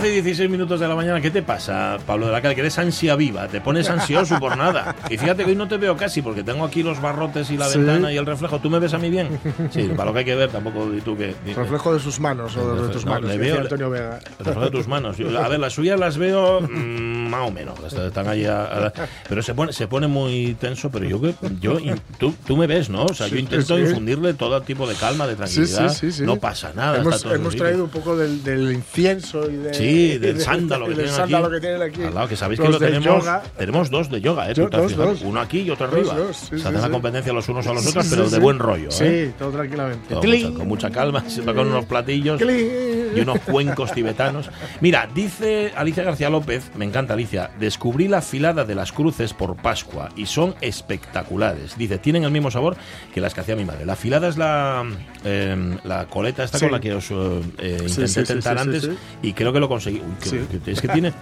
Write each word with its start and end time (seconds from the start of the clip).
12 0.00 0.08
y 0.08 0.14
16 0.22 0.48
minutos 0.50 0.80
de 0.80 0.88
la 0.88 0.94
mañana, 0.94 1.20
¿qué 1.20 1.30
te 1.30 1.42
pasa, 1.42 1.98
Pablo 2.06 2.26
de 2.26 2.32
la 2.32 2.40
Calle? 2.40 2.54
Que 2.54 2.62
eres 2.62 2.78
ansia 2.78 3.16
viva, 3.16 3.48
te 3.48 3.60
pones 3.60 3.88
ansioso 3.90 4.38
por 4.40 4.56
nada. 4.56 4.94
Y 5.10 5.18
fíjate 5.18 5.44
que 5.44 5.50
hoy 5.50 5.56
no 5.56 5.68
te 5.68 5.76
veo 5.76 5.96
casi, 5.96 6.22
porque 6.22 6.42
tengo 6.42 6.64
aquí 6.64 6.82
los 6.82 7.00
barrotes 7.02 7.50
y 7.50 7.56
la 7.58 7.68
Sí. 7.68 7.78
ventana 7.78 8.10
y 8.12 8.16
el 8.16 8.24
reflejo. 8.24 8.58
¿Tú 8.60 8.70
me 8.70 8.78
ves 8.78 8.94
a 8.94 8.98
mí 8.98 9.10
bien? 9.10 9.38
Sí, 9.70 9.90
para 9.96 10.06
lo 10.06 10.12
que 10.14 10.20
hay 10.20 10.24
que 10.24 10.34
ver, 10.34 10.50
tampoco 10.50 10.88
y 10.96 11.00
tú 11.02 11.16
que. 11.16 11.34
Reflejo 11.54 11.92
de 11.92 12.00
sus 12.00 12.18
manos 12.18 12.56
o 12.56 12.74
de, 12.76 12.82
de 12.82 12.88
tus 12.94 13.04
No, 13.04 13.12
manos. 13.12 13.28
le 13.30 13.36
decía 13.38 13.52
veo- 13.54 13.62
Antonio 13.62 13.90
Vega. 13.90 14.18
Reflejo 14.38 14.60
de 14.62 14.70
tus 14.70 14.88
manos. 14.88 15.16
A 15.20 15.48
ver, 15.48 15.60
las 15.60 15.72
suyas 15.74 16.00
las 16.00 16.16
veo 16.16 16.60
mm, 16.62 17.28
más 17.28 17.48
o 17.48 17.50
menos. 17.50 17.78
Están 17.92 18.26
ahí 18.28 18.46
a- 18.46 18.86
a- 18.86 18.92
pero 19.28 19.42
se 19.42 19.54
pone, 19.54 19.72
se 19.72 19.86
pone 19.86 20.06
muy 20.06 20.54
tenso. 20.58 20.90
Pero 20.90 21.04
yo, 21.06 21.20
que- 21.20 21.34
yo 21.60 21.78
tú, 22.18 22.34
tú 22.46 22.56
me 22.56 22.66
ves, 22.66 22.88
¿no? 22.88 23.04
O 23.04 23.14
sea, 23.14 23.26
yo 23.28 23.36
intento 23.36 23.76
sí. 23.76 23.82
infundirle 23.82 24.34
todo 24.34 24.60
tipo 24.62 24.86
de 24.88 24.94
calma, 24.94 25.26
de 25.26 25.36
tranquilidad. 25.36 25.90
sí, 25.90 26.10
sí. 26.10 26.22
No 26.22 26.36
pasa 26.36 26.72
nada. 26.74 26.98
Hemos, 26.98 27.24
hemos 27.26 27.54
traído 27.54 27.84
un 27.84 27.90
poco 27.90 28.16
del, 28.16 28.42
del 28.42 28.72
incienso 28.72 29.50
y 29.50 29.56
de, 29.56 29.74
Sí, 29.74 29.90
del 30.18 30.34
de- 30.38 30.40
sándalo 30.40 30.86
que 30.86 30.94
tienen 30.94 31.12
sándalo 31.12 31.46
aquí. 31.46 31.54
que 31.54 31.60
tienen 31.60 31.82
aquí. 31.82 32.02
Al 32.04 32.14
lado, 32.14 32.28
que 32.28 32.36
sabéis 32.36 32.60
que 32.60 32.68
lo 32.68 32.78
tenemos. 32.78 33.04
yoga. 33.04 33.42
Tenemos 33.56 33.90
dos 33.90 34.10
de 34.10 34.20
yoga, 34.20 34.50
¿eh? 34.50 34.54
Yo- 34.54 34.68
dos, 34.68 34.96
dos. 34.96 35.22
Uno 35.22 35.40
aquí 35.40 35.60
y 35.60 35.70
otro 35.70 35.86
arriba. 35.86 36.14
dos, 36.14 36.36
sí, 36.36 36.56
hacen 36.56 36.80
la 36.80 36.90
competencia 36.90 37.32
los 37.32 37.48
unos 37.48 37.66
a 37.66 37.72
los 37.74 37.86
otros, 37.86 38.06
pero 38.10 38.28
de 38.28 38.38
buen 38.38 38.58
rollo. 38.58 38.88
¿eh? 39.00 39.28
Sí, 39.30 39.34
todo 39.38 39.50
tranquilamente. 39.50 40.14
Con, 40.14 40.26
mucha, 40.28 40.52
con 40.58 40.68
mucha 40.68 40.90
calma, 40.90 41.24
se 41.28 41.42
tocan 41.42 41.66
unos 41.66 41.84
platillos 41.86 42.40
¡Cling! 42.40 43.16
y 43.16 43.20
unos 43.20 43.40
cuencos 43.40 43.92
tibetanos. 43.92 44.48
Mira, 44.80 45.08
dice 45.14 45.72
Alicia 45.76 46.02
García 46.04 46.30
López, 46.30 46.70
me 46.76 46.84
encanta 46.84 47.14
Alicia, 47.14 47.50
descubrí 47.58 48.08
la 48.08 48.22
filada 48.22 48.64
de 48.64 48.74
las 48.74 48.92
cruces 48.92 49.32
por 49.34 49.56
Pascua 49.56 50.08
y 50.16 50.26
son 50.26 50.54
espectaculares. 50.60 51.76
Dice, 51.76 51.98
tienen 51.98 52.24
el 52.24 52.30
mismo 52.30 52.50
sabor 52.50 52.76
que 53.12 53.20
las 53.20 53.34
que 53.34 53.40
hacía 53.40 53.56
mi 53.56 53.64
madre. 53.64 53.84
La 53.86 53.96
filada 53.96 54.28
es 54.28 54.36
la, 54.36 54.84
eh, 55.24 55.76
la 55.84 56.06
coleta 56.06 56.44
esta 56.44 56.58
Sí. 56.58 56.64
con 56.66 56.72
la 56.72 56.80
que 56.80 56.94
os 56.94 57.10
eh, 57.10 57.14
eh, 57.58 57.76
intenté 57.86 58.08
sí, 58.08 58.24
tentar 58.24 58.58
antes 58.58 58.88
y 59.22 59.32
creo 59.32 59.52
que 59.52 59.60
lo 59.60 59.68
conseguí. 59.68 59.98
Uy, 60.00 60.46
que- 60.64 60.70
es 60.72 60.80
que 60.80 60.88
tiene, 60.88 61.12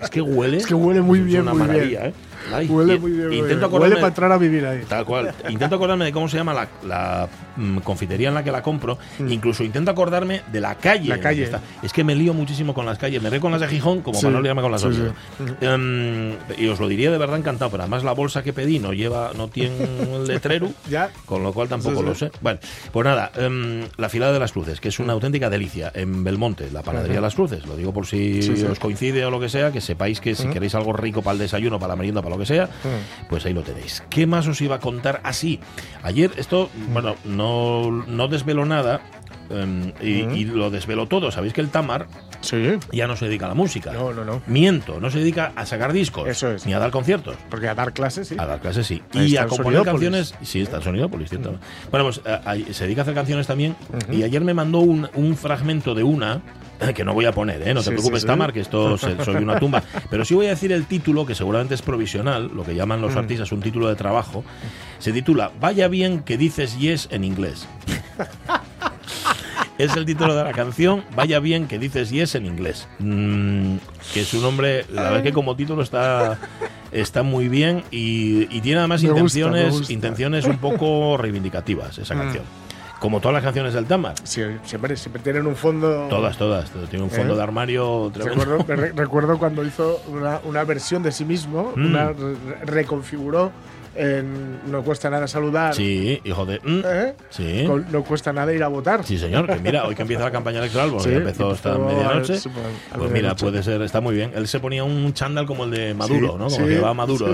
es 0.00 0.10
que 0.10 0.20
huele, 0.20 0.58
Es 0.58 0.66
que 0.66 0.74
huele 0.74 1.00
muy 1.00 1.18
es 1.20 1.24
bien, 1.24 1.42
una 1.42 1.52
muy 1.52 1.62
bien. 1.62 1.72
maravilla, 1.72 2.06
¿eh? 2.06 2.12
Ay, 2.52 2.66
Huele 2.66 2.98
muy 2.98 3.12
bien. 3.12 3.32
Intento 3.32 3.66
acordarme 3.66 3.94
Huele 3.94 4.00
para 4.00 4.08
entrar 4.08 4.32
a 4.32 4.38
vivir 4.38 4.66
ahí. 4.66 4.82
Tal 4.88 5.04
cual. 5.04 5.34
Intento 5.48 5.76
acordarme 5.76 6.04
de 6.06 6.12
cómo 6.12 6.28
se 6.28 6.36
llama 6.36 6.54
la, 6.54 6.68
la, 6.86 7.28
mm, 7.56 7.78
confitería 7.78 8.28
en 8.28 8.34
la 8.34 8.44
que 8.44 8.50
la 8.52 8.62
compro. 8.62 8.98
Incluso 9.28 9.64
intento 9.64 9.90
acordarme 9.90 10.42
de 10.50 10.60
la 10.60 10.74
calle. 10.76 11.06
Mm. 11.06 11.08
La 11.08 11.20
calle. 11.20 11.38
que 11.38 11.44
está. 11.44 11.60
Es 11.82 11.92
que 11.92 12.04
me 12.04 12.14
lío 12.14 12.34
muchísimo 12.34 12.74
con 12.74 12.86
las 12.86 12.98
calles. 12.98 13.22
Me 13.22 13.30
río 13.30 13.40
con 13.40 13.52
las 13.52 13.60
de 13.60 13.68
Gijón 13.68 14.02
como 14.02 14.18
Sí, 14.18 14.26
para 14.26 14.36
no 14.36 14.42
liarme 14.42 14.62
con 14.62 14.72
las 14.72 14.80
sí, 14.80 14.88
otras. 14.88 15.12
sí. 15.38 15.54
Em, 15.60 16.32
y 16.56 16.68
os 16.68 16.80
lo 16.80 16.88
diría 16.88 17.10
de 17.10 17.18
verdad 17.18 17.38
encantado, 17.38 17.70
pero 17.70 17.82
además 17.82 18.04
la 18.04 18.12
bolsa 18.12 18.42
que 18.42 18.52
pedí 18.52 18.78
no 18.78 18.92
lleva, 18.92 19.32
no 19.36 19.48
tiene 19.48 19.76
el 20.14 20.26
letrero. 20.26 20.70
Ya. 20.88 21.10
Con 21.26 21.42
lo 21.42 21.52
cual 21.52 21.68
tampoco 21.68 22.02
lo 22.02 22.14
sé. 22.14 22.30
Bueno, 22.40 22.60
pues 22.92 23.04
nada, 23.04 23.30
em, 23.36 23.82
la 23.96 24.08
filada 24.08 24.32
de 24.32 24.38
las 24.38 24.52
cruces, 24.52 24.80
que 24.80 24.88
es 24.88 24.98
una 25.00 25.12
auténtica 25.12 25.50
delicia 25.50 25.90
en 25.94 26.24
Belmonte, 26.24 26.70
la 26.72 26.82
panadería 26.82 27.16
de 27.16 27.20
las 27.22 27.34
cruces. 27.34 27.66
Lo 27.66 27.76
digo 27.76 27.92
por 27.92 28.06
si 28.06 28.40
os 28.70 28.78
coincide 28.78 29.24
o 29.26 29.30
lo 29.30 29.38
que 29.40 29.48
sea, 29.48 29.70
que 29.70 29.80
sepáis 29.80 30.20
que 30.20 30.34
si 30.34 30.46
queréis 30.48 30.74
algo 30.74 30.92
rico 30.94 31.20
para 31.22 31.32
el 31.34 31.38
desayuno, 31.40 31.78
para 31.78 31.92
la 31.92 31.96
merienda, 31.96 32.22
para 32.22 32.36
lo 32.36 32.37
que 32.38 32.46
sea, 32.46 32.68
pues 33.28 33.44
ahí 33.46 33.52
lo 33.52 33.62
tenéis. 33.62 34.02
¿Qué 34.10 34.26
más 34.26 34.46
os 34.46 34.60
iba 34.60 34.76
a 34.76 34.80
contar 34.80 35.20
así? 35.24 35.60
Ayer, 36.02 36.30
esto, 36.36 36.70
bueno, 36.92 37.16
no, 37.24 37.90
no 38.06 38.28
desvelo 38.28 38.64
nada. 38.64 39.00
em, 39.50 39.92
y, 40.02 40.08
y 40.40 40.44
lo 40.44 40.68
desvelo 40.70 41.06
todo. 41.06 41.30
Sabéis 41.30 41.54
que 41.54 41.62
el 41.62 41.70
Tamar 41.70 42.06
Sí. 42.42 42.78
ya 42.92 43.06
no 43.06 43.16
se 43.16 43.24
dedica 43.24 43.46
a 43.46 43.48
la 43.48 43.54
música. 43.54 43.92
No, 43.92 44.12
no, 44.12 44.24
no. 44.24 44.42
Miento, 44.46 45.00
no 45.00 45.10
se 45.10 45.18
dedica 45.20 45.52
a 45.56 45.64
sacar 45.66 45.92
discos. 45.92 46.28
Eso 46.28 46.52
es. 46.52 46.66
Ni 46.66 46.74
a 46.74 46.78
dar 46.78 46.90
conciertos. 46.90 47.34
Porque 47.50 47.66
a 47.66 47.74
dar 47.74 47.92
clases, 47.94 48.28
sí. 48.28 48.36
A 48.38 48.44
dar 48.46 48.60
clases 48.60 48.86
sí. 48.86 49.02
Ahí 49.14 49.32
Y 49.32 49.36
a 49.38 49.46
componer 49.46 49.82
canciones. 49.84 50.34
Sí, 50.42 50.60
está 50.60 50.76
el 50.76 50.82
Sonidópolis, 50.82 51.30
cierto. 51.30 51.56
Bueno, 51.90 52.04
pues 52.04 52.20
eh, 52.26 52.66
se 52.72 52.84
dedica 52.84 53.00
a 53.00 53.04
hacer 53.04 53.14
canciones 53.14 53.46
también. 53.46 53.74
Y 54.12 54.22
ayer 54.22 54.42
me 54.42 54.52
mandó 54.54 54.80
un, 54.80 55.08
un 55.14 55.36
fragmento 55.36 55.94
de 55.94 56.02
una. 56.04 56.42
Que 56.94 57.04
no 57.04 57.12
voy 57.14 57.24
a 57.26 57.32
poner, 57.32 57.60
¿eh? 57.66 57.74
no 57.74 57.80
te 57.80 57.86
Sí, 57.86 57.90
preocupes, 57.90 58.20
sí, 58.20 58.22
sí. 58.22 58.26
Tamar, 58.26 58.52
que 58.52 58.60
esto 58.60 58.96
soy 58.98 59.36
una 59.36 59.58
tumba. 59.58 59.82
Pero 60.10 60.24
sí 60.24 60.34
voy 60.34 60.46
a 60.46 60.50
decir 60.50 60.70
el 60.72 60.86
título, 60.86 61.26
que 61.26 61.34
seguramente 61.34 61.74
es 61.74 61.82
provisional, 61.82 62.50
lo 62.54 62.64
que 62.64 62.74
llaman 62.74 63.00
los 63.00 63.16
artistas 63.16 63.50
un 63.52 63.60
título 63.60 63.88
de 63.88 63.96
trabajo. 63.96 64.44
Se 64.98 65.12
titula 65.12 65.50
Vaya 65.60 65.88
bien 65.88 66.20
que 66.20 66.36
dices 66.38 66.78
yes 66.78 67.08
en 67.10 67.24
inglés. 67.24 67.66
Es 69.78 69.94
el 69.96 70.04
título 70.04 70.34
de 70.34 70.42
la 70.42 70.52
canción, 70.52 71.04
Vaya 71.14 71.38
bien 71.38 71.68
que 71.68 71.78
dices 71.78 72.10
yes 72.10 72.34
en 72.34 72.46
inglés. 72.46 72.88
Mm, 72.98 73.76
que 74.12 74.24
su 74.24 74.40
nombre, 74.40 74.84
la 74.92 75.02
verdad 75.02 75.18
es 75.18 75.22
que 75.22 75.32
como 75.32 75.54
título 75.54 75.82
está, 75.82 76.36
está 76.90 77.22
muy 77.22 77.48
bien 77.48 77.84
y, 77.92 78.52
y 78.54 78.60
tiene 78.60 78.78
además 78.80 79.04
Me 79.04 79.10
intenciones, 79.10 79.70
gusta. 79.70 79.92
intenciones 79.92 80.46
un 80.46 80.58
poco 80.58 81.16
reivindicativas 81.16 81.96
esa 81.98 82.16
canción. 82.16 82.42
Como 82.98 83.20
todas 83.20 83.34
las 83.34 83.44
canciones 83.44 83.74
del 83.74 83.86
Tamar. 83.86 84.14
Sí, 84.24 84.42
siempre, 84.64 84.96
siempre 84.96 85.22
tienen 85.22 85.46
un 85.46 85.54
fondo. 85.54 86.08
Todas, 86.10 86.36
todas. 86.36 86.68
Tiene 86.90 87.04
un 87.04 87.10
fondo 87.10 87.34
¿Eh? 87.34 87.36
de 87.36 87.42
armario 87.42 88.10
tremendo. 88.12 88.44
Recuerdo, 88.44 88.74
re- 88.82 88.92
recuerdo 88.92 89.38
cuando 89.38 89.64
hizo 89.64 90.00
una, 90.08 90.40
una 90.44 90.64
versión 90.64 91.02
de 91.04 91.12
sí 91.12 91.24
mismo, 91.24 91.72
Mm. 91.76 91.86
una 91.86 92.08
re- 92.08 92.64
reconfiguró 92.64 93.52
en 93.98 94.70
No 94.70 94.82
cuesta 94.82 95.10
nada 95.10 95.26
saludar. 95.26 95.74
Sí, 95.74 96.20
hijo 96.24 96.46
de. 96.46 96.60
mm, 96.62 96.80
¿eh? 96.84 97.14
Sí. 97.30 97.66
No 97.90 98.02
cuesta 98.04 98.32
nada 98.32 98.52
ir 98.52 98.62
a 98.62 98.68
votar. 98.68 99.04
Sí, 99.04 99.18
señor, 99.18 99.46
que 99.46 99.56
mira, 99.56 99.84
hoy 99.84 99.94
que 99.94 100.02
empieza 100.02 100.24
la 100.24 100.30
campaña 100.30 100.58
electoral, 100.58 100.90
porque 100.90 101.08
Sí, 101.08 101.14
empezó 101.14 101.50
empezó 101.50 101.78
medianoche, 101.78 102.38
pues, 102.96 103.10
mira, 103.10 103.34
puede 103.34 103.62
ser, 103.62 103.82
está 103.82 104.00
muy 104.00 104.14
bien. 104.14 104.32
Él 104.34 104.46
se 104.48 104.60
ponía 104.60 104.84
un 104.84 105.12
chándal 105.14 105.46
como 105.46 105.64
el 105.64 105.70
de 105.70 105.94
Maduro, 105.94 106.32
Sí, 106.32 106.38
¿no? 106.38 106.48
Como 106.48 106.66
que 106.66 106.78
va 106.80 106.94
Maduro 106.94 107.32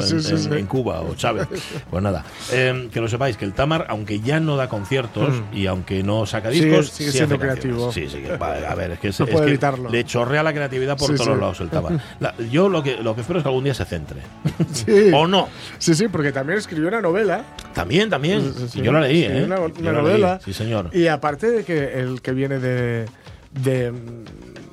en, 0.57 0.67
Cuba 0.67 1.01
o 1.01 1.15
Chávez. 1.15 1.49
Pues 1.91 2.03
nada, 2.03 2.25
eh, 2.53 2.89
que 2.93 3.01
lo 3.01 3.09
sepáis, 3.09 3.37
que 3.37 3.45
el 3.45 3.53
Tamar, 3.53 3.87
aunque 3.89 4.21
ya 4.21 4.41
no 4.41 4.57
da 4.57 4.69
conciertos 4.69 5.35
y 5.53 5.67
aunque 5.67 6.03
no 6.03 6.27
saca 6.27 6.49
Mm. 6.49 6.53
Sigue- 6.53 6.65
discos, 6.67 6.89
sigue 6.91 7.11
sí 7.11 7.17
siendo 7.19 7.39
creativo. 7.39 7.93
Sí, 7.93 8.09
sí, 8.09 8.23
a 8.41 8.75
ver, 8.75 8.93
es 8.93 8.99
que, 8.99 9.09
es, 9.09 9.21
No 9.21 9.27
es 9.27 9.33
puede 9.33 9.59
que 9.59 9.91
le 9.91 10.05
chorrea 10.05 10.43
la 10.43 10.53
creatividad 10.53 10.97
por 10.97 11.15
todos 11.15 11.27
los 11.29 11.39
lados 11.39 11.61
el 11.61 11.69
Tamar. 11.69 12.01
La- 12.21 12.35
yo 12.51 12.69
lo 12.69 12.83
que, 12.83 12.97
lo 12.99 13.15
que 13.15 13.21
espero 13.23 13.39
es 13.39 13.43
que 13.45 13.49
algún 13.49 13.65
día 13.65 13.75
se 13.75 13.85
centre. 13.85 14.21
Sí. 14.73 15.11
¿O 15.15 15.27
no? 15.27 15.49
Sí, 15.79 15.95
sí, 15.95 16.09
porque 16.09 16.33
también 16.33 16.54
escribió 16.59 16.89
una 16.89 17.01
novela. 17.01 17.43
También, 17.75 18.09
también. 18.11 18.41
Sí, 18.55 18.69
sí, 18.69 18.83
yo 18.83 18.93
la 18.93 19.01
leí, 19.01 19.23
Sí, 19.23 19.29
¿eh? 19.31 19.45
una- 19.45 19.57
leí, 19.59 19.83
novela. 19.83 20.41
Sí, 20.45 20.53
señor. 20.53 20.91
Y 20.93 21.07
aparte 21.09 21.51
de 21.51 21.65
que 21.65 22.01
el 22.01 22.21
que 22.23 22.33
viene 22.33 22.59
de. 22.59 23.07
de 23.53 23.93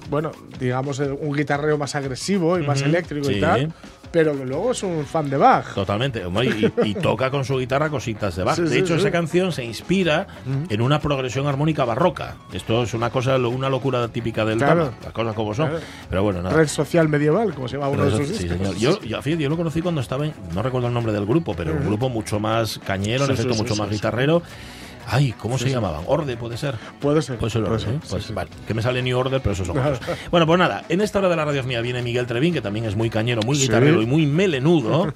bueno, 0.10 0.32
digamos, 0.60 1.00
eh, 1.00 1.10
un 1.10 1.34
guitarreo 1.36 1.78
más 1.78 1.96
agresivo 1.96 2.60
y 2.60 2.64
más 2.68 2.82
eléctrico 2.82 3.32
y 3.32 3.40
tal. 3.40 3.74
Pero 4.12 4.34
luego 4.34 4.72
es 4.72 4.84
un 4.84 5.06
fan 5.06 5.30
de 5.30 5.38
Bach. 5.38 5.74
Totalmente. 5.74 6.22
Y, 6.84 6.90
y 6.90 6.94
toca 7.02 7.32
con 7.32 7.46
su 7.46 7.58
guitarra 7.58 7.90
cositas 7.90 8.36
de 8.36 8.44
Bach. 8.44 8.56
Sí, 8.58 8.64
de 8.64 8.70
sí, 8.70 8.78
hecho, 8.80 8.96
sí. 8.96 9.00
esa 9.00 9.12
canción 9.12 9.52
se 9.52 9.64
inspira 9.64 10.28
en 10.70 10.82
una 10.82 11.00
progresión 11.00 11.48
armónica 11.48 11.86
barroca. 11.86 12.36
Esto 12.52 12.84
es 12.84 12.94
una 12.94 13.10
cosa, 13.10 13.38
una 13.38 13.70
locura 13.70 14.08
típica 14.10 14.44
del 14.44 14.58
Claro. 14.58 14.86
Tama, 14.88 14.98
las 15.04 15.14
cosas 15.14 15.34
como 15.36 15.54
son. 15.54 15.70
Claro. 15.70 15.84
Pero 16.10 16.24
bueno, 16.24 16.42
nada. 16.42 16.56
Red 16.56 16.68
social 16.68 17.08
medieval, 17.08 17.54
como 17.54 17.68
se 17.70 17.78
llama 17.78 17.88
uno 17.90 18.04
Pero 18.04 18.18
de 18.18 18.24
eso- 18.24 18.34
sus 18.34 18.38
sí, 18.42 18.48
discos. 18.50 18.76
señor. 18.76 19.00
Yo, 19.02 19.22
yo, 19.22 19.36
yo 19.38 19.50
lo 19.50 19.56
conocí 19.58 19.82
cuando 19.82 20.02
estaba 20.02 20.26
en, 20.26 20.34
no 20.54 20.62
recuerdo 20.62 20.88
el 20.90 20.94
nombre 20.94 21.14
del 21.14 21.26
grupo, 21.26 21.54
pero 21.56 21.72
un 21.74 21.86
grupo 21.86 22.10
mucho 22.10 22.40
más 22.40 22.80
cañero, 22.86 23.26
en 23.26 23.32
efecto, 23.32 23.56
mucho 23.56 23.76
más 23.76 23.90
guitarrero. 23.90 24.42
Ay, 25.08 25.34
¿cómo 25.38 25.58
se 25.58 25.70
llamaban? 25.70 26.04
Orde, 26.08 26.38
puede 26.38 26.58
ser. 26.58 26.76
Puede 27.00 27.22
ser. 27.22 27.38
Puede 27.38 27.52
ser 27.52 27.64
puede 27.64 27.80
ser, 27.80 27.94
¿eh? 27.96 28.00
Pues. 28.10 28.34
Vale, 28.34 28.50
que 28.68 28.74
me 28.74 28.82
sale 28.82 29.02
New 29.02 29.18
Order, 29.18 29.42
pero 29.42 29.54
eso 29.54 29.66
son 29.66 29.78
otros. 29.78 30.00
Bueno, 30.32 30.46
pues 30.46 30.60
nada, 30.60 30.84
en 30.90 31.02
esta 31.02 31.20
hora 31.20 31.30
de 31.30 31.36
la 31.36 31.46
radio 31.46 31.64
mía 31.64 31.82
viene 31.82 32.02
Miguel 32.02 32.26
Trevín, 32.26 32.54
que 32.54 32.62
también 32.62 32.86
es 32.86 32.96
muy 32.96 33.10
cañero, 33.10 33.42
muy 33.42 33.58
guitarrero 33.58 34.02
y 34.02 34.06
muy 34.06 34.26
melenudo, 34.26 35.14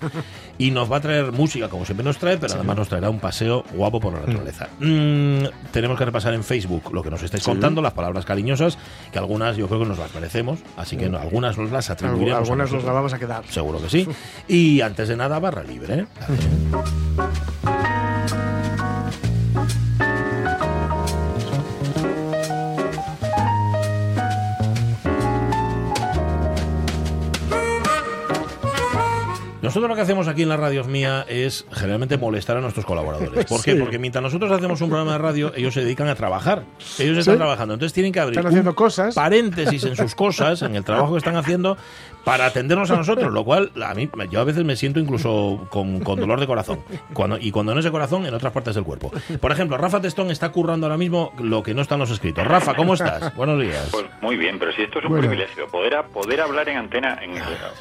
y 0.57 0.71
nos 0.71 0.91
va 0.91 0.97
a 0.97 1.01
traer 1.01 1.31
música, 1.31 1.69
como 1.69 1.85
siempre 1.85 2.03
nos 2.03 2.17
trae, 2.17 2.37
pero 2.37 2.53
además 2.53 2.77
nos 2.77 2.89
traerá 2.89 3.09
un 3.09 3.19
paseo 3.19 3.63
guapo 3.73 3.99
por 3.99 4.13
la 4.13 4.19
naturaleza. 4.21 4.67
Mm, 4.79 5.45
tenemos 5.71 5.97
que 5.97 6.05
repasar 6.05 6.33
en 6.33 6.43
Facebook 6.43 6.93
lo 6.93 7.03
que 7.03 7.09
nos 7.09 7.23
estáis 7.23 7.43
contando, 7.43 7.81
las 7.81 7.93
palabras 7.93 8.25
cariñosas, 8.25 8.77
que 9.11 9.19
algunas 9.19 9.57
yo 9.57 9.67
creo 9.67 9.81
que 9.81 9.87
nos 9.87 9.97
las 9.97 10.13
merecemos, 10.13 10.59
así 10.77 10.97
que 10.97 11.09
no, 11.09 11.17
algunas 11.17 11.57
nos 11.57 11.71
las 11.71 11.89
atribuiremos. 11.89 12.39
Algunas 12.39 12.65
nos 12.65 12.71
nosotros. 12.71 12.85
la 12.85 12.93
vamos 12.93 13.13
a 13.13 13.19
quedar. 13.19 13.45
Seguro 13.49 13.81
que 13.81 13.89
sí. 13.89 14.07
Y 14.47 14.81
antes 14.81 15.07
de 15.07 15.15
nada, 15.15 15.39
barra 15.39 15.63
libre. 15.63 15.99
¿eh? 15.99 16.05
Nosotros 29.65 29.89
lo 29.89 29.95
que 29.95 30.01
hacemos 30.01 30.27
aquí 30.27 30.43
en 30.43 30.49
la 30.49 30.57
radio 30.57 30.83
mía 30.85 31.25
es 31.27 31.65
generalmente 31.71 32.17
molestar 32.17 32.57
a 32.57 32.61
nuestros 32.61 32.85
colaboradores. 32.85 33.45
¿Por 33.45 33.63
qué? 33.63 33.73
Sí. 33.73 33.79
Porque 33.79 33.99
mientras 33.99 34.21
nosotros 34.23 34.51
hacemos 34.51 34.79
un 34.81 34.89
programa 34.89 35.13
de 35.13 35.17
radio, 35.17 35.51
ellos 35.55 35.73
se 35.73 35.81
dedican 35.81 36.07
a 36.07 36.15
trabajar. 36.15 36.63
Ellos 36.99 37.17
están 37.17 37.35
Sí. 37.35 37.37
trabajando. 37.39 37.73
Entonces 37.73 37.93
tienen 37.93 38.11
que 38.13 38.19
abrir 38.19 38.37
Están 38.39 38.51
haciendo 38.51 38.75
cosas. 38.75 39.15
paréntesis 39.15 39.83
en 39.83 39.95
sus 39.95 40.15
cosas, 40.15 40.61
en 40.61 40.75
el 40.75 40.83
trabajo 40.83 41.13
que 41.13 41.17
están 41.19 41.35
haciendo, 41.35 41.77
para 42.25 42.47
atendernos 42.47 42.89
a 42.91 42.95
nosotros, 42.97 43.31
lo 43.31 43.43
cual 43.45 43.71
a 43.81 43.93
mí 43.93 44.09
yo 44.31 44.41
a 44.41 44.43
veces 44.43 44.65
me 44.65 44.75
siento 44.75 44.99
incluso 44.99 45.67
con, 45.69 45.99
con 46.01 46.19
dolor 46.19 46.39
de 46.39 46.47
corazón. 46.47 46.79
Cuando, 47.13 47.37
y 47.39 47.51
cuando 47.51 47.73
no 47.73 47.79
es 47.79 47.85
de 47.85 47.91
corazón, 47.91 48.25
en 48.25 48.33
otras 48.33 48.51
partes 48.51 48.75
del 48.75 48.83
cuerpo. 48.83 49.11
Por 49.39 49.51
ejemplo, 49.51 49.77
Rafa 49.77 50.01
Testón 50.01 50.31
está 50.31 50.49
currando 50.51 50.87
ahora 50.87 50.97
mismo 50.97 51.31
lo 51.39 51.61
que 51.63 51.73
no 51.73 51.81
están 51.83 51.99
los 51.99 52.09
escritos. 52.09 52.45
Rafa, 52.45 52.73
¿cómo 52.73 52.95
estás? 52.95 53.33
Buenos 53.35 53.61
días. 53.61 53.87
Pues 53.91 54.05
muy 54.21 54.35
bien, 54.37 54.57
pero 54.59 54.73
si 54.73 54.81
esto 54.81 54.99
es 54.99 55.05
un 55.05 55.11
Bueno. 55.11 55.27
privilegio, 55.27 55.67
poder, 55.67 55.95
a- 55.95 56.03
poder 56.03 56.41
hablar 56.41 56.67
en 56.67 56.77
antena 56.77 57.19
en- 57.21 57.33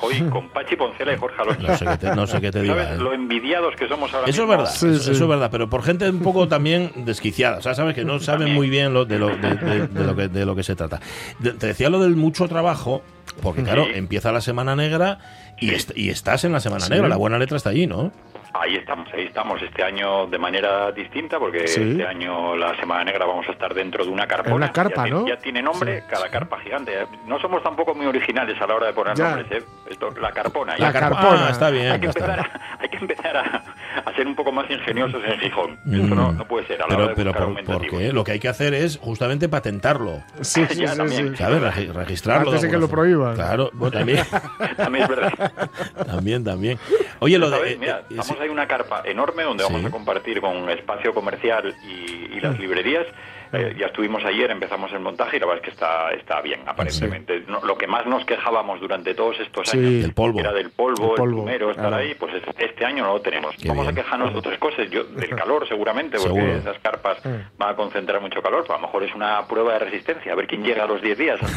hoy 0.02 0.20
con 0.30 0.50
Pachi 0.50 0.76
Poncela 0.76 1.14
y 1.14 1.16
Jorge 1.16 1.40
Alonso. 1.40 1.62
No 1.66 1.76
sé 1.78 1.84
qué 1.86 1.96
te, 1.96 2.14
no 2.14 2.26
sé 2.26 2.40
qué 2.42 2.50
te 2.52 2.60
diga. 2.62 2.74
¿Sabes 2.74 3.00
¿eh? 3.00 3.02
lo 3.02 3.12
envidiados 3.14 3.74
que 3.76 3.88
somos 3.88 4.12
ahora 4.12 4.28
Eso 4.28 4.42
es 4.42 4.48
mismo? 4.48 4.58
verdad, 4.62 4.72
Sí, 4.74 4.86
eso, 4.88 4.98
sí. 5.04 5.10
eso 5.12 5.24
es 5.24 5.28
verdad, 5.30 5.48
pero 5.50 5.70
por 5.70 5.82
gente 5.82 6.08
un 6.10 6.20
poco 6.20 6.48
también 6.48 6.92
desquiciada, 7.06 7.58
o 7.58 7.62
sea, 7.62 7.74
sabes 7.74 7.94
que 7.94 8.04
no 8.04 8.18
saben 8.20 8.52
muy 8.52 8.68
bien 8.68 8.92
lo, 8.92 9.06
de, 9.06 9.18
lo, 9.18 9.28
de, 9.28 9.54
de- 9.56 9.86
de 9.88 10.04
lo 10.04 10.14
que, 10.14 10.28
de 10.28 10.44
lo 10.44 10.54
que 10.54 10.62
se 10.62 10.76
trata. 10.76 11.00
De- 11.38 11.52
te 11.52 11.68
decía 11.68 11.88
lo 11.88 11.98
del 12.00 12.14
mucho 12.14 12.46
trabajo, 12.46 13.02
porque 13.42 13.62
claro, 13.62 13.84
Sí. 13.86 13.92
empieza 13.94 14.32
la 14.32 14.40
Semana 14.40 14.76
Negra 14.76 15.18
y, 15.58 15.70
est- 15.70 15.96
y 15.96 16.10
estás 16.10 16.44
en 16.44 16.52
la 16.52 16.60
Semana 16.60 16.84
Sí. 16.84 16.90
Negra, 16.92 17.08
la 17.08 17.16
buena 17.16 17.38
letra 17.38 17.56
está 17.56 17.70
allí, 17.70 17.86
¿no? 17.86 18.12
Ahí 18.56 18.76
estamos, 18.76 19.08
ahí 19.12 19.24
estamos. 19.24 19.60
Este 19.62 19.82
año 19.82 20.26
de 20.28 20.38
manera 20.38 20.92
distinta, 20.92 21.38
porque 21.40 21.66
Sí. 21.66 21.80
este 21.82 22.06
año 22.06 22.54
la 22.54 22.76
Semana 22.78 23.02
Negra 23.04 23.26
vamos 23.26 23.46
a 23.48 23.52
estar 23.52 23.74
dentro 23.74 24.04
de 24.04 24.10
una 24.12 24.26
carpona. 24.28 24.54
Una 24.54 24.72
carpa, 24.72 24.98
ya, 24.98 25.02
tiene- 25.04 25.20
¿no? 25.20 25.26
Ya 25.28 25.36
tiene 25.38 25.60
nombre, 25.62 26.00
Sí. 26.02 26.06
cada 26.08 26.28
carpa 26.30 26.60
gigante. 26.60 26.92
No 27.26 27.40
somos 27.40 27.62
tampoco 27.64 27.94
muy 27.94 28.06
originales 28.06 28.60
a 28.62 28.66
la 28.68 28.74
hora 28.76 28.86
de 28.86 28.92
poner 28.92 29.16
Ya. 29.16 29.34
nombres, 29.36 29.60
¿eh? 29.62 29.64
Esto, 29.90 30.10
la 30.20 30.30
carpona. 30.30 30.78
La 30.78 30.92
carpona. 30.92 31.48
Ah, 31.48 31.50
está 31.50 31.70
bien. 31.70 31.90
hay, 31.92 32.00
que 32.00 32.06
empezar 32.06 32.38
a, 32.40 32.76
hay 32.78 32.88
que 32.88 32.96
empezar 32.98 33.36
a, 33.36 33.64
a 34.06 34.14
ser 34.14 34.26
un 34.26 34.36
poco 34.36 34.52
más 34.52 34.70
ingeniosos 34.70 35.20
en 35.26 35.38
Gijón. 35.40 35.72
Esto 35.92 36.14
no, 36.14 36.32
no 36.32 36.44
puede 36.46 36.66
ser. 36.68 36.80
A 36.80 36.86
la 36.86 36.94
hora 36.96 36.96
Pero, 36.96 37.08
de 37.08 37.14
pero 37.38 37.52
por, 37.64 37.64
porque 37.80 38.12
lo 38.12 38.22
que 38.22 38.32
hay 38.32 38.38
que 38.40 38.48
hacer 38.48 38.72
es 38.72 38.98
justamente 38.98 39.48
patentarlo. 39.48 40.22
Sí, 40.42 40.64
sí, 40.70 40.80
Ya, 40.82 40.92
sí, 40.92 40.96
también. 40.98 41.30
sí. 41.30 41.36
¿Sabes? 41.42 41.60
Regi- 41.60 41.92
registrarlo. 41.92 42.50
Antes 42.50 42.62
de 42.62 42.70
que 42.70 42.78
lo 42.78 42.88
prohíban. 42.88 43.34
Claro, 43.34 43.70
bueno, 43.72 43.98
también. 43.98 44.24
También 44.76 45.02
es 45.04 45.08
verdad. 45.10 45.32
también, 46.06 46.44
también. 46.44 46.78
Oye, 47.18 47.36
lo 47.38 47.50
de. 47.50 47.72
Eh, 47.72 47.76
Mira, 47.80 47.98
eh, 48.00 48.04
vamos 48.10 48.26
sí. 48.26 48.34
a 48.38 48.43
ir 48.44 48.50
una 48.50 48.66
carpa 48.66 49.02
enorme 49.04 49.42
donde 49.44 49.64
vamos 49.64 49.80
Sí. 49.80 49.86
a 49.86 49.90
compartir 49.90 50.40
con 50.40 50.68
espacio 50.70 51.12
comercial 51.14 51.74
y, 51.84 52.36
y 52.36 52.40
las 52.40 52.58
librerías. 52.58 53.06
Eh, 53.52 53.76
ya 53.78 53.86
estuvimos 53.86 54.24
ayer, 54.24 54.50
empezamos 54.50 54.90
el 54.92 54.98
montaje 54.98 55.36
y 55.36 55.40
la 55.40 55.46
verdad 55.46 55.62
es 55.62 55.68
que 55.68 55.74
está, 55.74 56.10
está 56.12 56.40
bien, 56.40 56.62
aparentemente. 56.66 57.44
No, 57.46 57.60
lo 57.64 57.78
que 57.78 57.86
más 57.86 58.04
nos 58.04 58.24
quejábamos 58.24 58.80
durante 58.80 59.14
todos 59.14 59.38
estos 59.38 59.68
Sí. 59.68 59.78
años 59.78 60.02
Del 60.02 60.12
polvo. 60.12 60.40
era 60.40 60.52
del 60.52 60.70
polvo, 60.70 61.04
El 61.04 61.10
el, 61.10 61.16
polvo, 61.16 61.36
plumero, 61.36 61.70
estar 61.70 61.86
claro. 61.88 62.02
ahí, 62.02 62.14
pues 62.16 62.34
es- 62.34 62.42
este 62.58 62.84
año 62.84 63.04
no 63.04 63.12
lo 63.14 63.20
tenemos. 63.20 63.54
Qué 63.54 63.68
vamos 63.68 63.86
bien. 63.86 63.96
a 63.96 64.02
quejarnos 64.02 64.32
de 64.32 64.38
otras 64.40 64.58
cosas, 64.58 64.90
yo, 64.90 65.04
del 65.04 65.30
calor 65.36 65.68
seguramente, 65.68 66.18
porque 66.18 66.34
Seguro. 66.40 66.52
esas 66.56 66.78
carpas 66.80 67.24
Mm. 67.24 67.28
van 67.56 67.68
a 67.68 67.76
concentrar 67.76 68.20
mucho 68.20 68.42
calor, 68.42 68.62
pero 68.62 68.74
a 68.74 68.80
lo 68.80 68.86
mejor 68.88 69.04
es 69.04 69.14
una 69.14 69.46
prueba 69.46 69.74
de 69.74 69.78
resistencia, 69.80 70.32
a 70.32 70.34
ver 70.34 70.48
quién 70.48 70.64
llega 70.64 70.82
a 70.82 70.86
los 70.88 71.00
10 71.00 71.16
días. 71.16 71.38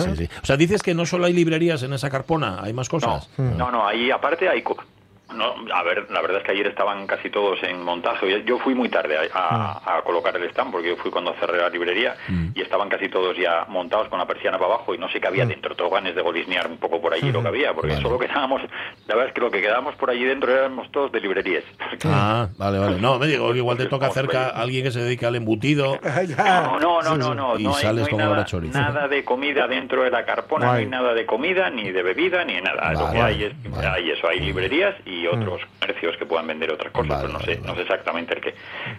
Sí, 0.00 0.10
sí, 0.10 0.16
sí. 0.26 0.28
O 0.42 0.46
sea, 0.46 0.56
dices 0.56 0.82
que 0.82 0.94
no 0.94 1.06
solo 1.06 1.26
hay 1.26 1.32
librerías 1.32 1.82
en 1.84 1.92
esa 1.92 2.10
carpona, 2.10 2.58
hay 2.62 2.72
más 2.72 2.92
No, 2.92 2.98
cosas. 2.98 3.30
no, 3.38 3.70
no, 3.70 3.86
ahí 3.86 4.10
aparte 4.10 4.48
hay... 4.48 4.62
No, 5.34 5.54
a 5.74 5.82
ver, 5.82 6.06
la 6.10 6.20
verdad 6.20 6.38
es 6.38 6.44
que 6.44 6.52
ayer 6.52 6.66
estaban 6.66 7.06
casi 7.06 7.30
todos 7.30 7.62
en 7.62 7.82
montaje. 7.82 8.42
Yo- 8.44 8.58
fui 8.58 8.74
muy 8.74 8.88
tarde 8.88 9.16
a, 9.16 9.38
a- 9.38 9.98
a 9.98 10.02
colocar 10.02 10.36
el 10.36 10.44
stand 10.50 10.70
porque 10.72 10.88
yo 10.88 10.96
fui 10.96 11.10
cuando 11.10 11.32
cerré 11.40 11.58
la 11.58 11.68
librería 11.70 12.14
y 12.54 12.60
estaban 12.60 12.88
casi 12.88 13.08
todos 13.08 13.36
ya 13.36 13.64
montados 13.68 14.08
con 14.08 14.18
la 14.18 14.26
persiana 14.26 14.58
para 14.58 14.74
abajo 14.74 14.94
y 14.94 14.98
no 14.98 15.08
sé 15.08 15.20
qué 15.20 15.28
había 15.28 15.46
dentro. 15.46 15.74
Toganes 15.74 16.14
de 16.14 16.22
golisnear 16.22 16.66
un 16.68 16.76
poco 16.78 17.00
por 17.00 17.14
allí 17.14 17.32
lo 17.32 17.40
que 17.42 17.48
había, 17.48 17.72
porque 17.72 17.90
Vale. 17.92 18.02
solo 18.02 18.18
quedábamos, 18.18 18.60
la 19.06 19.14
verdad 19.14 19.28
es 19.28 19.34
que 19.34 19.40
lo 19.40 19.50
que 19.50 19.60
quedábamos 19.62 19.94
por 19.96 20.10
allí 20.10 20.24
dentro 20.24 20.52
éramos 20.52 20.90
todos 20.92 21.10
de 21.12 21.20
librerías. 21.20 21.64
Ah, 22.04 22.48
vale, 22.58 22.78
vale. 22.78 22.98
No, 23.00 23.18
me 23.18 23.26
digo 23.26 23.50
que 23.52 23.58
igual 23.58 23.76
te 23.76 23.86
toca 23.86 24.10
cerca 24.10 24.48
a 24.48 24.60
alguien 24.62 24.82
que 24.84 24.90
se 24.90 25.00
dedica 25.00 25.28
al 25.28 25.36
embutido. 25.36 25.98
No, 26.44 26.78
no, 26.80 27.02
no, 27.02 27.16
no, 27.16 27.34
no, 27.34 27.58
Y 27.58 27.64
no 27.64 27.74
hay, 27.74 27.82
sales 27.82 28.00
no 28.02 28.04
hay 28.06 28.10
como 28.10 28.18
nada, 28.22 28.30
ahora 28.30 28.44
chorizo. 28.44 28.78
nada 28.78 29.08
de 29.08 29.24
comida 29.24 29.66
dentro 29.66 30.02
de 30.02 30.10
la 30.10 30.24
carpona, 30.24 30.66
no 30.66 30.72
hay 30.72 30.86
nada 30.86 31.14
de 31.14 31.26
comida, 31.26 31.70
ni 31.70 31.90
de 31.92 32.02
bebida, 32.02 32.44
ni 32.44 32.54
de 32.54 32.62
nada. 32.62 32.92
Lo 32.92 33.04
Vale, 33.04 33.12
que 33.18 33.22
hay 33.22 33.44
es 33.44 33.70
vale. 33.70 33.86
hay 33.88 34.10
eso, 34.10 34.28
hay 34.28 34.40
librerías 34.40 34.94
y 35.06 35.19
otros 35.26 35.60
comercios 35.78 36.16
que 36.16 36.26
puedan 36.26 36.46
vender 36.46 36.72
otras 36.72 36.92
cosas, 36.92 37.08
Vale, 37.08 37.20
pero 37.22 37.32
no 37.32 37.38
vale, 37.40 37.54
sé, 37.54 37.60
vale. 37.60 37.68
no 37.72 37.76
sé 37.76 37.82
exactamente 37.82 38.34
el 38.34 38.40
que, 38.40 38.54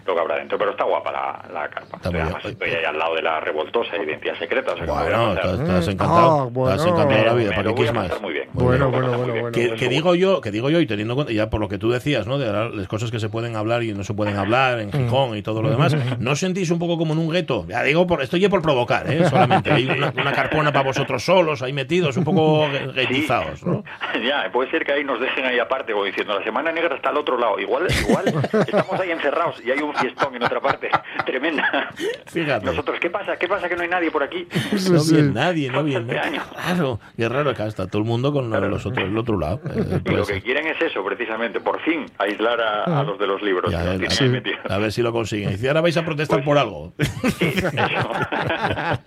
lo 0.06 0.14
que 0.14 0.20
habrá 0.20 0.36
dentro, 0.36 0.58
pero 0.58 0.70
está 0.72 0.84
guapa 0.84 1.12
la, 1.12 1.44
la 1.52 1.68
carpa. 1.68 1.96
Está 1.96 2.10
muy 2.10 2.20
Además, 2.20 2.44
estoy 2.44 2.70
ahí 2.70 2.84
al 2.84 2.98
lado 2.98 3.14
de 3.14 3.22
la 3.22 3.40
revoltosa 3.40 3.96
identidad 3.96 4.38
secreta, 4.38 4.72
o 4.72 4.76
sea 4.76 4.86
me 4.86 4.92
Bueno, 4.92 5.32
estás, 5.34 5.60
estás 5.60 5.86
Mm. 5.86 5.90
encantado. 5.90 6.40
Ah, 6.40 6.48
bueno. 6.50 6.70
Estás 6.76 6.86
encantado 6.86 7.18
de 7.20 7.26
la 7.26 7.34
vida. 7.34 7.50
Me 7.50 7.56
¿Para 7.56 7.62
lo 7.68 7.74
qué 7.74 7.80
voy 7.82 7.88
a 7.88 7.92
quieres 7.92 7.94
más? 7.94 8.08
pasar 8.08 8.22
muy 8.22 8.32
bien. 8.32 8.48
Bueno, 8.52 8.90
bueno, 8.90 9.18
bueno, 9.18 9.50
que, 9.52 9.88
digo 9.88 10.14
yo, 10.14 10.40
que 10.40 10.50
digo 10.50 10.70
yo, 10.70 10.80
y 10.80 10.86
teniendo 10.86 11.12
en 11.12 11.16
cuenta, 11.16 11.32
ya 11.32 11.48
por 11.50 11.60
lo 11.60 11.68
que 11.68 11.78
tú 11.78 11.90
decías, 11.90 12.26
¿no? 12.26 12.38
De 12.38 12.52
las 12.76 12.88
cosas 12.88 13.10
que 13.10 13.18
se 13.20 13.28
pueden 13.28 13.56
hablar 13.56 13.82
y 13.82 13.92
no 13.94 14.04
se 14.04 14.14
pueden 14.14 14.36
hablar 14.36 14.80
en 14.80 14.92
Gijón 14.92 15.36
y 15.36 15.42
todo 15.42 15.62
lo 15.62 15.70
demás, 15.70 15.94
¿no 16.20 16.32
os 16.32 16.38
sentís 16.40 16.70
un 16.70 16.78
poco 16.78 16.98
como 16.98 17.12
en 17.14 17.18
un 17.20 17.30
gueto? 17.30 17.64
Ya 17.68 17.82
digo, 17.82 18.06
por, 18.06 18.22
estoy 18.22 18.46
por 18.48 18.60
provocar, 18.62 19.10
¿eh? 19.10 19.24
Solamente. 19.28 19.72
Hay 19.72 19.86
una, 19.86 20.12
una 20.16 20.32
carpona 20.32 20.72
para 20.72 20.84
vosotros 20.84 21.22
solos, 21.24 21.62
ahí 21.62 21.72
metidos, 21.72 22.16
un 22.16 22.24
poco 22.24 22.66
guetizados, 22.94 23.64
¿no? 23.64 23.82
Ya, 24.22 24.50
puede 24.52 24.70
ser 24.70 24.84
que 24.84 24.92
ahí 24.92 25.04
nos 25.04 25.20
dejen 25.20 25.44
ahí 25.46 25.58
aparte, 25.58 25.92
como 25.92 26.04
diciendo, 26.12 26.38
la 26.38 26.44
Semana 26.44 26.70
Negra 26.72 26.94
está 26.96 27.08
al 27.10 27.16
otro 27.16 27.38
lado. 27.38 27.58
Igual, 27.58 27.86
igual 28.08 28.24
estamos 28.52 29.00
ahí 29.00 29.10
encerrados 29.10 29.56
y 29.64 29.70
hay 29.70 29.80
un 29.80 29.94
fiestón 29.94 30.34
en 30.36 30.42
otra 30.42 30.60
parte. 30.60 30.88
Tremenda. 31.26 31.90
Fíjate. 32.26 32.64
Nosotros, 32.66 32.98
¿qué 33.00 33.10
pasa? 33.10 33.36
¿Qué 33.36 33.48
pasa 33.48 33.68
que 33.68 33.76
no 33.76 33.82
hay 33.82 33.88
nadie 33.88 34.10
por 34.10 34.22
aquí? 34.22 34.46
Sí, 34.76 34.90
No 34.92 35.00
sí. 35.00 35.14
viene 35.14 35.30
nadie, 35.32 35.70
no 35.70 35.82
viene 35.82 36.00
este 36.00 36.14
nadie. 36.14 36.38
año. 36.38 36.42
Claro, 36.54 37.00
qué 37.16 37.28
raro 37.28 37.54
que 37.54 37.66
está 37.66 37.86
todo 37.86 37.98
el 38.02 38.08
mundo 38.08 38.32
con 38.32 38.50
los 38.50 38.86
otros, 38.86 39.06
el 39.06 39.16
otro 39.16 39.38
lado. 39.38 39.60
Eh, 39.74 40.00
Y 40.04 40.10
lo 40.10 40.24
ser. 40.24 40.36
que 40.36 40.42
quieren 40.42 40.66
es 40.66 40.80
eso, 40.82 41.04
precisamente, 41.04 41.60
por 41.60 41.80
fin, 41.82 42.06
aislar 42.18 42.60
a, 42.60 43.00
a 43.00 43.02
los 43.02 43.18
de 43.18 43.26
los 43.26 43.42
libros. 43.42 43.70
Ya, 43.72 43.80
a, 43.80 43.96
ver, 43.96 44.10
sí. 44.10 44.24
a 44.68 44.78
ver 44.78 44.92
si 44.92 45.02
lo 45.02 45.12
consiguen. 45.12 45.50
Y 45.50 45.52
dice, 45.52 45.68
ahora 45.68 45.80
vais 45.80 45.96
a 45.96 46.04
protestar 46.04 46.44
por 46.44 46.58
algo. 46.58 46.92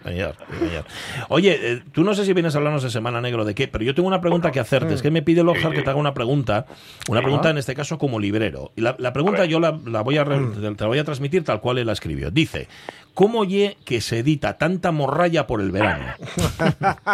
Señor, 0.04 0.36
señor. 0.60 0.86
Oye, 1.30 1.60
eh, 1.62 1.81
tú 1.92 2.04
no 2.04 2.13
sé 2.13 2.25
si 2.25 2.34
vienes 2.34 2.56
a 2.56 2.57
hablarnos 2.57 2.84
de 2.84 2.90
Semana 2.90 3.22
Negro 3.22 3.46
de 3.46 3.56
qué, 3.56 3.68
pero 3.68 3.84
yo 3.84 3.94
tengo 3.96 4.07
una 4.07 4.22
pregunta 4.22 4.52
que 4.52 4.60
hacerte. 4.60 4.94
Es 4.94 5.02
que 5.02 5.12
me 5.12 5.22
pide 5.22 5.44
Lojar 5.44 5.74
que 5.74 5.81
te 5.81 5.90
haga 5.90 6.00
una 6.00 6.13
pregunta, 6.13 6.66
una 7.07 7.21
pregunta 7.21 7.50
en 7.50 7.57
este 7.57 7.75
caso 7.75 7.97
como 7.97 8.19
librero. 8.19 8.71
Y 8.75 8.81
la, 8.81 8.95
la 8.97 9.13
pregunta 9.13 9.45
yo 9.45 9.59
la, 9.59 9.77
la 9.86 10.01
voy 10.01 10.18
a 10.18 10.24
re- 10.24 10.39
te 10.75 10.83
la 10.83 10.88
voy 10.88 11.00
a 11.00 11.03
transmitir 11.03 11.44
tal 11.44 11.62
cual 11.62 11.77
él 11.77 11.86
la 11.88 11.94
escribió. 11.94 12.31
Dice, 12.31 12.68
¿cómo 13.13 13.44
ye 13.45 13.77
que 13.86 14.01
se 14.01 14.19
edita 14.19 14.57
tanta 14.57 14.92
morralla 14.92 15.45
por 15.47 15.62
el 15.62 15.71
verano? 15.71 16.06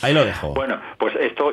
Ahí 0.00 0.14
lo 0.14 0.24
dejo. 0.24 0.54
Bueno, 0.54 0.80
pues 0.96 1.14
esto 1.16 1.50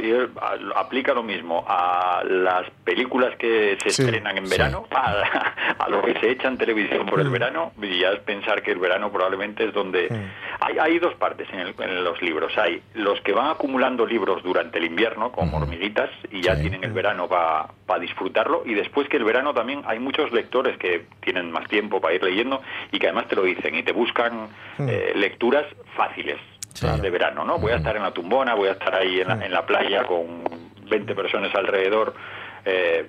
aplica 0.76 1.14
lo 1.16 1.24
mismo 1.24 1.66
a 1.68 2.22
las 2.24 2.70
películas 2.84 3.36
que 3.40 3.76
se 3.82 3.90
Sí, 3.90 4.04
estrenan 4.04 4.38
en 4.38 4.46
sí. 4.46 4.52
verano, 4.52 4.86
a, 4.92 5.24
a 5.80 5.90
lo 5.90 6.04
que 6.04 6.14
se 6.20 6.30
echa 6.30 6.48
en 6.50 6.58
televisión 6.58 7.08
por 7.08 7.20
el 7.20 7.30
verano, 7.30 7.72
y 7.82 8.00
ya 8.02 8.10
es 8.12 8.20
pensar 8.20 8.62
que 8.62 8.72
el 8.72 8.78
verano 8.78 9.12
probablemente 9.12 9.66
es 9.66 9.74
donde... 9.74 10.10
Hay, 10.66 10.80
hay 10.80 10.98
dos 11.00 11.14
partes 11.16 11.48
en, 11.54 11.60
el- 11.60 11.76
en 11.80 12.04
los 12.04 12.20
libros. 12.24 12.58
Hay 12.58 12.82
los 12.96 13.22
que 13.22 13.34
van 13.34 13.52
acumulando 13.52 14.06
libros 14.06 14.42
durante 14.42 14.80
el 14.80 14.86
invierno, 14.86 15.32
como 15.32 15.58
hormiguitas, 15.58 16.10
y 16.32 16.42
ya 16.42 16.56
Sí. 16.56 16.62
tienen 16.62 16.84
el 16.84 16.92
verano 16.92 17.28
para 17.28 18.00
disfrutarlo, 18.00 18.64
y 18.66 18.74
después 18.74 19.08
que 19.08 19.18
el 19.18 19.24
verano 19.24 19.54
también 19.54 19.84
hay 19.86 20.00
muchos 20.00 20.32
lectores 20.32 20.78
que 20.80 21.06
tienen 21.22 21.52
más 21.52 21.68
tiempo 21.68 22.02
para 22.02 22.16
ir 22.16 22.24
leyendo 22.24 22.62
y 22.92 22.98
que 22.98 23.08
además 23.08 23.28
te 23.28 23.36
lo 23.36 23.44
dicen 23.44 23.76
y 23.76 23.84
te 23.84 23.92
buscan 23.92 24.48
eh, 24.80 25.14
lecturas 25.16 25.66
fáciles 25.96 26.38
Sí. 26.74 26.88
de 27.00 27.10
verano, 27.10 27.46
¿no? 27.46 27.58
Voy 27.58 27.72
a 27.72 27.78
estar 27.78 27.96
en 27.96 28.04
la 28.04 28.12
tumbona, 28.12 28.54
voy 28.54 28.68
a 28.68 28.74
estar 28.74 28.94
ahí 28.96 29.22
en 29.22 29.28
la, 29.30 29.46
en 29.46 29.52
la 29.54 29.66
playa 29.66 30.04
con 30.04 30.44
20 30.90 31.16
personas 31.16 31.54
alrededor, 31.56 32.14
eh, 32.66 33.08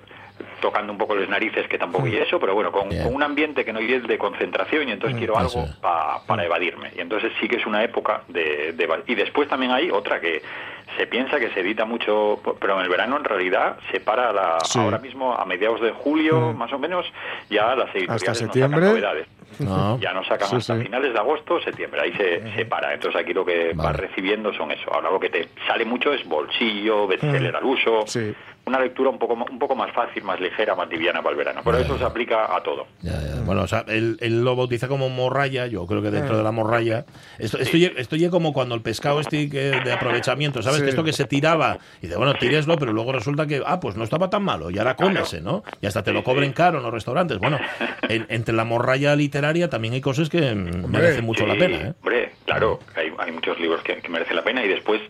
tocando 0.61 0.91
un 0.91 0.97
poco 0.97 1.15
las 1.15 1.29
narices, 1.29 1.67
que 1.67 1.77
tampoco 1.77 2.07
y 2.07 2.15
eso, 2.17 2.39
pero 2.39 2.53
bueno, 2.53 2.71
con, 2.71 2.89
un 2.91 3.23
ambiente 3.23 3.63
que 3.65 3.73
no 3.73 3.79
es 3.79 4.07
de 4.07 4.17
concentración 4.17 4.87
y 4.89 4.91
entonces 4.91 5.17
quiero 5.17 5.33
Eso 5.39 5.59
algo 5.59 5.73
pa- 5.81 6.21
para 6.25 6.45
evadirme. 6.45 6.91
Y 6.95 7.01
entonces 7.01 7.31
sí 7.39 7.47
que 7.47 7.57
es 7.57 7.65
una 7.65 7.83
época 7.83 8.21
de, 8.27 8.73
de 8.73 8.87
Y 9.07 9.15
después 9.15 9.47
también 9.47 9.71
hay 9.71 9.89
otra 9.91 10.19
que 10.19 10.41
se 10.97 11.05
piensa 11.07 11.39
que 11.39 11.49
se 11.51 11.59
edita 11.59 11.85
mucho, 11.85 12.39
pero 12.59 12.75
en 12.77 12.81
el 12.81 12.89
verano 12.89 13.17
en 13.17 13.23
realidad 13.23 13.77
se 13.91 13.99
para 13.99 14.31
la, 14.33 14.57
Sí. 14.63 14.79
ahora 14.79 14.97
mismo 14.99 15.33
a 15.35 15.45
mediados 15.45 15.81
de 15.81 15.91
julio, 15.91 16.53
Mm. 16.53 16.57
más 16.57 16.73
o 16.73 16.79
menos, 16.79 17.05
ya 17.49 17.75
las 17.75 17.89
editoriales 17.93 18.21
sacan 18.21 18.35
septiembre. 18.35 18.81
novedades. 18.87 19.27
No. 19.59 19.99
Ya 19.99 20.13
nos 20.13 20.27
sacan 20.27 20.49
Sí, 20.49 20.55
hasta 20.57 20.77
sí. 20.77 20.83
finales 20.83 21.13
de 21.13 21.19
agosto, 21.19 21.59
septiembre, 21.61 22.01
ahí 22.01 22.13
se, 22.13 22.53
se 22.55 22.65
para. 22.65 22.93
Entonces 22.93 23.19
aquí 23.21 23.33
lo 23.33 23.45
que 23.45 23.73
vas 23.73 23.87
Vale. 23.87 23.97
recibiendo 24.07 24.53
son 24.53 24.71
eso. 24.71 24.93
Ahora 24.93 25.09
lo 25.11 25.19
que 25.19 25.29
te 25.29 25.47
sale 25.67 25.85
mucho 25.85 26.13
es 26.13 26.25
bolsillo, 26.27 27.07
bestseller 27.07 27.55
al 27.55 27.63
uso, 27.63 28.01
Mm. 28.03 28.07
Sí. 28.07 28.33
una 28.65 28.79
lectura 28.81 29.09
un 29.09 29.17
poco, 29.17 29.33
un 29.33 29.59
poco 29.59 29.75
más 29.75 29.91
fácil, 29.93 30.23
más 30.23 30.39
ligera, 30.41 30.75
más 30.75 30.89
liviana 30.89 31.21
para 31.21 31.31
el 31.31 31.37
verano. 31.37 31.61
Pero 31.63 31.77
eso 31.77 31.97
se 31.97 32.03
aplica 32.03 32.53
a 32.53 32.61
todo. 32.61 32.85
Ya, 33.01 33.13
ya. 33.13 33.41
Bueno, 33.45 33.61
o 33.61 33.67
sea, 33.67 33.85
él, 33.87 34.17
él 34.19 34.43
lo 34.43 34.57
bautiza 34.57 34.89
como 34.89 35.07
morralla, 35.07 35.67
yo 35.67 35.85
creo 35.85 36.01
que 36.01 36.11
dentro 36.11 36.35
de 36.37 36.43
la 36.43 36.51
morralla. 36.51 37.05
Esto, 37.39 37.57
esto, 37.59 37.77
ya- 37.77 37.91
esto 37.95 38.17
ya 38.17 38.29
como 38.29 38.51
cuando 38.51 38.75
el 38.75 38.81
pescado 38.81 39.21
este 39.21 39.47
de 39.47 39.93
aprovechamiento, 39.93 40.61
¿sabes? 40.61 40.79
Sí. 40.79 40.83
Que 40.83 40.89
esto 40.89 41.03
que 41.05 41.13
se 41.13 41.23
tiraba, 41.23 41.77
y 42.01 42.07
dice, 42.07 42.17
bueno, 42.17 42.33
tíreslo, 42.33 42.75
pero 42.77 42.91
luego 42.91 43.13
resulta 43.13 43.47
que, 43.47 43.61
ah, 43.65 43.79
pues 43.79 43.95
no 43.95 44.03
estaba 44.03 44.29
tan 44.29 44.43
malo, 44.43 44.69
y 44.69 44.77
ahora 44.79 44.95
cómese, 44.97 45.39
¿no? 45.39 45.63
Y 45.79 45.85
hasta 45.87 46.03
te 46.03 46.11
lo 46.11 46.25
cobren 46.25 46.51
caro 46.51 46.79
en 46.79 46.83
los 46.83 46.91
restaurantes. 46.93 47.37
Bueno, 47.39 47.57
en- 48.09 48.25
entre 48.27 48.53
la 48.53 48.65
morralla 48.65 49.15
literaria 49.37 49.69
también 49.69 49.93
hay 49.93 50.01
cosas 50.01 50.29
que 50.29 50.53
merecen 50.55 51.25
mucho 51.25 51.45
la 51.45 51.53
Sí, 51.53 51.59
pena, 51.59 51.77
¿eh? 51.77 51.93
Hombre, 52.01 52.31
claro, 52.45 52.79
hay, 52.95 53.11
hay 53.19 53.31
muchos 53.31 53.59
libros 53.59 53.81
que, 53.83 53.97
que 53.97 54.09
merecen 54.09 54.35
la 54.35 54.43
pena 54.43 54.63
y 54.63 54.67
después 54.67 55.01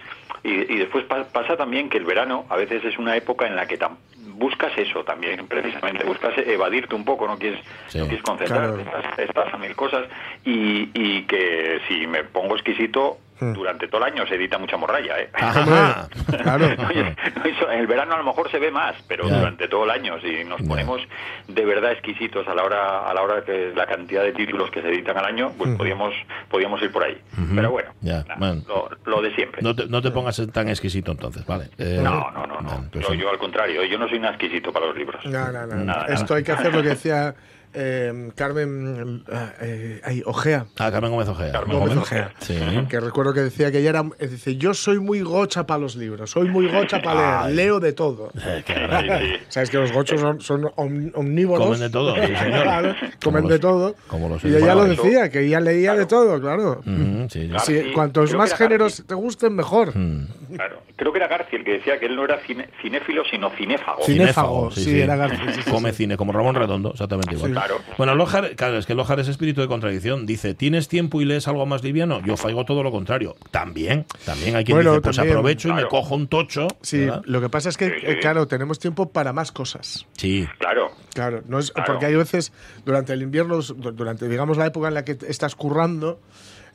y, 0.43 0.51
y 0.51 0.77
después 0.77 1.05
pa- 1.05 1.23
pasa 1.25 1.55
también 1.57 1.89
que 1.89 1.97
el 1.97 2.05
verano 2.05 2.45
a 2.49 2.55
veces 2.57 2.83
es 2.85 2.97
una 2.97 3.15
época 3.15 3.47
en 3.47 3.55
la 3.55 3.65
que 3.67 3.79
tam- 3.79 3.97
buscas 4.35 4.71
eso 4.77 5.03
también, 5.03 5.47
precisamente, 5.47 6.05
buscas 6.05 6.37
evadirte 6.37 6.93
un 6.93 7.03
poco, 7.05 7.25
no 7.27 7.37
quieres, 7.39 7.59
Sí. 7.87 7.97
no 7.97 8.05
quieres 8.05 8.23
concentrarte, 8.23 8.83
Claro. 8.83 8.99
estás, 8.99 9.19
estás 9.19 9.53
a 9.53 9.57
mil 9.57 9.75
cosas 9.75 10.05
y, 10.45 10.89
y 10.93 11.23
que 11.23 11.79
si 11.87 12.05
me 12.05 12.23
pongo 12.23 12.55
exquisito, 12.55 13.17
durante 13.39 13.87
todo 13.87 14.05
el 14.05 14.13
año 14.13 14.25
se 14.27 14.35
edita 14.35 14.57
mucha 14.57 14.77
morralla, 14.77 15.19
¿eh? 15.19 15.29
Ajá. 15.33 16.07
Claro. 16.43 16.65
Oye, 16.89 17.15
no, 17.35 17.43
eso 17.45 17.71
en 17.71 17.79
el 17.79 17.87
verano 17.87 18.13
a 18.13 18.17
lo 18.17 18.23
mejor 18.23 18.49
se 18.51 18.59
ve 18.59 18.71
más, 18.71 18.95
pero 19.07 19.27
Ya. 19.27 19.37
durante 19.39 19.67
todo 19.67 19.83
el 19.85 19.91
año, 19.91 20.19
si 20.21 20.43
nos 20.43 20.59
Ya. 20.61 20.67
ponemos 20.67 21.01
de 21.47 21.65
verdad 21.65 21.91
exquisitos 21.91 22.47
a 22.47 22.53
la 22.55 22.63
hora 22.63 23.07
a 23.09 23.13
la 23.13 23.21
hora 23.21 23.43
que 23.43 23.71
la 23.75 23.85
cantidad 23.85 24.23
de 24.23 24.33
títulos 24.33 24.69
que 24.71 24.81
se 24.81 24.89
editan 24.89 25.17
al 25.17 25.25
año, 25.25 25.51
pues 25.57 25.75
podíamos 25.77 26.13
podíamos 26.49 26.81
ir 26.81 26.91
por 26.91 27.03
ahí. 27.03 27.17
Pero 27.55 27.71
bueno, 27.71 27.89
Ya, 28.01 28.23
nada, 28.23 28.35
bueno. 28.37 28.61
Lo, 28.67 28.89
lo 29.05 29.21
de 29.21 29.33
siempre. 29.35 29.61
No 29.61 29.75
te, 29.75 29.87
no 29.87 30.01
te 30.01 30.11
pongas 30.11 30.41
tan 30.53 30.69
exquisito 30.69 31.11
entonces, 31.11 31.45
¿vale? 31.45 31.69
Eh, 31.77 31.99
No, 32.03 32.31
no, 32.31 32.45
no, 32.47 32.61
no. 32.61 32.89
pues 32.91 33.07
yo, 33.17 33.29
al 33.29 33.37
contrario, 33.37 33.83
yo 33.85 33.97
no 33.97 34.07
soy 34.09 34.19
nada 34.19 34.33
exquisito 34.35 34.71
para 34.71 34.87
los 34.87 34.95
libros. 34.97 35.25
No, 35.25 35.51
no, 35.51 35.65
no. 35.65 35.75
Nada, 35.83 36.05
Esto 36.07 36.23
nada. 36.25 36.35
hay 36.37 36.43
que 36.43 36.51
hacer 36.51 36.73
lo 36.73 36.81
que 36.81 36.89
decía 36.89 37.35
eh, 37.73 38.31
Carmen 38.35 39.23
eh, 39.31 39.51
eh, 39.61 40.01
ay, 40.03 40.23
Ojea. 40.25 40.65
Ah, 40.77 40.91
Carmen 40.91 41.11
Gómez 41.11 41.27
Ojea. 41.27 41.51
Carmen 41.51 41.77
Gómez 41.77 41.89
Gómez 41.95 42.03
Ojea. 42.03 42.31
Sí. 42.39 42.55
Que 42.89 42.99
recuerdo 42.99 43.33
que 43.33 43.41
decía 43.41 43.71
que 43.71 43.79
ella 43.79 43.89
era. 43.89 44.03
Dice, 44.19 44.55
yo 44.57 44.73
soy 44.73 44.99
muy 44.99 45.21
gocha 45.21 45.65
para 45.65 45.79
los 45.79 45.95
libros, 45.95 46.29
soy 46.31 46.47
muy 46.49 46.67
gocha 46.67 47.01
para 47.01 47.45
leer, 47.45 47.55
leo 47.55 47.79
de 47.79 47.93
todo. 47.93 48.31
Eh, 48.47 48.63
qué. 48.65 49.39
Sabes 49.49 49.69
que 49.69 49.77
los 49.77 49.91
gochos 49.91 50.21
son, 50.21 50.39
son 50.41 50.65
om- 50.77 51.11
omnívoros. 51.15 51.65
Comen 51.65 51.79
de 51.81 51.89
todo, 51.89 52.15
sí, 52.15 52.21
señor. 52.35 52.63
Claro, 52.67 52.95
comen 53.23 53.47
de 53.47 53.59
todo. 53.59 53.95
como 54.07 54.29
los 54.29 54.43
y 54.43 54.47
ella 54.55 54.73
lo 54.75 54.85
decía, 54.85 55.29
que 55.29 55.41
ella 55.45 55.59
leía 55.59 55.93
de 55.95 56.05
todo, 56.05 56.39
claro. 56.39 56.79
Ujú, 56.85 57.27
sí, 57.29 57.41
sí. 57.41 57.47
Claro. 57.49 57.63
Sí, 57.65 57.73
Garci- 57.73 57.93
cuantos 57.93 58.33
más 58.35 58.53
géneros 58.53 58.93
Garci. 58.93 59.03
te 59.07 59.15
gusten, 59.15 59.55
mejor. 59.55 59.95
Mm. 59.97 60.27
Claro. 60.55 60.81
Creo 60.95 61.11
que 61.11 61.17
era 61.19 61.27
García 61.27 61.59
el 61.59 61.65
que 61.65 61.71
decía 61.73 61.99
que 61.99 62.05
él 62.07 62.15
no 62.15 62.23
era 62.25 62.39
cine- 62.41 62.69
cinéfilo, 62.81 63.23
sino 63.29 63.49
cinéfago. 63.51 64.01
Cine- 64.03 64.17
Cinéfago, 64.23 64.71
sí, 64.71 64.99
era 64.99 65.15
García, 65.15 65.53
sí, 65.53 65.61
sí, 65.63 65.69
Come 65.71 65.91
cine, 65.91 66.17
como 66.17 66.31
Ramón 66.31 66.55
Redondo, 66.55 66.91
exactamente 66.91 67.35
igual. 67.35 67.56
Claro. 67.59 67.81
Bueno, 67.97 68.15
Lojar, 68.15 68.55
claro, 68.55 68.77
es 68.77 68.85
que 68.85 68.93
Lojar 68.95 69.19
es 69.19 69.27
espíritu 69.27 69.61
de 69.61 69.67
contradicción. 69.67 70.25
Dice, 70.25 70.53
¿tienes 70.53 70.87
tiempo 70.87 71.21
y 71.21 71.25
lees 71.25 71.47
algo 71.47 71.65
más 71.65 71.83
liviano? 71.83 72.21
Yo 72.25 72.37
faigo 72.37 72.65
todo 72.65 72.83
lo 72.83 72.91
contrario. 72.91 73.35
También, 73.51 74.05
también 74.25 74.55
hay 74.55 74.63
quien 74.63 74.77
Bueno, 74.77 74.91
dice, 74.91 75.01
pues 75.01 75.15
también, 75.15 75.35
aprovecho 75.37 75.69
y 75.69 75.73
me 75.73 75.85
cojo 75.87 76.15
un 76.15 76.27
tocho. 76.27 76.67
Sí, 76.81 76.99
¿verdad? 77.05 77.21
lo 77.25 77.41
que 77.41 77.49
pasa 77.49 77.69
es 77.69 77.77
que, 77.77 77.87
Sí, 77.89 77.93
sí. 78.01 78.05
eh, 78.07 78.19
claro, 78.19 78.47
tenemos 78.47 78.79
tiempo 78.79 79.09
para 79.09 79.33
más 79.33 79.51
cosas. 79.51 80.05
Sí. 80.17 80.47
Claro. 80.59 80.91
Claro, 81.13 81.41
no 81.47 81.59
es, 81.59 81.71
Claro. 81.71 81.93
porque 81.93 82.05
hay 82.05 82.15
veces 82.15 82.51
durante 82.85 83.13
el 83.13 83.21
invierno, 83.23 83.59
du- 83.61 83.91
durante 83.91 84.27
digamos 84.27 84.57
la 84.57 84.67
época 84.67 84.87
en 84.87 84.93
la 84.93 85.03
que 85.03 85.17
estás 85.27 85.55
currando, 85.55 86.19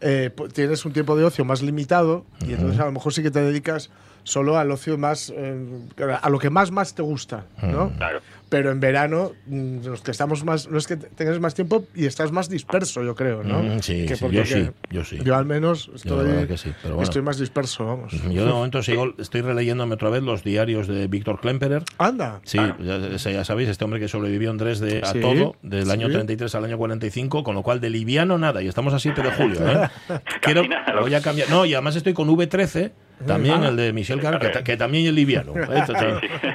eh, 0.00 0.30
tienes 0.52 0.84
un 0.84 0.92
tiempo 0.92 1.16
de 1.16 1.24
ocio 1.24 1.44
más 1.44 1.62
limitado 1.62 2.24
y 2.46 2.52
entonces 2.54 2.80
a 2.80 2.86
lo 2.86 2.92
mejor 2.92 3.12
sí 3.12 3.22
que 3.22 3.30
te 3.30 3.40
dedicas 3.40 3.90
solo 4.24 4.58
al 4.58 4.70
ocio 4.70 4.98
más 4.98 5.32
eh, 5.36 5.54
a 6.22 6.30
lo 6.30 6.38
que 6.38 6.50
más 6.50 6.70
más 6.70 6.94
te 6.94 7.02
gusta, 7.02 7.46
¿no? 7.62 7.90
Claro. 7.96 8.20
Pero 8.48 8.70
en 8.70 8.80
verano 8.80 9.32
mm, 9.46 9.86
los 9.86 10.02
que 10.02 10.10
estamos 10.10 10.44
más 10.44 10.68
no 10.68 10.76
es 10.76 10.86
que 10.86 10.96
te- 10.96 11.06
tengas 11.08 11.40
más 11.40 11.54
tiempo 11.54 11.84
y 11.94 12.04
estás 12.04 12.32
más 12.32 12.50
disperso, 12.50 13.02
yo 13.02 13.14
creo, 13.14 13.42
¿no? 13.42 13.62
Mm, 13.62 13.80
sí, 13.80 14.04
Que 14.06 14.14
sí, 14.14 14.26
yo 14.30 14.44
sí, 14.44 14.68
yo 14.90 15.04
sí. 15.04 15.18
Yo 15.24 15.34
al 15.36 15.46
menos 15.46 15.90
estoy, 15.94 16.46
que 16.46 16.58
sí, 16.58 16.70
pero 16.82 16.96
bueno. 16.96 17.04
estoy 17.08 17.22
más 17.22 17.38
disperso, 17.38 17.86
vamos. 17.86 18.12
Yo 18.30 18.44
de 18.44 18.52
momento 18.52 18.82
sigo, 18.82 19.14
estoy 19.18 19.40
releyéndome 19.40 19.94
otra 19.94 20.10
vez 20.10 20.22
los 20.22 20.44
diarios 20.44 20.86
de 20.86 21.06
Víctor 21.06 21.40
Klemperer. 21.40 21.82
Anda. 21.96 22.40
Sí, 22.44 22.58
ya, 22.58 22.98
ya 23.16 23.44
sabéis, 23.44 23.70
este 23.70 23.84
hombre 23.84 24.00
que 24.00 24.08
sobrevivió 24.08 24.50
en 24.50 24.58
Dresde 24.58 25.00
a 25.02 25.12
Sí, 25.12 25.20
todo, 25.20 25.56
del 25.62 25.90
año 25.90 26.08
sí. 26.08 26.12
33 26.12 26.54
al 26.54 26.64
año 26.66 26.76
45, 26.76 27.42
con 27.44 27.54
lo 27.54 27.62
cual 27.62 27.80
de 27.80 27.88
liviano 27.88 28.36
nada, 28.36 28.62
y 28.62 28.68
estamos 28.68 28.92
a 28.92 28.98
7 28.98 29.22
de 29.22 29.30
julio. 29.32 29.60
¿eh? 29.66 29.88
Quiero, 30.42 30.62
voy 31.00 31.14
a 31.14 31.22
cambiar. 31.22 31.48
No, 31.48 31.64
y 31.64 31.72
además 31.72 31.96
estoy 31.96 32.12
con 32.12 32.28
V13, 32.28 32.92
también 33.26 33.62
Ah. 33.64 33.68
el 33.68 33.76
de 33.76 33.92
Michel 33.92 34.20
Carr, 34.20 34.38
que, 34.38 34.48
ta- 34.48 34.64
que 34.64 34.76
también 34.76 35.06
es 35.06 35.12
liviano. 35.12 35.52
¿eh? 35.56 35.84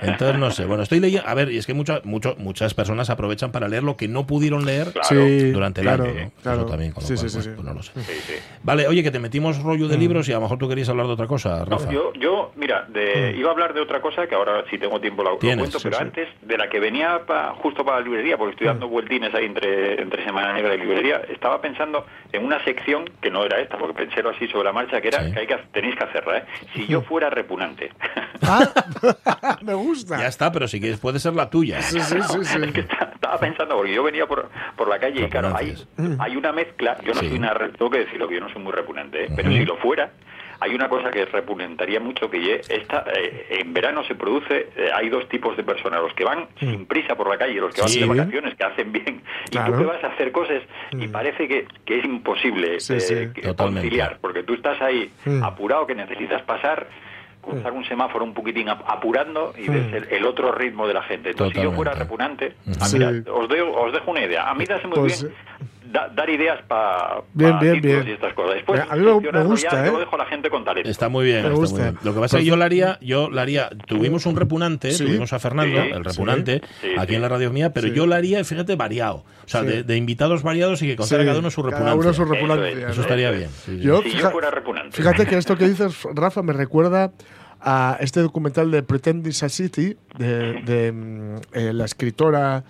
Entonces, 0.01 0.37
no 0.37 0.51
sé. 0.51 0.65
Bueno, 0.65 0.83
estoy 0.83 0.99
leyendo. 0.99 1.27
A 1.27 1.33
ver, 1.33 1.51
y 1.51 1.57
es 1.57 1.65
que 1.65 1.73
mucha, 1.73 2.01
mucho, 2.03 2.35
muchas 2.37 2.73
personas 2.73 3.09
aprovechan 3.09 3.51
para 3.51 3.67
leer 3.67 3.83
lo 3.83 3.97
que 3.97 4.07
no 4.07 4.25
pudieron 4.27 4.65
leer 4.65 4.91
Claro. 4.91 5.07
Sí, 5.07 5.51
durante 5.51 5.81
el 5.81 5.87
claro, 5.87 6.03
año. 6.05 6.13
¿no? 6.25 6.31
claro. 6.41 6.57
Eso 6.61 6.65
también, 6.69 6.91
con 6.91 7.03
lo 7.03 7.07
Sí, 7.07 7.15
cual, 7.15 7.29
sí, 7.29 7.41
sí, 7.41 7.49
pues 7.55 7.65
no 7.65 7.73
lo 7.73 7.83
sé. 7.83 7.91
Sí, 8.01 8.13
sí. 8.13 8.33
Vale, 8.63 8.87
oye, 8.87 9.03
que 9.03 9.11
te 9.11 9.19
metimos 9.19 9.61
rollo 9.61 9.87
de 9.87 9.97
libros 9.97 10.27
y 10.29 10.31
a 10.31 10.35
lo 10.35 10.41
mejor 10.41 10.57
tú 10.57 10.67
querías 10.69 10.89
hablar 10.89 11.07
de 11.07 11.13
otra 11.13 11.27
cosa, 11.27 11.63
Rafa. 11.65 11.91
Yo, 11.91 12.13
yo, 12.13 12.51
mira, 12.55 12.85
de, 12.89 13.35
iba 13.37 13.49
a 13.49 13.51
hablar 13.53 13.73
de 13.73 13.81
otra 13.81 14.01
cosa 14.01 14.27
que 14.27 14.35
ahora 14.35 14.63
si 14.69 14.77
tengo 14.77 14.99
tiempo 14.99 15.23
la 15.23 15.31
cuento, 15.31 15.65
sí, 15.79 15.83
pero 15.83 15.97
sí. 15.97 16.03
antes 16.03 16.27
de 16.41 16.57
la 16.57 16.69
que 16.69 16.79
venía 16.79 17.25
pa- 17.25 17.53
justo 17.61 17.83
para 17.85 17.99
la 17.99 18.05
librería, 18.05 18.37
porque 18.37 18.51
estoy 18.53 18.67
dando 18.67 18.87
vueltines 18.87 19.33
ahí 19.33 19.45
entre, 19.45 20.01
entre 20.01 20.23
Semana 20.23 20.53
Negra 20.53 20.75
y 20.75 20.79
librería, 20.79 21.21
estaba 21.29 21.61
pensando 21.61 22.05
en 22.31 22.43
una 22.45 22.63
sección 22.63 23.05
que 23.21 23.29
no 23.29 23.43
era 23.45 23.59
esta, 23.59 23.77
porque 23.77 23.93
pensé 24.05 24.21
lo 24.21 24.29
así 24.31 24.47
sobre 24.47 24.65
la 24.65 24.73
marcha, 24.73 25.01
que 25.01 25.07
era 25.09 25.23
Sí. 25.23 25.31
que, 25.31 25.39
hay 25.39 25.47
que 25.47 25.57
tenéis 25.73 25.95
que 25.95 26.03
hacerla, 26.03 26.37
¿eh? 26.39 26.43
Si 26.73 26.87
yo 26.87 27.01
fuera 27.01 27.29
repugnante. 27.29 27.91
Ah, 28.41 28.69
me 29.61 29.73
gusta. 29.73 30.17
Ya 30.19 30.27
está, 30.27 30.51
pero 30.51 30.67
si 30.67 30.79
quieres 30.79 30.99
puede 30.99 31.19
ser 31.19 31.33
la 31.33 31.49
tuya. 31.49 31.81
Sí, 31.81 31.99
sí, 31.99 32.17
sí, 32.21 32.39
sí. 32.43 32.57
Es 32.63 32.71
que 32.71 32.81
está- 32.81 33.11
estaba 33.15 33.39
pensando, 33.39 33.75
porque 33.75 33.93
yo 33.93 34.03
venía 34.03 34.25
por, 34.27 34.49
por 34.75 34.87
la 34.87 34.99
calle 34.99 35.23
y 35.25 35.29
claro, 35.29 35.53
hay, 35.55 35.75
hay 36.19 36.35
una 36.35 36.51
mezcla, 36.51 36.97
yo 37.03 37.13
no 37.13 37.19
Sí. 37.19 37.29
soy 37.29 37.37
una, 37.37 37.53
re- 37.53 37.69
tengo 37.69 37.89
que 37.91 37.99
decirlo, 37.99 38.27
que 38.27 38.35
yo 38.35 38.41
no 38.41 38.49
soy 38.53 38.61
muy 38.61 38.71
repugnante, 38.71 39.25
¿eh? 39.25 39.29
pero 39.35 39.49
si 39.51 39.65
lo 39.65 39.75
fuera, 39.77 40.11
hay 40.59 40.73
una 40.73 40.89
cosa 40.89 41.11
que 41.11 41.25
repugnantaría 41.25 41.99
mucho, 41.99 42.29
que 42.29 42.61
esta, 42.67 43.05
eh, 43.15 43.45
en 43.61 43.73
verano 43.73 44.03
se 44.05 44.15
produce, 44.15 44.69
eh, 44.75 44.89
hay 44.93 45.09
dos 45.09 45.27
tipos 45.29 45.55
de 45.57 45.63
personas, 45.63 46.01
los 46.01 46.13
que 46.13 46.23
van 46.23 46.47
sin 46.59 46.85
prisa 46.85 47.15
por 47.15 47.29
la 47.29 47.37
calle, 47.37 47.55
los 47.55 47.73
que 47.73 47.81
van 47.81 47.91
de 47.91 48.05
vacaciones, 48.05 48.55
que 48.55 48.63
hacen 48.63 48.91
bien, 48.91 49.21
y 49.51 49.57
tú 49.57 49.77
que 49.77 49.83
vas 49.85 50.03
a 50.03 50.07
hacer 50.07 50.31
cosas 50.31 50.61
y 50.91 51.07
parece 51.07 51.47
que, 51.47 51.67
que 51.85 51.99
es 51.99 52.05
imposible 52.05 52.79
Sí, 52.79 52.93
eh, 53.11 53.31
conciliar, 53.55 54.17
porque 54.21 54.43
tú 54.43 54.53
estás 54.53 54.81
ahí 54.81 55.11
Mm. 55.25 55.43
apurado, 55.43 55.85
que 55.87 55.95
necesitas 55.95 56.41
pasar 56.43 56.87
cruzar 57.41 57.71
un 57.71 57.85
semáforo 57.85 58.25
un 58.25 58.33
poquitín 58.33 58.67
ap- 58.67 58.83
apurando 58.89 59.53
y 59.57 59.69
ves 59.69 59.93
el, 59.93 60.03
el 60.11 60.25
otro 60.25 60.51
ritmo 60.51 60.85
de 60.85 60.93
la 60.93 61.03
gente. 61.03 61.29
Entonces, 61.29 61.55
si 61.57 61.63
yo 61.63 61.71
fuera 61.71 61.93
repugnante, 61.93 62.55
ah, 62.81 62.85
Sí. 62.85 62.97
mira, 62.97 63.09
os, 63.31 63.47
dejo, 63.47 63.71
os 63.71 63.93
dejo 63.93 64.11
una 64.11 64.25
idea. 64.25 64.49
A 64.49 64.53
mí 64.53 64.65
das 64.65 64.83
muy 64.83 64.95
Pues, 64.99 65.23
bien 65.23 65.33
da- 65.91 66.09
dar 66.09 66.29
ideas 66.29 66.59
para 66.67 67.21
Bien, 67.33 67.57
bien, 67.59 67.81
bien. 67.81 68.07
y 68.07 68.11
estas 68.11 68.33
cosas. 68.33 68.55
Después, 68.55 68.81
A 68.89 68.95
mí 68.95 69.03
me- 69.05 69.11
gusta, 69.43 69.69
ya, 69.71 69.83
¿eh? 69.83 69.85
yo 69.87 69.93
lo 69.93 69.99
dejo 69.99 70.15
a 70.15 70.17
la 70.19 70.25
gente 70.25 70.49
con 70.49 70.63
talento. 70.63 70.89
Está 70.89 71.09
muy 71.09 71.25
bien, 71.25 71.37
Me 71.37 71.41
está 71.43 71.51
muy 71.51 71.59
gusta. 71.59 71.81
bien. 71.83 71.97
Lo 72.03 72.13
que 72.13 72.19
pasa 72.19 72.37
es 72.37 72.43
que 72.43 72.49
yo 72.49 72.55
la 72.57 72.65
haría, 72.65 72.97
yo 73.01 73.29
la 73.29 73.41
haría, 73.41 73.69
tuvimos 73.87 74.25
un 74.25 74.35
repunante, 74.35 74.91
Sí. 74.91 75.05
tuvimos 75.05 75.33
a 75.33 75.39
Fernando, 75.39 75.81
Sí, 75.81 75.89
el 75.93 76.03
repunante, 76.03 76.61
sí, 76.81 76.87
aquí 76.97 77.09
sí. 77.09 77.15
en 77.15 77.21
la 77.21 77.29
radio 77.29 77.51
mía, 77.51 77.71
pero 77.73 77.87
Sí. 77.87 77.93
yo 77.93 78.05
la 78.07 78.17
haría, 78.17 78.43
fíjate, 78.43 78.75
variado. 78.75 79.17
O 79.17 79.47
sea, 79.47 79.61
Sí. 79.61 79.67
de, 79.67 79.83
de 79.83 79.95
invitados 79.97 80.43
variados 80.43 80.81
y 80.81 80.87
que 80.87 80.95
contara 80.95 81.23
Sí, 81.23 81.27
cada 81.27 81.39
uno 81.39 81.49
su 81.51 81.61
cada 81.63 81.71
repunancia. 81.71 81.99
uno 82.01 82.13
su 82.13 82.23
Eso, 82.23 82.33
repugnancia, 82.33 82.89
Eso 82.89 83.01
estaría 83.01 83.29
Eso 83.29 83.37
bien. 83.37 83.49
es. 83.49 83.55
sí, 83.55 83.77
sí. 83.77 83.83
Yo, 83.83 84.01
Si 84.03 84.11
yo 84.17 84.29
fuera 84.31 84.51
repugnante. 84.51 84.95
Fíjate 84.97 85.25
que 85.25 85.37
esto 85.37 85.57
que 85.57 85.67
dices, 85.67 86.03
Rafa, 86.13 86.41
me 86.43 86.53
recuerda 86.53 87.11
a 87.59 87.97
este 88.01 88.19
documental 88.21 88.69
de 88.69 88.83
Pretending 88.83 89.33
City 89.33 89.97
de, 90.19 90.61
de, 90.61 90.91
mm, 90.91 91.35
eh, 91.53 91.73
la 91.73 91.85
escritora 91.85 92.63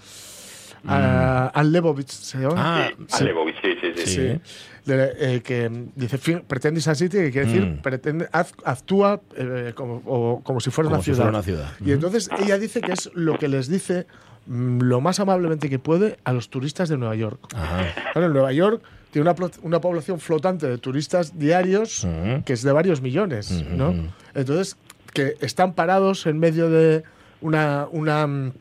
ah, 0.85 1.51
Anne 1.53 1.69
Lebovitz, 1.71 2.11
¿se 2.11 2.37
llama? 2.39 2.55
Ah, 2.57 2.89
Sí, 2.97 3.05
sí. 3.07 3.23
Alebovich, 3.23 3.55
sí, 3.61 3.69
sí, 3.81 3.91
sí. 3.95 4.05
Sí. 4.05 4.13
Sí. 4.15 4.41
De- 4.85 5.13
eh, 5.35 5.41
que 5.41 5.69
mm, 5.69 5.89
dice 5.95 6.17
fin- 6.17 6.43
Pretending 6.47 6.81
City, 6.95 7.17
que 7.17 7.31
quiere 7.31 7.47
decir 7.47 7.65
Mm. 7.65 7.81
pretende, 7.81 8.29
haz- 8.31 8.53
actúa 8.63 9.19
eh, 9.35 9.73
como, 9.75 10.01
o- 10.05 10.41
como 10.43 10.59
si 10.61 10.69
fuera 10.71 10.87
Como 10.87 10.95
una 10.97 11.03
si 11.03 11.11
ciudad. 11.11 11.17
fuera 11.23 11.29
una 11.37 11.43
ciudad. 11.43 11.71
Y 11.85 11.91
entonces 11.91 12.29
ella 12.39 12.57
dice 12.57 12.79
que 12.81 12.93
es 12.93 13.09
lo 13.13 13.37
que 13.37 13.47
les 13.49 13.67
dice 13.67 14.07
mm, 14.45 14.79
lo 14.83 15.01
más 15.01 15.19
amablemente 15.19 15.69
que 15.69 15.77
puede 15.79 16.17
a 16.23 16.31
los 16.31 16.49
turistas 16.49 16.87
de 16.87 16.97
Nueva 16.97 17.15
York. 17.15 17.39
Ajá. 17.53 17.83
Claro, 18.13 18.27
en 18.27 18.33
Nueva 18.33 18.53
York 18.53 18.81
tiene 19.11 19.29
una, 19.29 19.49
una 19.63 19.81
población 19.81 20.19
flotante 20.21 20.67
de 20.69 20.77
turistas 20.77 21.37
diarios 21.37 22.07
que 22.45 22.53
es 22.53 22.61
de 22.63 22.71
varios 22.71 23.01
millones. 23.01 23.51
¿no? 23.69 23.93
Entonces, 24.35 24.77
que 25.13 25.35
están 25.41 25.73
parados 25.73 26.25
en 26.27 26.39
medio 26.39 26.69
de 26.69 27.03
una, 27.41 27.87
una, 27.91 28.25
mm, 28.25 28.53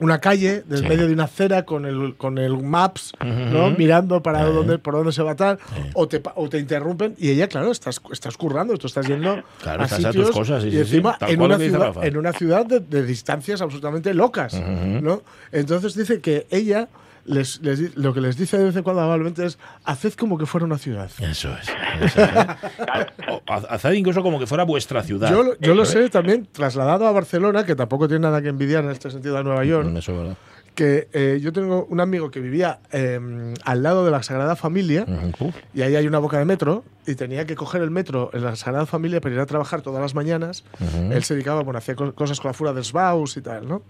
una 0.00 0.20
calle, 0.20 0.64
en 0.68 0.76
Sí. 0.78 0.82
medio 0.88 1.06
de 1.06 1.12
una 1.12 1.24
acera 1.24 1.64
con 1.64 1.84
el, 1.86 2.16
con 2.16 2.36
el 2.38 2.60
Maps, 2.62 3.12
¿no? 3.22 3.70
Mirando 3.70 4.22
para 4.22 4.42
Eh. 4.42 4.52
dónde, 4.52 4.78
por 4.78 4.94
dónde 4.94 5.12
se 5.12 5.22
va 5.22 5.32
a 5.32 5.36
tal, 5.36 5.58
o, 5.94 6.08
te, 6.08 6.20
o 6.34 6.48
te 6.48 6.58
interrumpen 6.58 7.14
y 7.16 7.30
ella, 7.30 7.46
claro, 7.48 7.70
estás, 7.70 8.00
estás 8.10 8.36
currando, 8.36 8.76
tú 8.76 8.86
estás 8.88 9.06
yendo 9.06 9.42
Claro, 9.62 9.82
a 9.82 9.84
estás 9.84 10.04
a 10.04 10.08
sitios 10.10 10.26
tus 10.26 10.36
cosas, 10.36 10.62
sí, 10.62 10.68
y 10.68 10.72
sí, 10.72 10.78
encima 10.78 11.16
en, 11.20 11.40
una 11.40 11.58
ciudad, 11.58 12.04
en 12.04 12.16
una 12.16 12.32
ciudad 12.32 12.66
de, 12.66 12.80
de 12.80 13.04
distancias 13.06 13.60
absolutamente 13.62 14.12
locas, 14.14 14.60
¿no? 15.00 15.22
Entonces 15.52 15.94
dice 15.94 16.20
que 16.20 16.46
ella 16.50 16.88
les, 17.26 17.60
les 17.62 17.96
lo 17.96 18.12
que 18.14 18.20
les 18.20 18.36
dice 18.36 18.58
de 18.58 18.64
vez 18.64 18.76
en 18.76 18.82
cuando 18.82 19.02
amablemente 19.02 19.44
es 19.46 19.58
haced 19.84 20.12
como 20.14 20.36
que 20.38 20.46
fuera 20.46 20.66
una 20.66 20.78
ciudad. 20.78 21.10
Eso 21.20 21.50
es. 21.56 21.68
eso 22.02 22.22
es. 22.22 22.30
O 23.28 23.42
ha- 23.48 23.74
Haced 23.74 23.92
incluso 23.92 24.22
como 24.22 24.38
que 24.38 24.46
fuera 24.46 24.64
vuestra 24.64 25.02
ciudad. 25.02 25.30
Yo, 25.30 25.42
lo- 25.42 25.58
yo 25.58 25.74
lo 25.74 25.82
es. 25.84 25.88
sé 25.90 26.08
también 26.10 26.46
trasladado 26.50 27.06
a 27.06 27.12
Barcelona, 27.12 27.64
que 27.64 27.74
tampoco 27.74 28.08
tiene 28.08 28.22
nada 28.22 28.42
que 28.42 28.48
envidiar 28.48 28.84
en 28.84 28.90
este 28.90 29.10
sentido 29.10 29.38
a 29.38 29.42
Nueva 29.42 29.64
York, 29.64 29.88
Mm, 29.88 29.96
Eso 29.96 30.12
es 30.12 30.18
verdad. 30.18 30.36
Que 30.74 31.08
eh, 31.12 31.38
yo 31.40 31.52
tengo 31.52 31.86
un 31.88 32.00
amigo 32.00 32.30
que 32.30 32.40
vivía 32.40 32.80
eh, 32.92 33.54
al 33.64 33.82
lado 33.82 34.04
de 34.04 34.10
la 34.10 34.22
Sagrada 34.24 34.56
Familia 34.56 35.06
Ujú. 35.06 35.46
Uf. 35.48 35.54
y 35.72 35.82
ahí 35.82 35.94
hay 35.94 36.06
una 36.08 36.18
boca 36.18 36.38
de 36.38 36.44
metro 36.44 36.82
y 37.06 37.14
tenía 37.14 37.46
que 37.46 37.54
coger 37.54 37.82
el 37.82 37.90
metro 37.90 38.30
en 38.32 38.42
la 38.44 38.56
Sagrada 38.56 38.84
Familia 38.86 39.20
para 39.20 39.34
ir 39.34 39.40
a 39.40 39.46
trabajar 39.46 39.82
todas 39.82 40.00
las 40.02 40.14
mañanas. 40.14 40.64
Él 41.12 41.22
se 41.22 41.34
dedicaba, 41.34 41.62
bueno, 41.62 41.78
hacía 41.78 41.94
co- 41.94 42.12
cosas 42.14 42.40
con 42.40 42.48
la 42.48 42.54
fura 42.54 42.72
del 42.72 42.84
Sbaus 42.84 43.36
y 43.36 43.42
tal, 43.42 43.68
¿no? 43.68 43.82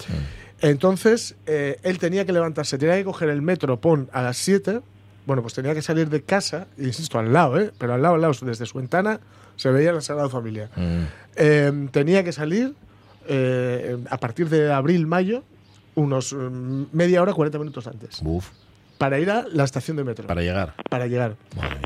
Entonces, 0.61 1.37
eh, 1.47 1.79
él 1.83 1.99
tenía 1.99 2.25
que 2.25 2.33
levantarse, 2.33 2.79
tenía 2.79 2.97
que 2.97 3.05
coger 3.05 3.29
el 3.29 3.43
metro, 3.43 3.81
pon, 3.81 4.09
a 4.13 4.23
las 4.23 4.37
7. 4.39 4.81
Bueno, 5.27 5.43
pues 5.43 5.55
tenía 5.55 5.75
que 5.75 5.83
salir 5.83 6.09
de 6.11 6.23
casa, 6.23 6.67
insisto, 6.79 7.19
al 7.19 7.33
lado, 7.33 7.59
¿eh? 7.59 7.71
Pero 7.79 7.95
al 7.95 8.03
lado, 8.03 8.15
al 8.17 8.21
lado, 8.21 8.35
desde 8.43 8.67
su 8.67 8.79
ventana 8.79 9.21
se 9.57 9.71
veía 9.71 9.93
la 9.93 10.01
Sagrada 10.01 10.29
Familia. 10.29 10.71
Mm. 10.77 11.03
Eh, 11.37 11.89
tenía 11.93 12.25
que 12.25 12.33
salir 12.33 12.75
eh, 13.29 13.97
a 14.11 14.19
partir 14.19 14.49
de 14.49 14.71
abril, 14.73 15.07
mayo, 15.07 15.43
unos 15.95 16.33
mm, 16.33 16.85
media 16.93 17.23
hora, 17.23 17.33
40 17.33 17.59
minutos 17.59 17.87
antes, 17.87 18.21
Uf. 18.25 18.49
para 18.99 19.19
ir 19.19 19.31
a 19.31 19.45
la 19.53 19.65
estación 19.65 19.97
de 19.97 20.05
metro. 20.05 20.27
Para 20.27 20.41
llegar. 20.43 20.75
para 20.89 21.07
llegar. 21.07 21.37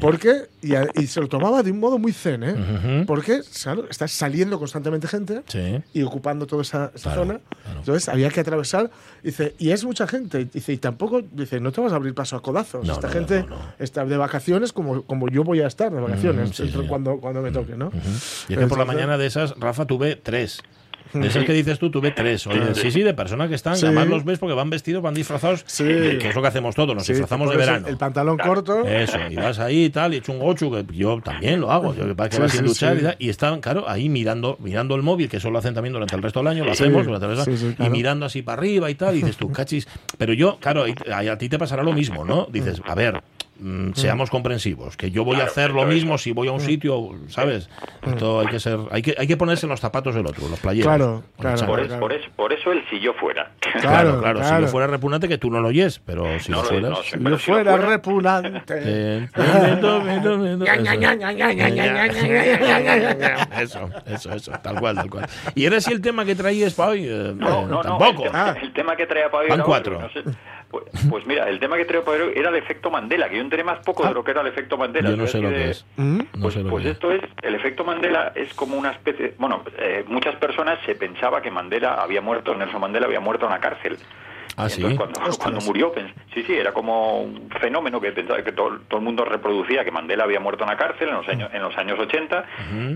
Porque, 0.01 0.47
y, 0.63 0.75
a- 0.75 0.89
y 0.95 1.07
se 1.07 1.21
lo 1.21 1.29
tomaba 1.29 1.63
de 1.63 1.71
un 1.73 1.81
modo 1.81 1.99
muy 1.99 2.13
zen, 2.13 2.43
¿eh? 2.45 2.53
Ujú. 2.53 3.07
Porque, 3.07 3.41
claro, 3.63 3.87
está 3.91 4.07
saliendo 4.07 4.59
constantemente 4.59 5.09
gente 5.09 5.43
Sí. 5.47 5.83
y 5.95 6.03
ocupando 6.03 6.47
toda 6.47 6.63
esa, 6.63 6.93
esa 6.95 7.11
Claro, 7.15 7.23
zona. 7.27 7.41
claro. 7.63 7.79
Entonces 7.81 8.09
había 8.09 8.29
que 8.31 8.41
atravesar. 8.41 8.91
Dice, 9.23 9.55
y 9.59 9.71
es 9.71 9.85
mucha 9.85 10.07
gente. 10.07 10.45
Dice, 10.45 10.73
y 10.73 10.77
tampoco, 10.77 11.23
dice, 11.33 11.59
no 11.61 11.73
te 11.73 11.81
vas 11.81 11.93
a 11.93 11.97
abrir 11.97 12.15
paso 12.15 12.37
a 12.37 12.43
codazos. 12.43 12.87
No, 12.87 12.93
Esta 12.93 13.09
no, 13.09 13.13
gente 13.13 13.45
no, 13.49 13.57
está 13.79 14.05
de 14.05 14.17
vacaciones 14.17 14.73
como, 14.73 15.03
como 15.03 15.29
yo 15.29 15.43
voy 15.45 15.61
a 15.63 15.67
estar 15.67 15.91
de 15.93 16.01
vacaciones, 16.01 16.51
Mm, 16.51 16.53
sí, 16.53 16.73
cuando, 16.89 17.19
cuando 17.19 17.41
me 17.43 17.51
toque, 17.51 17.77
¿no? 17.77 17.87
Ujú. 17.89 17.99
Y 18.49 18.53
es 18.53 18.59
que 18.59 18.67
por 18.67 18.79
la 18.79 18.85
mañana 18.85 19.17
de 19.19 19.27
esas, 19.27 19.59
Rafa, 19.59 19.87
tuve 19.87 20.17
tres. 20.17 20.61
De 21.13 21.27
esas 21.29 21.45
que 21.45 21.53
dices 21.53 21.79
tú, 21.79 21.91
tuve 21.91 22.11
tres. 22.11 22.47
Oye, 22.47 22.75
sí, 22.75 22.91
sí, 22.91 23.03
de 23.03 23.15
personas 23.15 23.49
que 23.49 23.55
están, 23.55 23.77
Sí. 23.77 23.87
además 23.87 24.09
los 24.09 24.25
ves 24.25 24.39
porque 24.39 24.55
van 24.55 24.71
vestidos, 24.71 25.03
van 25.03 25.15
disfrazados, 25.15 25.65
Sí. 25.67 25.85
que, 25.85 26.29
es 26.29 26.35
lo 26.35 26.43
que 26.43 26.49
hacemos 26.49 26.75
todos, 26.75 26.95
nos 26.95 27.05
Sí, 27.07 27.13
disfrazamos 27.13 27.51
de 27.51 27.57
verano. 27.57 27.87
El 27.89 27.97
pantalón 27.97 28.37
corto. 28.39 28.85
Eso, 28.87 29.19
y 29.31 29.37
vas 29.37 29.59
ahí 29.59 29.85
y 29.85 29.91
tal, 29.91 30.15
y 30.15 30.19
hecho 30.19 30.33
un 30.33 30.39
gochu, 30.39 30.71
que 30.71 30.85
yo 30.95 31.21
también 31.23 31.61
lo 31.61 31.71
hago, 31.71 31.95
yo 31.95 32.07
que 32.07 32.15
pasa 32.15 32.29
que 32.31 32.37
Sí, 32.37 32.43
vas 32.43 32.51
sin 32.53 32.61
sí, 32.63 32.67
duchar 32.67 32.95
sí. 32.95 33.01
y 33.01 33.05
tal, 33.05 33.17
y 33.19 33.29
estaban, 33.29 33.61
claro, 33.61 33.89
ahí 33.89 34.09
mirando, 34.09 34.57
mirando 34.61 34.95
el 34.95 35.03
móvil, 35.03 35.29
que 35.29 35.39
eso 35.39 35.51
lo 35.51 35.59
hacen 35.59 35.75
también 35.75 35.93
durante 35.93 36.15
el 36.17 36.23
resto 36.23 36.41
del 36.41 36.49
año, 36.49 36.65
lo 36.65 36.75
Sí. 36.75 36.85
hacemos 36.85 37.05
durante 37.07 37.27
el 37.27 37.37
resto, 37.37 37.51
Sí, 37.51 37.57
sí, 37.57 37.67
y 37.71 37.75
claro. 37.75 37.91
mirando 37.91 38.27
así 38.27 38.43
para 38.43 38.59
arriba 38.61 38.91
y 38.91 38.95
tal, 38.95 39.15
y 39.15 39.19
dices 39.19 39.37
tú, 39.37 39.51
cachis, 39.53 39.89
pero 40.19 40.33
yo, 40.33 40.59
claro, 40.61 40.85
a 40.85 41.39
ti 41.39 41.49
te 41.49 41.59
pasará 41.59 41.83
lo 41.83 41.93
mismo, 41.93 42.25
¿no? 42.25 42.47
Dices, 42.51 42.81
a 42.85 42.95
ver, 42.95 43.21
mm, 43.59 43.93
seamos 43.95 44.31
comprensivos, 44.31 44.97
que 44.97 45.11
yo 45.11 45.25
voy 45.25 45.35
a 45.35 45.39
Claro, 45.39 45.51
hacer 45.51 45.71
lo 45.71 45.85
mismo 45.87 46.19
si 46.19 46.33
voy 46.33 46.49
a 46.49 46.53
un 46.53 46.61
sitio, 46.61 47.11
¿sabes? 47.29 47.69
Esto 48.07 48.41
hay 48.41 48.47
que 48.49 48.61
ser, 48.61 48.79
hay 48.91 49.03
que, 49.03 49.15
hay 49.19 49.27
que 49.27 49.37
ponerse 49.37 49.67
en 49.67 49.71
los 49.71 49.81
zapatos 49.81 50.15
del 50.15 50.27
otro, 50.27 50.49
los 50.49 50.59
playeros. 50.61 50.87
Claro, 50.89 51.23
claro. 51.39 51.67
Por, 51.67 51.99
por, 51.99 52.13
es- 52.13 52.29
por 52.37 52.53
eso 52.53 52.73
el 52.73 52.83
si 52.89 53.01
yo 53.01 53.13
fuera. 53.15 53.51
Claro, 53.61 54.21
Claro, 54.21 54.41
claro, 54.41 54.45
si 54.59 54.63
yo 54.65 54.69
fuera 54.69 54.87
repugnante 54.87 55.29
que 55.29 55.39
tú 55.39 55.51
no 55.51 55.61
lo 55.61 55.69
oyes, 55.69 56.01
pero 56.05 56.39
si 56.41 56.51
No 56.53 56.63
lo 56.63 56.69
fueras... 56.69 56.91
no. 56.91 56.97
Si 57.03 57.17
Pero 57.19 57.31
yo 57.31 57.39
fuera 57.39 57.71
fuera- 57.73 57.89
repugnante. 57.89 58.63
Eh, 58.77 59.29
Eso, 63.61 63.91
eso, 64.07 64.33
eso, 64.33 64.53
tal 64.63 64.79
cual, 64.81 64.97
tal 64.97 65.11
cual. 65.11 65.27
¿Y 65.55 65.65
eres 65.65 65.87
el 65.89 66.01
tema 66.01 66.25
que 66.25 66.35
traías 66.35 66.75
para 66.75 66.91
hoy? 66.91 67.05
Eh, 67.07 67.33
No, 67.37 67.49
eh, 67.63 67.67
no, 67.67 67.67
no. 67.69 67.81
tampoco. 67.83 68.25
El, 68.25 68.31
tema, 68.31 68.45
Ah. 68.51 68.57
el 68.61 68.73
tema 68.73 68.97
que 68.97 69.07
traía 69.07 69.31
para 69.31 69.45
hoy 69.45 69.51
Van 69.51 69.63
cuatro. 69.63 70.01
Pues, 70.71 70.85
pues 71.09 71.27
mira, 71.27 71.49
el 71.49 71.59
tema 71.61 71.77
que 71.79 71.87
traía 71.87 72.05
para 72.05 72.25
hoy 72.25 72.33
era 72.37 72.51
el 72.51 72.57
efecto 72.57 72.91
Mandela, 72.91 73.29
que 73.31 73.37
yo 73.37 73.41
enteré 73.43 73.65
más 73.65 73.79
poco 73.79 74.07
de 74.07 74.13
lo 74.13 74.23
que 74.23 74.33
era 74.33 74.43
el 74.43 74.49
efecto 74.49 74.77
Mandela. 74.77 75.09
Yo 75.11 75.17
no 75.17 75.27
¿Sabes 75.27 75.33
sé 75.33 75.41
lo 75.41 75.49
que 75.49 75.71
es. 75.71 75.87
¿Mm? 75.97 76.19
No 76.19 76.25
Pues, 76.43 76.55
sé 76.55 76.63
lo 76.63 76.71
pues 76.71 76.83
que 76.85 76.91
es. 76.91 76.95
esto 76.97 77.11
es, 77.13 77.23
el 77.43 77.55
efecto 77.55 77.85
Mandela 77.85 78.33
es 78.35 78.53
como 78.55 78.77
una 78.77 78.91
especie, 78.91 79.35
bueno, 79.39 79.63
eh, 79.79 80.05
muchas 80.09 80.37
personas 80.37 80.79
se 80.85 80.95
pensaba 80.95 81.41
que 81.41 81.51
Mandela 81.51 81.95
había 81.95 82.21
muerto, 82.21 82.55
Nelson 82.55 82.81
Mandela 82.83 83.07
había 83.07 83.21
muerto 83.21 83.47
en 83.47 83.53
la 83.53 83.61
cárcel. 83.61 83.97
Ah, 84.61 84.69
sí. 84.69 84.81
entonces 84.81 84.99
cuando, 84.99 85.21
Ostras. 85.21 85.39
cuando 85.39 85.61
murió, 85.61 85.95
pens- 85.95 86.13
sí, 86.35 86.43
sí, 86.43 86.53
era 86.53 86.73
como 86.73 87.21
un 87.23 87.49
fenómeno 87.61 88.01
que 88.01 88.11
pensaba 88.11 88.43
que 88.43 88.51
todo, 88.51 88.81
todo 88.89 88.99
el 88.99 89.05
mundo 89.05 89.25
reproducía 89.25 89.85
que 89.85 89.93
Mandela 89.93 90.25
había 90.25 90.41
muerto 90.41 90.65
en 90.65 90.71
la 90.71 90.77
cárcel 90.77 91.09
en 91.11 91.15
los 91.15 91.29
años, 91.29 91.51
en 91.55 91.63
los 91.63 91.77
años 91.79 91.97
80 91.99 92.45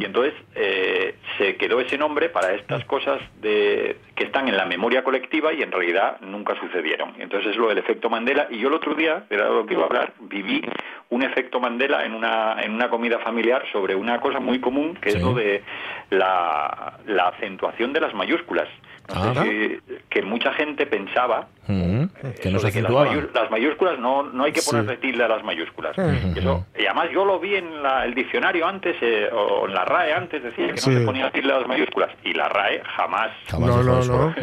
y 0.01 0.05
entonces 0.05 0.35
eh, 0.57 1.15
se 1.39 1.55
quedó 1.57 1.79
ese 1.81 1.97
nombre 1.97 2.31
para 2.31 2.53
estas 2.55 2.85
cosas 2.87 3.21
de 3.41 3.97
que 4.23 4.27
están 4.29 4.47
en 4.47 4.57
la 4.57 4.65
memoria 4.67 5.03
colectiva 5.03 5.53
y 5.53 5.63
en 5.63 5.73
realidad 5.73 6.21
nunca 6.21 6.55
sucedieron. 6.61 7.13
Entonces 7.19 7.51
es 7.51 7.57
lo 7.57 7.69
del 7.69 7.79
efecto 7.79 8.09
Mandela 8.09 8.47
y 8.51 8.59
yo 8.61 8.69
el 8.69 8.75
otro 8.75 8.95
día, 8.95 9.25
era 9.29 9.49
lo 9.49 9.67
que 9.67 9.75
iba 9.75 9.83
a 9.83 9.87
hablar, 9.87 10.13
viví 10.21 10.63
un 11.09 11.23
efecto 11.25 11.59
Mandela 11.59 12.05
en 12.05 12.15
una, 12.15 12.57
en 12.63 12.73
una 12.73 12.89
comida 12.89 13.19
familiar 13.19 13.65
sobre 13.73 13.97
una 13.97 14.21
cosa 14.21 14.39
muy 14.39 14.61
común 14.61 14.95
que 14.95 15.11
Sí. 15.11 15.17
es 15.19 15.25
lo 15.25 15.35
de 15.35 15.65
la, 16.11 16.99
la 17.07 17.29
acentuación 17.29 17.93
de 17.93 18.01
las 18.01 18.15
mayúsculas. 18.15 18.69
No 19.13 19.21
sé 19.21 19.31
Ah. 19.37 19.43
si- 19.43 19.79
que 20.09 20.23
mucha 20.23 20.53
gente 20.53 20.87
pensaba 20.87 21.49
Mm, 21.67 22.05
que 22.43 22.51
no 22.51 22.59
se 22.59 22.71
de 22.73 22.83
las, 22.83 23.35
las 23.35 23.51
mayúsculas 23.51 23.99
no, 23.99 24.23
no 24.25 24.45
hay 24.45 24.53
que 24.53 24.61
Sí. 24.61 24.71
ponerle 24.71 24.97
tilde 24.99 25.23
a 25.25 25.29
las 25.29 25.43
mayúsculas. 25.45 25.97
Ujú. 25.99 26.39
Eso- 26.39 26.67
y 26.79 26.87
además 26.87 27.09
yo 27.13 27.25
lo 27.25 27.39
vi 27.41 27.55
en 27.57 27.83
la- 27.83 28.05
el 28.05 28.15
diccionario 28.15 28.67
antes, 28.67 28.97
eh, 29.01 29.29
o 29.33 29.67
en 29.69 29.75
la 29.75 29.85
RAE 29.85 30.13
antes, 30.15 30.43
decía 30.43 30.69
que 30.69 30.77
Sí. 30.79 30.91
no 30.91 30.99
se 31.01 31.05
ponía 31.05 31.31
tilde 31.31 31.53
a 31.53 31.59
las 31.59 31.69
mayúsculas. 31.69 32.11
Y 32.25 32.33
la 32.35 32.49
RAE 32.49 32.81
jamás, 32.97 33.31
Jamás 33.49 33.69
No, 33.71 33.79
dijo 33.79 33.91
no, 33.95 34.01
eso. 34.01 34.12
No. 34.19 34.35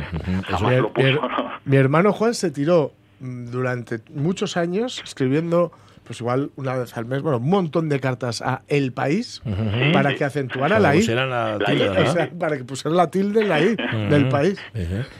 Jamás 0.43 0.61
Mi, 0.71 0.77
lo 0.77 0.83
mi- 0.83 0.89
puso. 0.93 1.27
¿no? 1.29 1.51
mi 1.65 1.77
hermano 1.77 2.13
Juan 2.13 2.33
se 2.33 2.51
tiró 2.51 2.93
durante 3.19 3.99
muchos 4.13 4.55
años 4.57 5.01
escribiendo, 5.03 5.71
pues 6.05 6.21
igual 6.21 6.51
una 6.55 6.75
vez 6.75 6.95
al 6.97 7.05
mes, 7.05 7.21
bueno, 7.21 7.37
un 7.37 7.49
montón 7.49 7.89
de 7.89 7.99
cartas 7.99 8.41
a 8.41 8.61
El 8.67 8.91
País 8.93 9.41
para 9.93 10.15
que 10.15 10.23
acentuara 10.23 10.79
la 10.79 10.95
I. 10.95 10.99
pusieran 10.99 11.29
la 11.29 11.57
La 11.57 11.65
tilde, 11.65 11.85
I, 11.85 11.87
O 11.87 11.91
¿verdad? 11.93 12.13
sea, 12.13 12.29
para 12.31 12.57
que 12.57 12.63
pusiera 12.63 12.95
la 12.95 13.11
tilde 13.11 13.41
en 13.41 13.49
la 13.49 13.61
I 13.61 13.75
del 14.09 14.29
país. 14.29 14.57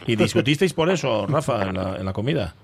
¿Y 0.08 0.16
discutisteis 0.16 0.74
por 0.74 0.90
eso, 0.90 1.28
Rafa, 1.28 1.64
en 1.70 1.76
la, 1.76 1.98
en 1.98 2.06
la 2.06 2.14
comida? 2.14 2.56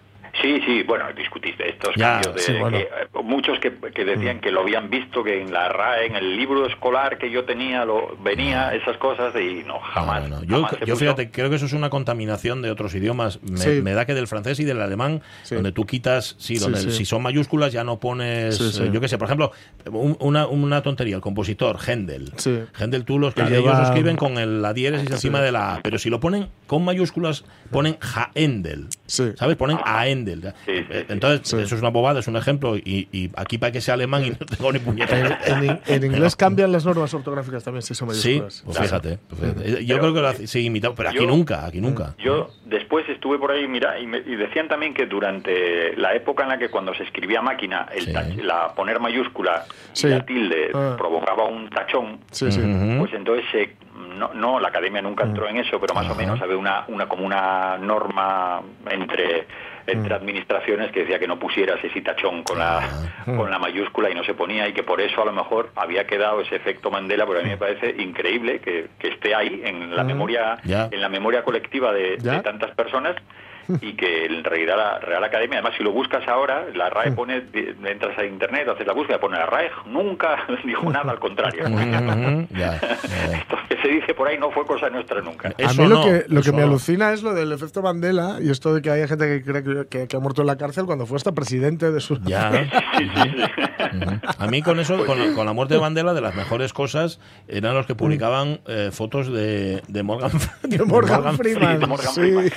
Sí, 0.46 0.62
sí, 0.64 0.84
bueno, 0.84 1.06
discutiste 1.18 1.68
estos 1.68 1.96
Ya, 1.96 2.22
cambios 2.22 2.36
de 2.36 2.42
sí, 2.42 2.54
bueno. 2.60 2.78
que, 2.78 2.84
eh, 2.84 2.88
muchos 3.24 3.58
que, 3.60 3.72
que 3.94 4.06
decían 4.06 4.40
que 4.40 4.52
lo 4.52 4.62
habían 4.62 4.92
visto 4.92 5.24
que 5.24 5.42
en 5.42 5.52
la 5.52 5.70
RAE, 5.70 6.06
en 6.06 6.16
el 6.16 6.38
libro 6.38 6.68
escolar 6.68 7.18
que 7.18 7.32
yo 7.32 7.46
tenía, 7.46 7.84
lo 7.84 8.16
venía 8.24 8.76
esas 8.76 8.96
cosas 8.98 9.34
y 9.36 9.64
no, 9.66 9.80
jamás. 9.80 10.30
No, 10.30 10.30
no, 10.30 10.36
no. 10.42 10.44
Yo, 10.44 10.64
jamás 10.64 10.86
yo 10.86 10.96
fíjate, 10.96 11.32
creo 11.32 11.50
que 11.50 11.56
eso 11.56 11.66
es 11.66 11.74
una 11.74 11.90
contaminación 11.90 12.62
de 12.62 12.70
otros 12.70 12.94
idiomas. 12.94 13.42
Me, 13.42 13.58
Sí. 13.58 13.82
me 13.82 13.94
da 13.94 14.06
que 14.06 14.14
del 14.14 14.28
francés 14.28 14.60
y 14.60 14.66
del 14.66 14.82
alemán, 14.82 15.24
Sí. 15.42 15.56
donde 15.56 15.72
tú 15.72 15.86
quitas, 15.88 16.36
sí, 16.38 16.60
donde 16.60 16.80
sí. 16.80 16.92
si 16.92 17.06
son 17.06 17.24
mayúsculas 17.24 17.74
ya 17.74 17.84
no 17.84 18.00
pones, 18.00 18.56
Sí, 18.58 18.72
sí. 18.72 18.84
eh, 18.84 18.90
yo 18.94 19.02
qué 19.02 19.08
sé, 19.08 19.18
por 19.18 19.26
ejemplo, 19.28 19.52
un- 19.92 20.16
una, 20.20 20.46
una 20.46 20.84
tontería, 20.84 21.16
el 21.16 21.22
compositor, 21.22 21.78
Händel. 21.84 22.34
Sí. 22.38 22.60
Händel, 22.80 23.04
tú 23.04 23.18
los 23.18 23.34
que 23.34 23.42
ellos 23.42 23.64
lo 23.66 23.82
escriben 23.84 24.16
con 24.16 24.38
el, 24.38 24.62
la 24.62 24.74
diéresis 24.74 25.08
Sí. 25.08 25.14
encima 25.14 25.42
de 25.42 25.52
la 25.52 25.76
A, 25.76 25.80
pero 25.82 25.98
si 25.98 26.12
lo 26.12 26.20
ponen 26.20 26.50
con 26.68 26.86
mayúsculas, 26.86 27.46
ponen 27.72 27.98
Haendel. 28.36 28.88
Sí. 29.08 29.32
¿Sabes? 29.38 29.56
Ponen 29.56 29.78
Aendel. 29.86 30.35
Sí, 30.42 30.72
Eh, 30.72 30.86
sí. 30.90 31.06
Entonces, 31.10 31.48
Sí. 31.48 31.58
eso 31.58 31.76
es 31.76 31.82
una 31.82 31.90
bobada, 31.90 32.20
es 32.20 32.28
un 32.28 32.36
ejemplo, 32.38 32.76
y, 32.78 33.08
y 33.12 33.32
aquí 33.36 33.58
para 33.58 33.72
que 33.72 33.82
sea 33.82 33.94
alemán 33.96 34.26
y 34.26 34.30
no 34.32 34.38
tengo 34.38 34.72
ni 34.72 34.80
puñetera. 34.80 35.40
en- 35.46 35.80
en 35.86 36.04
inglés 36.04 36.36
cambian 36.36 36.72
las 36.72 36.86
normas 36.86 37.14
ortográficas 37.14 37.64
también, 37.64 37.82
si 37.82 37.94
son 37.96 38.14
Sí, 38.14 38.42
pues 38.42 38.78
fíjate. 38.78 39.20
pues 39.30 39.42
fíjate. 39.42 39.86
Yo 39.86 39.96
Pero- 39.96 40.00
creo 40.02 40.14
que 40.14 40.22
lo 40.22 40.28
hace- 40.28 40.48
sí, 40.48 40.66
imitado, 40.66 40.96
pero 40.96 41.10
aquí 41.10 41.18
Yo- 41.20 41.26
nunca, 41.28 41.66
aquí 41.66 41.82
nunca. 41.82 42.16
Yo 42.18 42.50
después 42.66 43.08
estuve 43.10 43.38
por 43.40 43.52
ahí, 43.52 43.68
mira, 43.68 44.00
y, 44.00 44.08
me- 44.08 44.20
y 44.20 44.36
decían 44.36 44.68
también 44.68 44.94
que 44.94 45.06
durante 45.06 45.96
la 45.98 46.14
época 46.16 46.44
en 46.44 46.50
la 46.50 46.58
que 46.58 46.70
cuando 46.70 46.94
se 46.94 47.04
escribía 47.04 47.40
a 47.40 47.42
máquina, 47.42 47.88
el 47.94 48.06
Sí. 48.06 48.12
tach- 48.14 48.36
la 48.42 48.74
poner 48.74 49.00
mayúscula 49.00 49.66
y 49.94 49.98
Sí. 49.98 50.08
la 50.08 50.26
tilde 50.26 50.72
Ah. 50.74 50.96
provocaba 50.98 51.46
un 51.46 51.70
tachón, 51.70 52.20
Sí, 52.32 52.52
sí. 52.52 52.60
Ujú. 52.62 53.00
pues 53.00 53.14
entonces 53.14 53.46
se- 53.52 53.76
no, 54.18 54.34
no, 54.34 54.60
la 54.60 54.70
academia 54.70 55.02
nunca 55.02 55.24
entró 55.26 55.48
en 55.50 55.58
eso, 55.58 55.80
pero 55.80 55.94
más 55.94 56.10
o 56.10 56.16
menos 56.16 56.42
había 56.42 56.56
una, 56.58 56.86
una 56.88 57.08
como 57.08 57.26
una 57.26 57.78
norma 57.78 58.62
entre 58.90 59.46
entre 59.88 60.14
administraciones 60.16 60.92
que 60.92 61.02
decía 61.02 61.20
que 61.20 61.28
no 61.28 61.38
pusieras 61.40 61.84
ese 61.84 62.02
tachón 62.02 62.44
con 62.44 62.60
la 62.60 62.82
con 63.26 63.50
la 63.50 63.60
mayúscula 63.60 64.10
y 64.10 64.14
no 64.16 64.24
se 64.24 64.34
ponía 64.34 64.68
y 64.68 64.74
que 64.74 64.84
por 64.84 65.02
eso 65.02 65.22
a 65.22 65.26
lo 65.26 65.32
mejor 65.32 65.72
había 65.76 66.06
quedado 66.06 66.42
ese 66.42 66.56
efecto 66.56 66.92
Mandela, 66.92 67.26
pero 67.26 67.40
a 67.40 67.44
mí 67.44 67.50
me 67.50 67.58
parece 67.58 67.90
increíble 68.02 68.60
que, 68.60 68.88
que 69.00 69.08
esté 69.10 69.34
ahí 69.36 69.62
en 69.66 69.96
la 69.96 70.04
Mm. 70.04 70.08
memoria 70.08 70.58
Ya. 70.64 70.88
en 70.92 71.02
la 71.02 71.10
memoria 71.10 71.44
colectiva 71.44 71.92
de 71.94 72.18
tantas 72.42 72.72
personas 72.76 73.16
y 73.82 73.94
que 73.94 74.26
en 74.26 74.44
realidad 74.44 74.78
la 74.78 75.00
Real 75.00 75.24
Academia, 75.24 75.60
además 75.60 75.74
si 75.78 75.84
lo 75.84 75.92
buscas 75.92 76.28
ahora, 76.28 76.66
la 76.74 76.90
RAE 76.90 77.12
Mm. 77.12 77.16
pone, 77.16 77.44
entras 77.86 78.18
a 78.18 78.26
internet, 78.26 78.68
haces 78.68 78.86
la 78.88 78.94
búsqueda, 78.94 79.20
pone 79.20 79.38
la 79.38 79.46
RAE, 79.46 79.70
nunca 79.86 80.46
dijo 80.66 80.90
nada, 80.92 81.12
al 81.12 81.20
contrario. 81.20 81.64
Esto 81.66 83.58
que 83.70 83.78
se 83.82 83.88
dice 83.88 84.14
por 84.14 84.28
ahí 84.28 84.38
no 84.38 84.52
fue 84.52 84.66
cosa 84.66 84.90
nuestra 84.90 85.22
nunca. 85.22 85.50
A 85.50 85.54
Eso 85.58 85.82
mí 85.82 85.88
lo 85.90 85.96
no, 85.96 86.04
que, 86.06 86.26
lo 86.28 86.42
que 86.42 86.52
me 86.52 86.60
no. 86.60 86.68
alucina 86.68 87.14
es 87.14 87.24
lo 87.24 87.34
del 87.34 87.52
efecto 87.52 87.82
Mandela 87.82 88.38
y 88.42 88.50
esto 88.50 88.74
de 88.74 88.82
que 88.82 88.90
haya 88.90 89.08
gente 89.08 89.26
que 89.28 89.44
cree 89.44 89.64
que, 89.64 89.88
que- 89.88 90.08
que 90.08 90.18
ha 90.18 90.20
muerto 90.20 90.42
en 90.42 90.48
la 90.48 90.58
cárcel 90.58 90.86
cuando 90.86 91.06
fue 91.06 91.18
hasta 91.18 91.32
presidente 91.34 91.92
de 91.92 92.00
su... 92.00 92.20
Ya. 92.22 92.52
Ujú. 92.96 94.20
A 94.40 94.48
mí 94.48 94.62
con 94.62 94.80
eso, 94.80 95.06
con 95.06 95.20
la, 95.20 95.34
con 95.36 95.46
la 95.46 95.54
muerte 95.54 95.76
de 95.76 95.80
Mandela, 95.80 96.14
de 96.14 96.22
las 96.22 96.36
mejores 96.36 96.74
cosas 96.74 97.20
eran 97.48 97.74
los 97.76 97.86
que 97.86 97.96
publicaban 97.96 98.60
eh, 98.68 98.90
fotos 98.92 99.32
de, 99.32 99.82
de 99.88 100.04
Morgan, 100.04 100.32
De 100.64 100.80
Morgan, 100.84 101.38
Freeman. 101.38 101.80
de 101.80 101.86
Morgan 101.88 102.14
sí. 102.14 102.22
Freeman. 102.22 102.50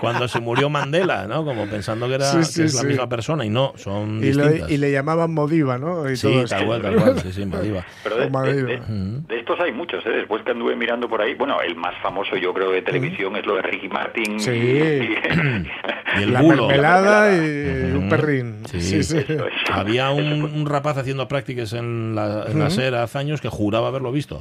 cuando 0.00 0.28
se 0.28 0.40
murió 0.40 0.53
Mandela, 0.70 1.26
¿no? 1.26 1.44
Como 1.44 1.66
pensando 1.66 2.08
que 2.08 2.14
era 2.14 2.24
Sí, 2.24 2.38
que 2.38 2.44
sí, 2.44 2.62
es 2.62 2.74
la 2.74 2.80
sí. 2.80 2.86
misma 2.88 3.08
persona 3.08 3.44
y 3.44 3.50
no, 3.50 3.72
son 3.76 4.18
Y, 4.18 4.32
le, 4.32 4.42
distintas. 4.42 4.70
y 4.70 4.78
le 4.78 4.92
llamaban 4.92 5.32
Modiva, 5.34 5.78
¿no? 5.78 6.10
Y 6.10 6.16
sí, 6.16 6.26
todo 6.32 6.44
tal 6.46 6.66
cual, 6.66 6.82
tal 6.82 6.94
cual, 6.96 7.18
sí, 7.20 7.32
sí. 7.32 7.44
Pero 8.04 8.16
de, 8.16 8.30
madre 8.30 8.54
de- 8.54 8.62
mía. 8.64 8.80
de- 8.86 9.20
de 9.34 9.40
estos 9.40 9.58
hay 9.60 9.72
muchos, 9.72 10.04
¿eh? 10.06 10.10
Después 10.10 10.42
que 10.44 10.50
anduve 10.52 10.76
mirando 10.76 11.08
por 11.08 11.20
ahí, 11.20 11.34
bueno, 11.34 11.60
el 11.60 11.76
más 11.76 11.94
famoso 12.02 12.36
yo 12.36 12.52
creo 12.54 12.70
de 12.70 12.82
televisión 12.82 13.36
es 13.36 13.44
lo 13.46 13.56
de 13.56 13.62
Ricky 13.62 13.88
Martin. 13.88 14.40
Sí. 14.40 14.50
Y 14.50 16.22
el 16.22 16.32
La 16.32 16.42
bulo. 16.42 16.68
mermelada 16.68 17.34
y 17.34 17.92
un 17.96 18.08
perrín. 18.08 18.56
Sí. 18.70 18.80
Sí, 18.80 19.02
sí. 19.02 19.18
Eso 19.18 19.46
es. 19.46 19.52
Había 19.70 20.10
un, 20.10 20.42
un 20.44 20.66
rapaz 20.66 20.96
haciendo 20.98 21.26
prácticas 21.28 21.72
en 21.72 22.14
la, 22.14 22.44
en 22.48 22.58
la 22.58 22.70
SER 22.70 22.94
hace 22.96 23.18
años 23.18 23.40
que 23.40 23.48
juraba 23.48 23.88
haberlo 23.88 24.12
visto. 24.12 24.38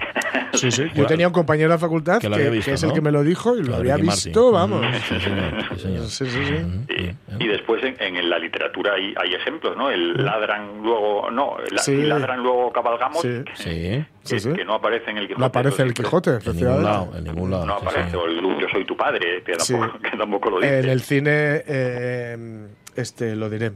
Sí, 0.53 0.71
sí. 0.71 0.85
Yo 0.93 1.05
tenía 1.07 1.27
un 1.27 1.33
compañero 1.33 1.69
de 1.69 1.75
la 1.75 1.79
facultad 1.79 2.15
Que 2.15 2.21
que, 2.21 2.29
lo 2.29 2.35
había 2.35 2.49
visto, 2.49 2.69
que 2.71 2.75
es 2.75 2.83
el 2.83 2.93
que 2.93 3.01
me 3.01 3.11
lo 3.11 3.23
dijo 3.23 3.55
y 3.55 3.59
lo 3.59 3.65
Claro, 3.65 3.79
había 3.81 3.97
visto, 3.97 4.51
Martin. 4.51 4.81
vamos. 4.81 4.95
Sí, 5.09 5.19
señor, 5.79 6.07
sí, 6.07 6.25
señor. 6.27 6.61
Y, 7.39 7.47
después 7.47 7.83
en, 7.83 7.95
en 8.17 8.29
la 8.29 8.37
literatura 8.39 8.93
hay, 8.93 9.13
hay 9.17 9.33
ejemplos, 9.33 9.75
¿no? 9.75 9.89
El 9.89 10.13
ladran 10.23 10.81
luego, 10.83 11.29
no, 11.31 11.57
Sí. 11.77 12.03
ladran 12.03 12.41
luego 12.43 12.71
cabalgamos, 12.71 13.21
Sí. 13.21 13.29
que, 13.45 13.51
Sí, 13.55 14.05
Sí, 14.23 14.39
sí. 14.39 14.53
que 14.53 14.63
no 14.63 14.75
aparece 14.75 15.09
en 15.11 15.17
el 15.17 15.23
Quijote. 15.27 15.39
No 15.39 15.45
aparece 15.47 15.81
el 15.83 15.93
Quijote, 15.93 16.29
en 16.29 16.35
ningún 16.37 16.49
efectivamente. 16.51 16.83
lado, 16.89 17.11
en 17.17 17.23
ningún 17.23 17.51
lado. 17.51 17.65
No 17.65 17.73
aparece, 17.75 18.11
sí. 18.11 18.15
o 18.15 18.25
el 18.25 18.41
Yo 18.59 18.67
soy 18.71 18.85
tu 18.85 18.95
padre, 18.95 19.43
que 19.45 19.53
tampoco, 19.53 19.97
Sí. 19.97 20.03
que 20.11 20.17
tampoco 20.17 20.49
lo 20.51 20.59
dice. 20.59 20.79
En 20.79 20.89
el 20.89 21.01
cine, 21.01 21.63
eh, 21.67 22.67
este, 22.95 23.35
lo 23.35 23.49
diré. 23.49 23.71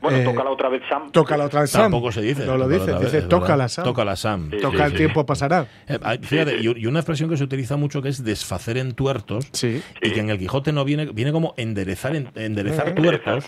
Bueno, 0.00 0.18
Eh, 0.18 0.24
toca 0.24 0.44
la 0.44 0.50
otra 0.50 0.68
vez 0.68 0.82
Sam. 0.88 1.10
Toca 1.10 1.36
la 1.36 1.44
otra 1.46 1.60
vez 1.62 1.70
Sam. 1.70 1.82
Tampoco 1.82 2.12
se 2.12 2.20
dice. 2.22 2.44
No 2.46 2.56
lo 2.56 2.64
Tócala 2.64 2.78
dice, 2.78 2.92
vez, 2.92 3.00
dice 3.02 3.18
es 3.18 3.28
toca 3.28 3.42
verdad. 3.42 3.58
la 3.58 3.68
Sam. 3.68 3.84
Toca 3.84 4.04
la 4.04 4.16
Sam. 4.16 4.50
Sí, 4.50 4.56
Toca 4.60 4.84
el 4.86 4.90
sí. 4.92 4.96
tiempo 4.98 5.26
pasará. 5.26 5.66
Eh, 5.88 5.98
hay- 6.02 6.18
fíjate, 6.18 6.58
y 6.60 6.66
y 6.76 6.86
una 6.86 6.98
expresión 7.00 7.30
que 7.30 7.36
se 7.36 7.44
utiliza 7.44 7.76
mucho 7.76 8.02
que 8.02 8.08
es 8.08 8.22
desfacer 8.24 8.76
en 8.78 8.92
tuertos. 8.92 9.48
Sí. 9.52 9.82
Y 10.02 10.10
que 10.12 10.20
en 10.20 10.30
el 10.30 10.38
Quijote 10.38 10.72
no 10.72 10.84
viene, 10.84 11.06
viene 11.06 11.32
como 11.32 11.54
enderezar, 11.56 12.14
en- 12.16 12.28
enderezar 12.34 12.94
tuertos. 12.94 13.44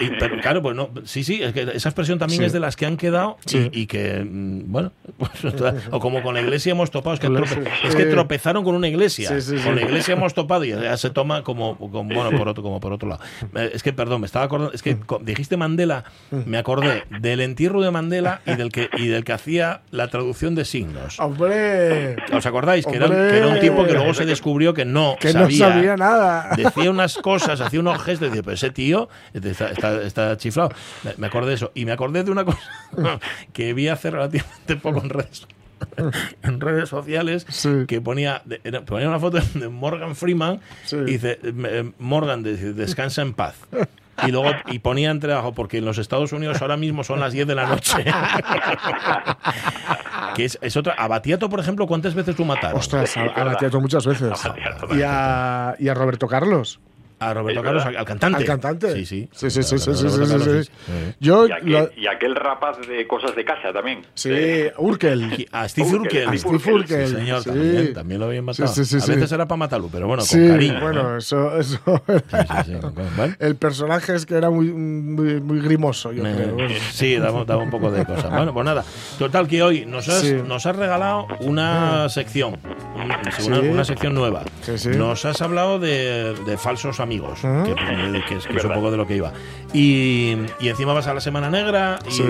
Y- 0.00 0.10
pero, 0.18 0.40
claro, 0.40 0.62
pues 0.62 0.76
no, 0.76 0.90
sí, 1.04 1.24
sí, 1.24 1.42
es 1.42 1.52
que 1.52 1.62
esa 1.62 1.88
expresión 1.88 2.18
también 2.18 2.40
Sí. 2.40 2.46
es 2.46 2.52
de 2.52 2.60
las 2.60 2.76
que 2.76 2.86
han 2.86 2.96
quedado 2.96 3.36
y- 3.46 3.48
Sí. 3.50 3.70
y, 3.72 3.86
que, 3.86 4.24
mm, 4.24 4.70
bueno, 4.70 4.92
pues, 5.18 5.30
o 5.90 5.98
como 6.00 6.22
con 6.22 6.34
la 6.34 6.40
iglesia 6.40 6.72
hemos 6.72 6.90
topado, 6.90 7.14
es 7.14 7.20
que, 7.20 7.28
trope- 7.28 7.46
sí. 7.48 7.60
es 7.88 7.96
que 7.96 8.04
tropezaron 8.06 8.64
con 8.64 8.74
una 8.74 8.88
iglesia. 8.88 9.28
Sí, 9.28 9.40
sí, 9.40 9.58
sí. 9.58 9.64
Con 9.64 9.74
la 9.76 9.82
iglesia 9.82 10.12
hemos 10.14 10.34
topado 10.34 10.64
y 10.64 10.70
ya 10.70 10.96
se 10.96 11.10
toma 11.10 11.42
como, 11.42 11.76
como- 11.76 12.04
bueno, 12.04 12.30
por 12.36 12.48
otro, 12.48 12.62
como 12.62 12.80
por 12.80 12.92
otro 12.92 13.08
lado. 13.08 13.22
Eh, 13.56 13.70
Es 13.74 13.82
que, 13.82 13.92
perdón, 13.92 14.20
me 14.20 14.26
estaba 14.26 14.44
acordando, 14.44 14.72
es 14.74 14.82
que 14.82 14.96
dijiste 15.22 15.56
Mandela, 15.56 15.79
me 16.30 16.58
acordé 16.58 17.04
del 17.20 17.40
entierro 17.40 17.80
de 17.82 17.90
Mandela 17.90 18.40
y 18.46 18.54
del 18.56 18.70
que, 18.70 18.88
y 18.96 19.08
del 19.08 19.24
que 19.24 19.32
hacía 19.32 19.82
la 19.90 20.08
traducción 20.08 20.54
de 20.54 20.64
signos. 20.64 21.18
¡Hombre! 21.20 22.16
¿Os 22.32 22.46
acordáis? 22.46 22.86
Que 22.86 22.96
era, 22.96 23.06
Hombre. 23.06 23.30
que 23.30 23.36
era 23.38 23.48
un 23.48 23.60
tipo 23.60 23.84
que 23.84 23.92
luego 23.94 24.14
se 24.14 24.24
descubrió 24.26 24.74
que 24.74 24.84
no 24.84 25.16
Que 25.20 25.32
sabía. 25.32 25.66
no 25.68 25.72
sabía 25.74 25.96
nada. 25.96 26.50
Decía 26.56 26.90
unas 26.90 27.16
cosas, 27.18 27.60
hacía 27.60 27.80
unos 27.80 28.02
gestos, 28.02 28.28
decía, 28.28 28.42
pero 28.42 28.54
ese 28.54 28.70
tío 28.70 29.08
está, 29.32 29.70
está- 29.70 30.02
está 30.02 30.36
chiflado. 30.36 30.70
Me, 31.16 31.26
acordé 31.26 31.48
de 31.50 31.54
eso. 31.54 31.72
Y 31.74 31.84
me 31.84 31.92
acordé 31.92 32.22
de 32.24 32.30
una 32.30 32.44
cosa 32.44 32.58
que 33.52 33.74
vi 33.74 33.88
hace 33.88 34.10
relativamente 34.10 34.76
poco 34.76 35.00
en 35.02 35.10
redes, 35.10 35.46
en 36.42 36.60
redes 36.60 36.88
sociales, 36.88 37.46
Sí. 37.48 37.70
que 37.88 38.00
ponía, 38.00 38.42
era- 38.64 38.82
ponía 38.84 39.08
una 39.08 39.18
foto 39.18 39.38
de 39.54 39.68
Morgan 39.68 40.14
Freeman 40.16 40.60
Sí. 40.84 40.96
y 40.96 41.04
dice, 41.12 41.38
eh, 41.42 41.90
Morgan, 41.98 42.42
descansa 42.42 43.22
en 43.22 43.32
paz. 43.34 43.54
Y 44.26 44.30
luego 44.30 44.50
y 44.66 44.80
ponía 44.80 45.10
entre 45.10 45.32
abajo, 45.32 45.52
porque 45.52 45.78
en 45.78 45.84
los 45.84 45.98
Estados 45.98 46.32
Unidos 46.32 46.60
ahora 46.60 46.76
mismo 46.76 47.04
son 47.04 47.20
las 47.20 47.32
10 47.32 47.46
de 47.46 47.54
la 47.54 47.66
noche. 47.66 48.04
que 50.34 50.44
es, 50.44 50.58
es 50.60 50.76
otra. 50.76 50.94
A 50.94 51.08
Batiato, 51.08 51.48
por 51.48 51.60
ejemplo, 51.60 51.86
¿cuántas 51.86 52.14
veces 52.14 52.36
tú 52.36 52.44
mataron? 52.44 52.78
Ostras, 52.78 53.16
a, 53.16 53.22
a 53.22 53.44
Batiato 53.44 53.80
muchas 53.80 54.06
veces. 54.06 54.38
Y 54.90 55.02
a, 55.02 55.74
y 55.78 55.88
a 55.88 55.94
Roberto 55.94 56.26
Carlos. 56.26 56.80
A 57.20 57.34
Roberto 57.34 57.62
Carlos, 57.62 57.84
al, 57.84 58.04
cantante. 58.04 58.38
Al 58.38 58.44
cantante. 58.44 58.92
Sí, 58.94 59.06
sí. 59.06 59.28
Sí, 59.32 59.50
sí, 59.50 59.62
sí, 59.62 59.78
sí, 59.78 59.94
sí, 59.94 60.02
Roberto 60.06 60.24
sí, 60.26 60.32
Carlos, 60.32 60.66
sí. 60.66 60.72
sí. 60.86 61.14
Yo. 61.20 61.46
Y 61.46 61.52
aquel, 61.52 61.70
lo- 61.72 61.90
y 61.96 62.06
aquel 62.06 62.34
rapaz 62.34 62.78
de 62.88 63.06
cosas 63.06 63.36
de 63.36 63.44
casa 63.44 63.72
también. 63.72 64.02
sí, 64.14 64.30
Urkel. 64.78 65.46
A 65.52 65.68
Steve 65.68 65.88
Urkel. 65.90 66.28
A 66.28 66.36
Steve 66.38 66.56
Urkel. 66.72 67.06
Sí, 67.08 67.14
señor, 67.14 67.42
sí. 67.42 67.50
también, 67.50 67.92
también 67.94 68.20
lo 68.20 68.26
habían 68.26 68.44
matado. 68.46 68.68
Sí, 68.68 68.84
sí, 68.84 68.90
sí, 68.92 68.96
a 68.96 69.00
sí. 69.00 69.12
veces 69.12 69.32
era 69.32 69.46
para 69.46 69.58
matarlo, 69.58 69.88
pero 69.92 70.06
bueno, 70.06 70.20
con 70.22 70.28
Sí, 70.28 70.48
cariño. 70.48 70.80
bueno, 70.80 71.16
eso. 71.18 71.58
eso 71.58 71.78
Sí, 72.06 72.14
sí, 72.30 72.54
sí, 72.66 72.72
con- 72.80 72.94
bueno. 73.16 73.34
El 73.38 73.56
personaje 73.56 74.14
es 74.14 74.24
que 74.24 74.34
era 74.36 74.48
muy, 74.50 74.66
muy, 74.72 75.40
muy 75.40 75.60
grimoso, 75.60 76.12
yo 76.12 76.22
creo. 76.22 76.54
Bueno. 76.54 76.74
Sí, 76.92 77.16
daba, 77.16 77.44
daba 77.44 77.62
un 77.62 77.70
poco 77.70 77.90
de 77.90 78.04
cosas. 78.06 78.30
Bueno, 78.30 78.52
pues 78.54 78.64
nada. 78.64 78.82
Total, 79.18 79.46
que 79.46 79.62
hoy 79.62 79.84
nos 79.84 80.08
has, 80.08 80.20
Sí. 80.22 80.36
nos 80.46 80.64
has 80.66 80.74
regalado 80.76 81.26
una 81.40 82.08
sección. 82.08 82.58
un- 82.64 83.00
Una, 83.00 83.32
Sí. 83.32 83.50
una 83.50 83.84
sección 83.84 84.14
nueva. 84.14 84.42
Sí, 84.62 84.78
sí. 84.78 84.88
Nos 84.90 85.24
has 85.24 85.40
hablado 85.42 85.78
de, 85.78 86.34
de 86.46 86.56
falsos 86.58 87.00
amigos, 87.00 87.09
Ah. 87.44 87.64
que, 87.66 87.74
que 88.28 88.34
es, 88.36 88.46
que 88.46 88.56
es 88.56 88.64
un 88.66 88.72
poco 88.72 88.90
de 88.90 88.96
lo 88.96 89.06
que 89.06 89.16
iba. 89.16 89.32
Y, 89.72 90.36
y 90.60 90.68
encima 90.68 90.92
vas 90.92 91.06
a 91.06 91.14
la 91.14 91.20
Semana 91.20 91.50
Negra 91.50 91.98
y, 92.08 92.10
Sí. 92.12 92.22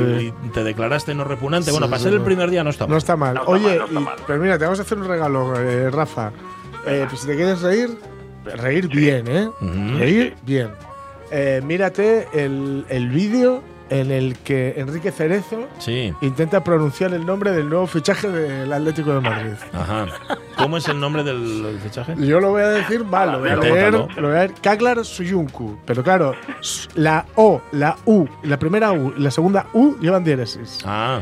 y 0.45 0.49
te 0.51 0.63
declaraste 0.65 1.15
no 1.15 1.25
repugnante. 1.25 1.71
bueno, 1.71 1.87
para 1.89 1.99
sí, 1.99 2.05
ser 2.05 2.15
el 2.15 2.21
primer 2.23 2.51
día 2.51 2.65
no 2.65 2.71
está 2.71 2.85
mal. 2.87 2.91
No 2.93 2.99
está 2.99 3.17
mal. 3.17 3.35
No 3.35 3.41
está 3.41 3.53
Oye, 3.53 3.63
mal, 3.69 3.79
no 3.79 3.85
está 3.87 4.01
y- 4.01 4.05
mal. 4.05 4.17
pero 4.27 4.39
mira, 4.41 4.59
te 4.59 4.65
vamos 4.65 4.79
a 4.79 4.83
hacer 4.83 4.99
un 4.99 5.09
regalo, 5.09 5.55
eh, 5.61 5.91
Rafa. 5.91 6.33
Eh, 6.87 7.07
pues 7.09 7.21
si 7.21 7.27
te 7.27 7.37
quieres 7.37 7.61
reír, 7.61 7.91
reír 8.57 8.89
bien, 8.89 9.27
¿eh? 9.29 9.49
Reír 9.99 10.35
bien. 10.47 10.71
Eh, 11.31 11.61
mírate 11.65 12.27
el, 12.33 12.85
el 12.89 13.09
vídeo 13.11 13.63
en 13.91 14.11
el 14.11 14.37
que 14.39 14.75
Enrique 14.77 15.11
Cerezo 15.13 15.69
Sí. 15.79 16.13
intenta 16.23 16.65
pronunciar 16.65 17.13
el 17.13 17.27
nombre 17.27 17.51
del 17.53 17.69
nuevo 17.69 17.87
fichaje 17.87 18.29
del 18.29 18.73
Atlético 18.73 19.13
de 19.15 19.21
Madrid. 19.21 19.53
Ajá. 19.73 20.07
¿Cómo 20.57 20.77
es 20.77 20.87
el 20.89 21.01
nombre 21.01 21.23
del, 21.25 21.79
fichaje? 21.83 22.15
Yo 22.19 22.39
lo 22.41 22.51
voy 22.51 22.63
a 22.63 22.69
decir 22.69 23.05
mal, 23.05 23.33
lo 23.33 23.41
voy 23.41 23.49
a 23.51 23.57
leer, 23.57 23.93
lo 23.93 24.07
voy 24.07 24.31
a 24.31 24.31
leer 24.47 24.55
Kaglar 24.63 25.05
Suyunku. 25.05 25.79
Pero 25.87 26.03
claro, 26.03 26.35
la 26.95 27.25
O, 27.35 27.61
la 27.73 27.97
U, 28.05 28.27
la 28.43 28.59
primera 28.59 28.93
U 28.93 29.13
y 29.17 29.21
la 29.23 29.31
segunda 29.31 29.67
U 29.73 29.97
llevan 30.01 30.23
diéresis. 30.25 30.81
Ah, 30.85 31.21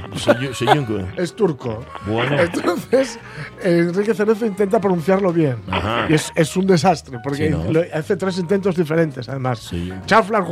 Junko. 0.67 0.99
Es 1.17 1.35
turco. 1.35 1.85
Bueno. 2.07 2.37
Entonces, 2.41 3.19
Enrique 3.63 4.15
Cerezo 4.15 4.45
intenta 4.47 4.81
pronunciarlo 4.81 5.33
bien. 5.33 5.57
Ajá. 5.71 6.07
Y 6.09 6.15
es, 6.15 6.33
es 6.35 6.57
un 6.57 6.67
desastre, 6.67 7.19
porque 7.23 7.47
Sí, 7.47 7.51
¿no? 7.51 7.65
lo- 7.73 7.83
hace 7.95 8.17
tres 8.17 8.39
intentos 8.39 8.77
diferentes, 8.77 9.29
además. 9.29 9.61
Sí. 9.61 9.93
Chanflar, 10.07 10.45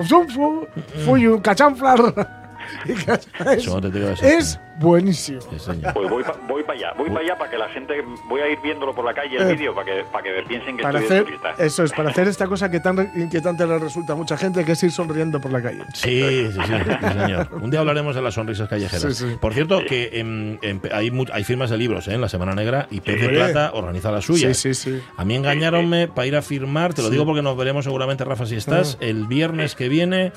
Fuyu, 1.04 1.40
Cachanflar. 1.42 2.05
Que 2.84 2.92
es, 2.92 3.28
eso. 3.64 3.78
es 4.26 4.60
buenísimo. 4.80 5.40
Sí, 5.40 5.58
señor. 5.60 5.92
Pues 5.94 6.10
voy 6.10 6.24
para 6.24 6.38
voy 6.48 6.64
pa 6.64 6.72
allá, 6.72 6.92
voy 6.98 7.08
para 7.10 7.20
allá 7.20 7.38
para 7.38 7.48
que 7.50 7.58
la 7.58 7.68
gente, 7.68 7.94
voy 8.28 8.40
a 8.40 8.48
ir 8.48 8.58
viéndolo 8.60 8.92
por 8.92 9.04
la 9.04 9.14
calle 9.14 9.36
el 9.36 9.42
Eh, 9.48 9.52
vídeo 9.54 9.72
para 9.72 9.86
que, 9.86 10.04
para 10.10 10.24
que 10.24 10.30
piensen 10.48 10.76
que 10.76 10.82
Para 10.82 10.98
estoy 10.98 11.16
de 11.16 11.22
hacer, 11.22 11.38
turista. 11.40 11.64
eso 11.64 11.84
es, 11.84 11.92
para 11.92 12.10
hacer 12.10 12.26
esta 12.26 12.46
cosa 12.48 12.68
que 12.68 12.80
tan 12.80 13.08
inquietante 13.14 13.64
le 13.68 13.78
resulta 13.78 14.14
a 14.14 14.16
mucha 14.16 14.36
gente, 14.36 14.64
que 14.64 14.72
es 14.72 14.82
ir 14.82 14.90
sonriendo 14.90 15.40
por 15.40 15.52
la 15.52 15.62
calle. 15.62 15.84
Sí, 15.94 16.20
sí, 16.20 16.52
sí, 16.52 16.60
sí, 16.60 17.08
señor. 17.20 17.48
Un 17.62 17.70
día 17.70 17.78
hablaremos 17.80 18.16
de 18.16 18.22
las 18.22 18.34
sonrisas 18.34 18.68
callejeras. 18.68 19.16
Sí, 19.16 19.28
sí. 19.28 19.36
Por 19.40 19.54
cierto, 19.54 19.84
que 19.84 20.10
em, 20.14 20.58
em, 20.62 20.80
hay, 20.92 21.12
hay 21.32 21.44
firmas 21.44 21.70
de 21.70 21.78
libros 21.78 22.08
¿eh? 22.08 22.14
en 22.14 22.20
la 22.20 22.28
Semana 22.28 22.52
Negra 22.54 22.88
y 22.90 23.00
Pez 23.00 23.20
de. 23.20 23.28
Plata 23.28 23.70
organiza 23.74 24.10
la 24.10 24.20
suya. 24.20 24.52
Sí, 24.54 24.74
sí, 24.74 24.90
sí. 24.92 25.02
A 25.16 25.24
mí 25.24 25.36
engañaronme 25.36 26.08
para 26.08 26.26
ir 26.26 26.34
a 26.34 26.42
firmar, 26.42 26.94
te 26.94 27.02
lo 27.02 27.08
Sí. 27.08 27.12
digo 27.12 27.26
porque 27.26 27.42
nos 27.42 27.56
veremos 27.56 27.84
seguramente, 27.84 28.24
Rafa, 28.24 28.44
si 28.46 28.56
estás, 28.56 28.98
el 29.00 29.26
viernes 29.28 29.74
que 29.76 29.88
viene 29.88 30.32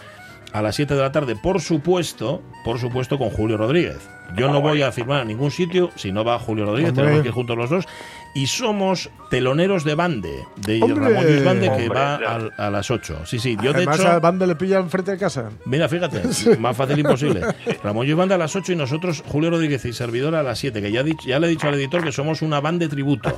a 0.51 0.61
las 0.61 0.75
7 0.75 0.95
de 0.95 1.01
la 1.01 1.11
tarde, 1.11 1.35
por 1.35 1.61
supuesto, 1.61 2.41
por 2.63 2.79
supuesto, 2.79 3.17
con 3.17 3.29
Julio 3.29 3.57
Rodríguez. 3.57 4.07
Yo 4.35 4.51
no 4.51 4.61
voy 4.61 4.81
a 4.81 4.91
firmar 4.91 5.21
a 5.21 5.25
ningún 5.25 5.51
sitio 5.51 5.91
si 5.95 6.11
no 6.11 6.23
va 6.23 6.39
Julio 6.39 6.65
Rodríguez, 6.65 6.89
Hombre. 6.89 7.03
tenemos 7.05 7.21
que 7.23 7.27
ir 7.29 7.33
juntos 7.33 7.57
los 7.57 7.69
dos. 7.69 7.85
Y 8.35 8.45
somos 8.45 9.09
teloneros 9.31 9.83
de 9.83 9.95
Bande, 9.95 10.45
de 10.57 10.81
Hombre. 10.83 11.09
Ramón 11.09 11.25
Luis 11.25 11.43
Bande, 11.43 11.65
que 11.67 11.71
Hombre, 11.87 11.87
va 11.89 12.15
al- 12.15 12.53
a, 12.57 12.69
las 12.69 12.91
8. 12.91 13.21
Sí, 13.25 13.39
sí, 13.39 13.55
yo 13.61 13.71
de 13.73 13.77
Además, 13.77 13.99
hecho. 13.99 14.07
a 14.07 14.19
Bande 14.19 14.45
le 14.45 14.55
pilla 14.55 14.77
enfrente 14.77 15.11
de 15.11 15.17
casa. 15.17 15.49
Mira, 15.65 15.89
fíjate, 15.89 16.21
más 16.59 16.77
fácil 16.77 16.99
imposible. 16.99 17.41
Ramón 17.83 18.05
Luis 18.05 18.15
Banda 18.15 18.35
a 18.35 18.37
las 18.37 18.55
8 18.55 18.73
y 18.73 18.75
nosotros, 18.75 19.23
Julio 19.27 19.49
Rodríguez 19.49 19.83
y 19.85 19.93
servidor 19.93 20.35
a 20.35 20.43
las 20.43 20.59
7, 20.59 20.79
que 20.79 20.91
ya, 20.91 20.99
he 20.99 21.03
dicho- 21.03 21.27
ya 21.27 21.39
le 21.39 21.47
he 21.47 21.49
dicho 21.49 21.67
al 21.67 21.73
editor 21.73 22.03
que 22.03 22.11
somos 22.11 22.43
una 22.43 22.59
banda 22.61 22.85
de 22.85 22.89
tributo. 22.89 23.31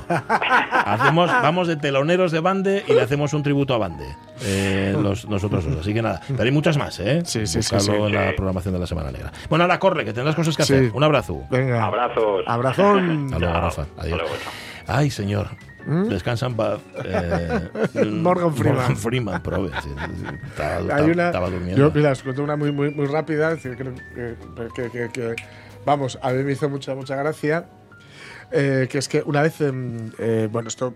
Hacemos, 0.70 1.30
vamos 1.30 1.68
de 1.68 1.76
teloneros 1.76 2.30
de 2.32 2.40
bande 2.40 2.84
y 2.86 2.92
le 2.92 3.00
hacemos 3.02 3.32
un 3.32 3.42
tributo 3.42 3.74
a 3.74 3.78
bande. 3.78 4.04
eh, 4.44 4.94
los- 5.00 5.28
nosotros 5.28 5.64
dos. 5.64 5.78
Así 5.80 5.94
que 5.94 6.02
nada, 6.02 6.20
pero 6.28 6.42
hay 6.42 6.50
muchas 6.50 6.76
más, 6.76 6.98
¿eh? 7.00 7.22
Sí, 7.24 7.46
sí, 7.46 7.62
sí, 7.62 7.74
Buscarlo 7.76 8.08
sí. 8.08 8.12
en 8.12 8.14
la 8.26 8.34
programación 8.34 8.74
de 8.74 8.80
la 8.80 8.86
Semana 8.88 9.12
Negra. 9.12 9.32
Bueno, 9.48 9.64
ahora 9.64 9.78
corre, 9.78 10.04
que 10.04 10.12
tendrás 10.12 10.34
cosas 10.34 10.56
que 10.56 10.64
Sí. 10.64 10.72
hacer. 10.74 10.81
Un 10.92 11.04
abrazo. 11.04 11.44
Venga. 11.50 11.84
Abrazos. 11.84 12.42
Abrazón. 12.46 13.24
Hasta 13.26 13.38
luego. 13.38 13.54
Rafa. 13.60 13.82
Hasta 13.82 14.02
Adiós. 14.02 14.18
luego, 14.20 14.34
chao. 14.42 14.52
Ay, 14.86 15.10
señor. 15.10 15.48
Descansa 15.84 16.46
en 16.46 16.54
paz. 16.54 16.80
Eh, 17.04 17.68
Morgan 18.12 18.54
Freeman. 18.54 18.78
Morgan 18.78 18.96
Freeman, 18.96 19.42
prove. 19.42 19.70
sí, 19.82 19.88
sí, 19.88 20.12
sí. 20.16 20.26
Estaba, 20.46 20.94
Hay 20.96 21.10
una. 21.10 21.26
estaba 21.26 21.50
durmiendo. 21.50 21.76
Yo, 21.76 21.90
mira, 21.92 22.12
os 22.12 22.22
cuento 22.22 22.42
una 22.44 22.54
muy, 22.56 22.70
muy, 22.70 22.94
muy 22.94 23.06
rápida. 23.06 23.56
que, 23.56 23.76
que- 23.76 24.90
que- 24.90 25.10
que- 25.12 25.36
vamos, 25.84 26.18
a 26.22 26.30
mí 26.30 26.44
me 26.44 26.52
hizo 26.52 26.68
mucha, 26.68 26.94
mucha 26.94 27.16
gracia. 27.16 27.66
eh, 28.52 28.86
que 28.90 28.98
es 28.98 29.08
que 29.08 29.22
una 29.24 29.42
vez, 29.42 29.60
em, 29.62 30.10
eh, 30.18 30.46
bueno, 30.52 30.68
esto 30.68 30.94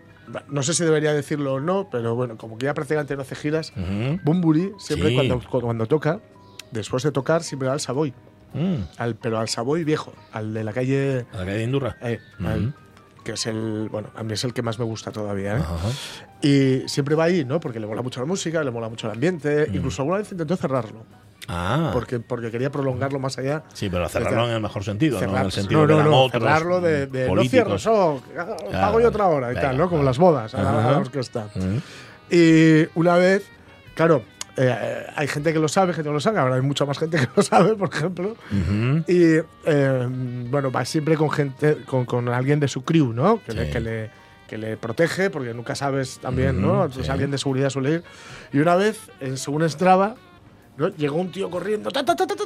no 0.49 0.63
sé 0.63 0.75
si 0.75 0.85
debería 0.85 1.13
decirlo 1.15 1.55
o 1.55 1.61
no, 1.61 1.89
pero 1.91 2.15
bueno, 2.15 2.37
como 2.37 2.59
que 2.59 2.67
ya 2.67 2.75
prácticamente 2.75 3.17
no 3.17 3.23
hace 3.23 3.35
giras, 3.35 3.73
Ujú. 3.77 4.21
Bumburi 4.25 4.73
siempre 4.79 5.09
Sí. 5.09 5.15
cuando, 5.15 5.41
cuando 5.49 5.87
toca, 5.87 6.21
después 6.71 7.03
de 7.03 7.13
tocar, 7.13 7.43
siempre 7.43 7.67
va 7.69 7.75
al 7.75 7.81
Savoy, 7.81 8.13
Mm, 8.57 8.77
al, 8.99 9.15
pero 9.17 9.39
al 9.39 9.49
Savoy 9.49 9.85
viejo, 9.85 10.13
al 10.33 10.53
de 10.55 10.65
la 10.65 10.73
calle, 10.73 11.27
a 11.33 11.39
la 11.39 11.45
calle 11.45 11.59
de 11.59 11.63
Indurra. 11.65 11.97
eh, 12.03 12.19
al- 12.45 12.75
que 13.23 13.33
es 13.33 13.47
el, 13.47 13.89
bueno, 13.91 14.09
a 14.15 14.23
mí 14.23 14.35
es 14.35 14.45
el 14.45 14.55
que 14.55 14.63
más 14.63 14.79
me 14.79 14.85
gusta 14.85 15.11
todavía. 15.11 15.59
¿eh? 15.59 15.63
Y 16.43 16.89
siempre 16.89 17.17
va 17.17 17.25
ahí, 17.25 17.45
¿no? 17.45 17.59
Porque 17.59 17.81
le 17.81 17.87
mola 17.89 18.01
mucho 18.03 18.21
la 18.21 18.27
música, 18.27 18.63
le 18.63 18.71
mola 18.71 18.89
mucho 18.89 19.09
el 19.09 19.15
ambiente. 19.15 19.69
Incluso 19.73 20.03
alguna 20.03 20.19
vez 20.19 20.31
intentó 20.31 20.57
cerrarlo, 20.57 21.05
Ah, 21.49 21.91
porque, 21.93 22.21
porque 22.21 22.51
quería 22.53 22.71
prolongarlo 22.71 23.19
más 23.19 23.37
allá. 23.39 23.65
sí, 23.73 23.89
pero 23.89 24.09
cerrarlo 24.09 24.47
en 24.49 24.55
el 24.55 24.61
mejor 24.61 24.85
sentido, 24.85 25.21
¿no? 25.21 25.37
En 25.39 25.45
el 25.47 25.51
sentido 25.53 25.81
no, 25.83 25.87
no, 25.89 25.95
eran 26.01 26.11
no, 26.11 26.23
otros 26.23 26.41
cerrarlo 26.43 26.81
de, 26.81 27.07
de 27.09 27.31
no 27.33 27.43
cierro, 27.45 27.79
so, 27.79 28.23
pago 28.73 29.01
yo 29.01 29.09
otra 29.09 29.27
hora 29.27 29.53
y 29.53 29.55
tal, 29.57 29.77
¿no? 29.77 29.85
Como 29.89 29.99
vale. 29.99 30.07
las 30.11 30.19
bodas 30.19 30.55
a 30.55 30.63
la, 30.63 30.89
a 30.89 30.91
la 30.93 30.99
orquesta. 30.99 31.49
Mm. 31.55 31.79
Y 32.35 32.89
una 32.95 33.17
vez, 33.17 33.45
claro, 33.95 34.23
eh, 34.57 35.07
hay 35.17 35.29
gente 35.29 35.53
que 35.53 35.59
lo 35.59 35.69
sabe, 35.69 35.93
gente 35.93 36.05
que 36.05 36.09
no 36.11 36.15
lo 36.15 36.21
sabe, 36.21 36.39
ahora 36.39 36.55
hay 36.57 36.63
mucha 36.63 36.85
más 36.85 36.99
gente 36.99 37.19
que 37.21 37.29
lo 37.37 37.43
sabe, 37.43 37.75
por 37.75 37.93
ejemplo. 37.93 38.37
Ujú. 38.51 39.05
Y 39.07 39.41
eh, 39.67 40.09
bueno, 40.51 40.71
va 40.71 40.85
siempre 40.85 41.17
con 41.17 41.31
gente, 41.31 41.79
con, 41.87 42.05
con 42.07 42.29
alguien 42.29 42.61
de 42.61 42.69
su 42.69 42.83
crew, 42.85 43.13
¿no? 43.13 43.41
Que, 43.45 43.53
le, 43.53 43.67
Sí. 43.67 43.73
que, 43.73 43.81
le, 43.81 44.11
que 44.49 44.59
le 44.59 44.77
protege, 44.77 45.31
porque 45.31 45.53
nunca 45.55 45.75
sabes 45.75 46.19
también, 46.21 46.61
¿no? 46.63 46.69
Ujú, 46.73 46.77
Entonces 46.85 47.07
sí. 47.07 47.13
alguien 47.13 47.31
de 47.31 47.39
seguridad 47.39 47.71
suele 47.71 47.91
ir. 47.93 48.05
Y 48.53 48.59
una 48.59 48.77
vez, 48.77 48.99
eh, 49.21 49.37
según 49.37 49.69
Strava, 49.69 50.15
¿no? 50.77 50.89
llegó 50.89 51.17
un 51.17 51.33
tío 51.33 51.49
corriendo, 51.51 51.91
ta, 51.91 52.05
ta, 52.05 52.15
ta, 52.15 52.27
ta, 52.27 52.37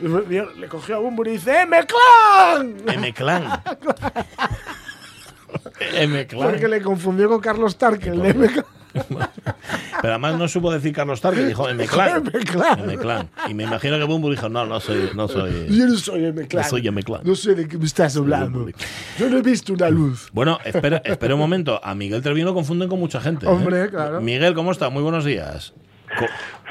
y 0.00 0.06
me- 0.08 0.46
le 0.56 0.68
cogió 0.68 0.96
a 0.96 0.98
Bumburi 0.98 1.30
y 1.30 1.34
dice 1.34 1.60
¡M-Clan! 1.62 2.76
M-Clan. 2.86 3.62
M-Clan. 5.94 6.50
Porque 6.50 6.68
le 6.68 6.80
confundió 6.82 7.28
con 7.28 7.40
Carlos 7.40 7.76
Tark, 7.76 8.04
el 8.06 8.22
de 8.22 8.30
M-Clan. 8.30 8.64
Pero 10.02 10.14
además 10.14 10.36
no 10.36 10.48
supo 10.48 10.70
decir 10.72 10.92
Carlos 10.92 11.20
Tarque, 11.20 11.44
dijo 11.46 11.68
M-Clan. 11.70 12.30
M-Clan. 12.78 13.30
Y 13.48 13.54
me 13.54 13.62
imagino 13.62 13.96
que 13.98 14.04
Bumbu 14.04 14.30
dijo, 14.30 14.48
no, 14.48 14.66
no 14.66 14.80
soy, 14.80 15.10
no 15.14 15.28
soy. 15.28 15.68
Yo 15.70 15.86
no 15.86 15.96
soy 15.96 16.24
M-Clan. 16.26 16.62
No 16.64 16.68
soy 16.68 16.88
M-Clan. 16.88 17.20
No 17.24 17.34
sé 17.36 17.54
de 17.54 17.68
qué 17.68 17.78
me 17.78 17.84
estás 17.86 18.16
hablando. 18.16 18.66
Yo 19.18 19.30
no 19.30 19.38
he 19.38 19.42
visto 19.42 19.72
una 19.72 19.88
luz. 19.88 20.28
Bueno, 20.32 20.58
espera, 20.64 21.00
espera 21.04 21.34
un 21.34 21.40
momento. 21.40 21.80
A 21.82 21.94
Miguel 21.94 22.20
Treviño 22.20 22.46
lo 22.46 22.54
confunden 22.54 22.88
con 22.88 22.98
mucha 22.98 23.20
gente. 23.20 23.46
¿eh? 23.46 23.48
Hombre, 23.48 23.88
claro. 23.90 24.20
Miguel, 24.20 24.54
¿cómo 24.54 24.72
está? 24.72 24.90
Muy 24.90 25.02
buenos 25.02 25.24
días. 25.24 25.72
Co- 26.18 26.26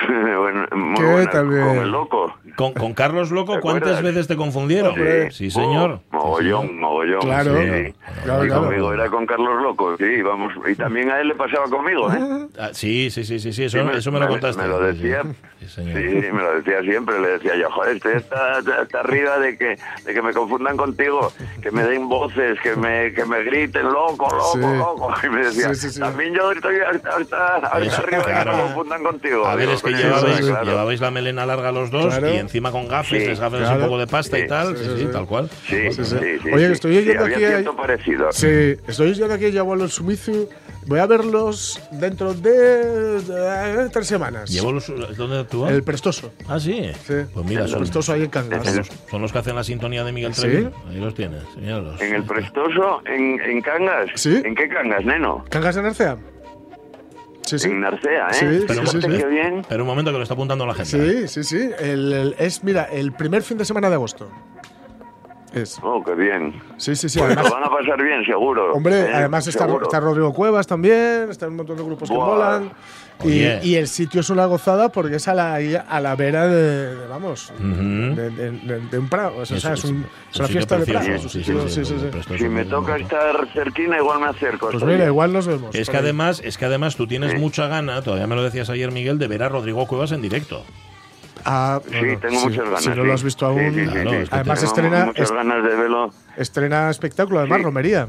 bueno, 0.40 0.66
muy 0.72 0.96
¿Qué 0.96 1.04
buenas, 1.04 1.30
tal, 1.32 1.48
bien? 1.50 1.68
Con 1.68 1.78
el 1.78 1.92
loco. 1.92 2.34
Con, 2.56 2.74
con 2.74 2.94
Carlos 2.94 3.32
Loco, 3.32 3.54
¿Te 3.56 3.60
¿cuántas 3.62 3.90
acuerdas? 3.92 4.04
veces 4.04 4.28
te 4.28 4.36
confundieron? 4.36 4.92
Hombre. 4.92 5.32
Sí, 5.32 5.50
señor. 5.50 6.02
Oh, 6.12 6.18
mogollón, 6.18 6.80
mogollón. 6.80 7.22
Claro, 7.22 7.56
sí. 7.62 7.94
claro, 8.24 8.44
y 8.46 8.48
claro. 8.48 8.64
conmigo 8.66 8.94
era 8.94 9.08
con 9.10 9.26
Carlos 9.26 9.62
Loco, 9.62 9.96
sí, 9.98 10.22
vamos. 10.22 10.54
Y 10.68 10.76
también 10.76 11.10
a 11.12 11.22
él 11.22 11.30
le 11.30 11.36
pasaba 11.36 11.66
conmigo, 11.70 12.12
¿eh? 12.12 12.48
Ah, 12.60 12.70
sí, 12.74 13.10
sí, 13.10 13.24
sí, 13.24 13.40
sí, 13.40 13.54
sí, 13.54 13.64
eso, 13.64 13.78
Sí, 13.80 13.84
me- 13.86 13.98
eso 13.98 14.12
me 14.12 14.20
lo 14.20 14.26
me- 14.26 14.32
contaste. 14.32 14.62
me 14.62 14.68
lo 14.68 14.80
Sí, 14.92 14.98
sí. 14.98 15.04
decía. 15.08 15.24
Sí, 15.60 15.68
Sí, 15.68 15.68
señor. 15.76 16.34
me 16.34 16.42
lo 16.42 16.56
decía 16.56 16.82
siempre, 16.82 17.22
le 17.22 17.28
decía 17.30 17.56
yo, 17.56 17.70
joder, 17.72 17.96
estoy 17.98 18.14
hasta, 18.16 18.58
hasta 18.58 19.00
arriba 19.00 19.38
de 19.40 19.58
que, 19.58 19.78
de 20.06 20.14
que 20.14 20.22
me 20.22 20.34
confundan 20.34 20.76
contigo, 20.76 21.32
que 21.62 21.72
me 21.72 21.84
den 21.84 22.10
voces, 22.10 22.60
que 22.62 22.76
me, 22.76 23.14
que 23.14 23.24
me 23.26 23.44
griten 23.44 23.84
loco, 23.86 24.28
loco, 24.30 24.52
Sí. 24.54 24.60
loco. 24.78 25.14
Y 25.24 25.30
me 25.30 25.46
decía, 25.46 25.74
Sí, 25.74 25.88
sí, 25.88 25.90
sí. 25.92 26.00
también 26.00 26.34
yo 26.34 26.52
estoy 26.52 26.76
hasta, 26.80 27.10
hasta, 27.16 27.56
hasta 27.58 27.80
Eso, 27.80 28.02
arriba 28.02 28.18
de 28.18 28.26
que 28.26 28.32
claro. 28.32 28.58
me 28.58 28.64
confundan 28.64 29.04
contigo. 29.04 29.46
A 29.46 29.56
ver, 29.56 29.68
Digo, 29.68 29.74
es 29.78 29.84
que 29.84 29.91
coño, 29.92 30.04
llevabais, 30.04 30.38
sí, 30.38 30.44
claro. 30.44 30.66
llevabais 30.66 31.02
la 31.02 31.12
melena 31.12 31.46
larga 31.46 31.72
los 31.72 31.92
dos 31.92 32.08
Claro. 32.18 32.34
y 32.34 32.38
encima 32.38 32.72
con 32.72 32.88
gafes, 32.88 33.20
Sí, 33.20 33.26
tres 33.26 33.40
gafes 33.40 33.60
claro. 33.60 33.76
un 33.78 33.82
poco 33.86 34.00
de 34.00 34.08
pasta 34.08 34.40
y 34.40 34.48
tal. 34.48 34.78
sí, 34.78 34.84
Sí, 34.84 34.90
sí, 34.90 34.96
sí, 34.98 35.06
sí. 35.06 35.12
tal 35.12 35.26
cual. 35.26 35.50
Sí, 35.68 35.92
sí, 35.92 36.06
sí. 36.06 36.16
Oye, 36.54 36.72
estoy 36.72 36.98
oyendo 36.98 37.24
aquí- 37.26 37.78
parecido. 37.78 38.32
Sí, 38.32 38.76
estoy 38.88 39.12
oyendo 39.12 39.34
aquí 39.34 39.58
a 39.58 39.60
Abuelo 39.62 39.88
Sumizu. 39.88 40.50
Voy 40.88 40.98
a 41.00 41.06
verlos 41.06 41.80
dentro 41.92 42.34
de, 42.34 43.22
de 43.22 43.90
tres 43.92 44.08
semanas. 44.08 44.50
¿Llevo 44.50 44.72
los, 44.72 44.92
¿Dónde 45.16 45.40
actúa? 45.42 45.70
El 45.70 45.84
Prestoso. 45.84 46.34
Ah, 46.48 46.60
sí. 46.60 46.90
Sí. 47.06 47.14
Pues 47.34 47.46
mira, 47.46 47.64
el 47.64 47.70
son, 47.70 47.80
Prestoso 47.80 48.14
ahí 48.14 48.24
en 48.24 48.32
son 48.34 48.50
Cangas. 48.50 48.76
los, 48.76 48.88
son 49.10 49.22
los 49.22 49.32
que 49.32 49.38
hacen 49.38 49.56
la 49.56 49.64
sintonía 49.64 50.04
de 50.04 50.12
Miguel 50.12 50.34
¿Sí? 50.34 50.42
Treviño. 50.42 50.72
Ahí 50.90 51.00
los 51.00 51.14
tienes, 51.14 51.44
míralos. 51.56 52.02
En 52.02 52.16
el 52.16 52.24
Prestoso, 52.24 53.02
en, 53.06 53.40
en 53.42 53.62
Cangas. 53.62 54.10
Sí. 54.16 54.42
¿En 54.44 54.56
qué 54.56 54.68
Cangas, 54.70 55.06
neno? 55.06 55.46
¿Cangas 55.50 55.76
de 55.76 55.82
Narcea? 55.84 56.18
Sí, 57.58 57.60
sí. 57.60 57.68
En 57.70 57.82
Narcea, 57.82 58.28
¿eh? 58.30 58.34
Sí, 58.34 58.46
Pero, 58.68 58.86
sí, 58.88 59.02
sí, 59.02 59.02
sí. 59.02 59.26
bien. 59.26 59.66
pero 59.68 59.84
un 59.84 59.88
momento 59.90 60.12
que 60.12 60.18
lo 60.18 60.24
está 60.24 60.36
apuntando 60.36 60.66
la 60.66 60.74
gente. 60.74 61.28
Sí, 61.28 61.28
sí, 61.28 61.44
sí. 61.44 61.70
El- 61.80 62.14
el- 62.14 62.36
es, 62.40 62.64
mira, 62.64 62.86
el 62.86 63.12
primer 63.12 63.42
fin 63.44 63.58
de 63.58 63.66
semana 63.66 63.90
de 63.90 63.96
agosto. 63.96 64.32
Es. 65.54 65.80
Oh, 65.84 66.02
qué 66.04 66.16
bien. 66.16 66.62
Sí, 66.78 66.96
sí, 66.96 67.10
sí. 67.10 67.20
Pues 67.20 67.32
Además, 67.32 67.50
lo 67.50 67.56
van 67.60 67.64
a 67.66 67.70
pasar 67.70 68.02
bien, 68.02 68.26
seguro. 68.26 68.74
hombre, 68.74 69.02
¿eh? 69.02 69.12
además 69.14 69.46
está, 69.48 69.66
Seguro. 69.66 69.84
está 69.84 70.00
Rodrigo 70.00 70.34
Cuevas 70.34 70.66
también, 70.66 71.28
está 71.30 71.48
un 71.48 71.58
montón 71.58 71.76
de 71.76 71.84
grupos 71.84 72.10
que 72.10 72.16
molan. 72.16 72.72
Y, 73.24 73.44
y 73.68 73.76
el 73.76 73.88
sitio 73.88 74.22
es 74.22 74.30
una 74.32 74.46
gozada 74.46 74.90
porque 74.90 75.18
es 75.18 75.28
a 75.28 75.34
la, 75.36 75.56
a 75.56 76.00
la 76.00 76.16
vera 76.16 76.48
de, 76.48 76.96
de, 76.96 77.08
vamos, 77.08 77.54
de, 77.60 78.30
de- 78.32 78.52
de- 78.52 78.80
de 78.80 78.98
un 78.98 79.10
prado. 79.10 79.38
O 79.40 79.46
sea, 79.46 79.58
Eso 79.58 79.74
es, 79.74 79.84
un- 79.84 80.06
es 80.32 80.40
una 80.40 80.48
fiesta 80.48 80.78
de 80.80 80.86
prado. 80.86 81.06
sí, 81.06 81.30
Sí, 81.30 81.44
sí, 81.44 81.54
sí, 81.68 81.86
sí, 81.86 81.96
sí. 82.00 82.06
Prestoso 82.12 82.38
Si 82.40 82.50
me 82.50 82.66
toca 82.66 82.96
estar 82.98 83.48
cerquina, 83.54 83.98
igual 83.98 84.22
me 84.22 84.28
acerco. 84.28 84.70
Pues 84.72 84.84
mira, 84.84 85.06
igual 85.06 85.34
nos 85.34 85.46
vemos. 85.46 85.76
Es 85.76 85.90
que 85.90 85.98
además, 85.98 86.42
es 86.44 86.58
que 86.58 86.66
además 86.66 86.96
tú 86.96 87.06
tienes 87.08 87.38
mucha 87.40 87.68
gana, 87.68 88.02
todavía 88.02 88.26
me 88.26 88.36
lo 88.36 88.44
decías 88.44 88.70
ayer 88.72 88.92
Miguel, 88.92 89.20
de 89.20 89.28
ver 89.28 89.44
a 89.44 89.50
Rodrigo 89.50 89.86
Cuevas 89.86 90.12
en 90.14 90.22
directo. 90.22 90.64
Ah, 91.46 91.80
Sí, 91.88 91.96
bueno, 92.00 92.20
tengo 92.20 92.40
muchas 92.42 92.66
ganas. 92.66 92.84
Si 92.84 92.90
no 92.90 93.04
lo 93.04 93.14
has 93.14 93.24
visto 93.24 93.46
aún, 93.46 93.74
sí, 93.74 93.80
sí, 93.86 93.88
Claro, 93.92 94.10
sí. 94.10 94.16
es 94.18 94.30
que 94.30 94.36
Además 94.36 94.60
Tengo 94.60 94.72
estrena- 94.74 95.06
muchas 95.06 95.32
ganas 95.32 95.64
de 95.64 95.76
verlo. 95.76 96.14
estrena 96.38 96.90
espectáculo, 96.90 97.40
además. 97.40 97.62
Romería. 97.64 98.08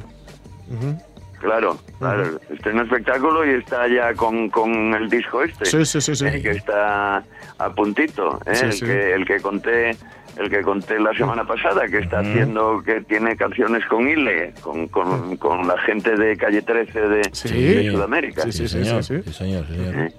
Claro, 1.41 1.77
claro. 1.99 2.39
Está 2.51 2.71
en 2.71 2.79
espectáculo 2.79 3.45
y 3.45 3.51
está 3.59 3.89
ya 3.89 4.15
con, 4.15 4.49
con 4.49 4.71
el 4.95 5.11
disco 5.11 5.43
este. 5.43 5.65
Sí, 5.67 5.85
sí, 5.85 6.01
sí, 6.01 6.15
sí. 6.15 6.25
eh, 6.27 6.41
que 6.41 6.51
está 6.53 7.25
a 7.59 7.71
puntito. 7.75 8.41
eh, 8.47 8.53
el. 8.63 8.81
Que, 8.81 9.13
el 9.15 9.27
que 9.27 9.41
conté 9.41 9.97
el 10.39 10.49
que 10.51 10.63
conté 10.63 10.99
la 10.99 11.13
semana 11.15 11.45
pasada, 11.47 11.87
que 11.89 11.99
está 11.99 12.21
haciendo, 12.21 12.83
que 12.85 13.01
tiene 13.03 13.37
canciones 13.37 13.85
con 13.87 14.09
Ile, 14.09 14.55
con, 14.61 14.89
con, 14.89 15.37
con 15.37 15.67
la 15.69 15.79
gente 15.79 16.17
de 16.17 16.37
Calle 16.37 16.63
13 16.63 17.01
de, 17.01 17.23
Sí. 17.33 17.49
de 17.53 17.91
Sudamérica. 17.91 18.43
Sí, 18.45 18.53
sí, 18.53 18.69
sí, 18.69 18.85
señor. 18.85 19.05
sí, 19.05 19.21
sí. 19.25 19.33
señor, 19.33 19.67
sí, 19.69 19.75
señor. 19.77 19.95
Eh. 19.97 20.13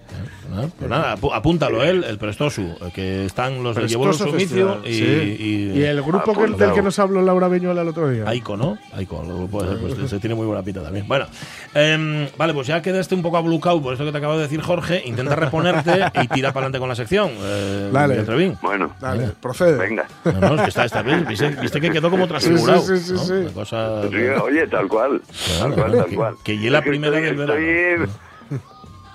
Ah, 0.55 0.65
Pues 0.77 0.89
nada, 0.89 1.15
apúntalo 1.33 1.83
él, 1.83 2.03
el 2.07 2.19
Prestosu, 2.19 2.75
el 2.79 2.91
que 2.91 3.25
están 3.25 3.63
los 3.63 3.75
de 3.75 3.87
Llevó 3.87 4.13
Sumicio 4.13 4.37
Festival, 4.39 4.81
y, 4.85 4.93
sí. 4.93 5.35
y, 5.73 5.79
Y 5.79 5.83
el 5.83 6.01
grupo 6.03 6.33
que- 6.33 6.47
del 6.63 6.73
que 6.73 6.81
nos 6.83 6.99
habló 6.99 7.21
Laura 7.23 7.47
Beñuela 7.47 7.81
el 7.81 7.87
otro 7.87 8.09
día. 8.09 8.25
Aiko, 8.27 8.55
¿no? 8.55 8.77
Puede 9.49 9.69
ser, 9.69 9.79
pues, 9.79 9.97
ese 9.97 10.19
tiene 10.19 10.35
muy 10.35 10.45
buena 10.45 10.61
pinta 10.61 10.83
también. 10.83 11.07
Bueno, 11.07 11.25
em, 11.73 12.27
vale, 12.37 12.53
pues 12.53 12.67
ya 12.67 12.81
quedaste 12.83 13.15
un 13.15 13.23
poco 13.23 13.37
ablucado 13.37 13.81
por 13.81 13.93
esto 13.93 14.05
que 14.05 14.11
te 14.11 14.17
acabo 14.19 14.35
de 14.35 14.43
decir, 14.43 14.61
Jorge. 14.61 15.01
Intenta 15.05 15.35
reponerte 15.35 15.91
y 16.21 16.27
tira 16.27 16.51
para 16.53 16.65
adelante 16.67 16.79
con 16.79 16.89
la 16.89 16.95
sección. 16.95 17.31
Eh, 17.41 17.89
Dale. 17.91 18.23
Bueno, 18.61 18.93
Dale, 18.99 19.29
procede. 19.41 19.77
venga. 19.77 20.02
No, 20.25 20.31
no, 20.39 20.55
es 20.55 20.61
que 20.61 20.69
está, 20.69 20.85
está 20.85 21.01
bien. 21.01 21.25
Viste, 21.27 21.49
viste 21.49 21.81
que 21.81 21.89
quedó 21.91 22.09
como 22.09 22.27
transfigurado. 22.27 22.81
Sí, 22.81 22.97
sí, 22.97 23.03
sí, 23.05 23.13
¿no? 23.13 23.19
sí, 23.19 23.25
sí. 23.27 23.33
Una 23.33 23.51
cosa. 23.53 24.01
Sí, 24.09 24.15
oye, 24.41 24.67
tal 24.67 24.87
cual. 24.87 25.21
Tal 25.59 25.73
cual, 25.73 25.91
tal 25.93 26.05
que- 26.05 26.15
cual. 26.15 26.35
que 26.43 26.57
llegue 26.57 26.69
la 26.71 26.77
Es 26.79 26.83
que 26.83 26.89
primera 26.89 27.19
del 27.19 27.35
verano. 27.35 27.59
estoy- 27.59 28.09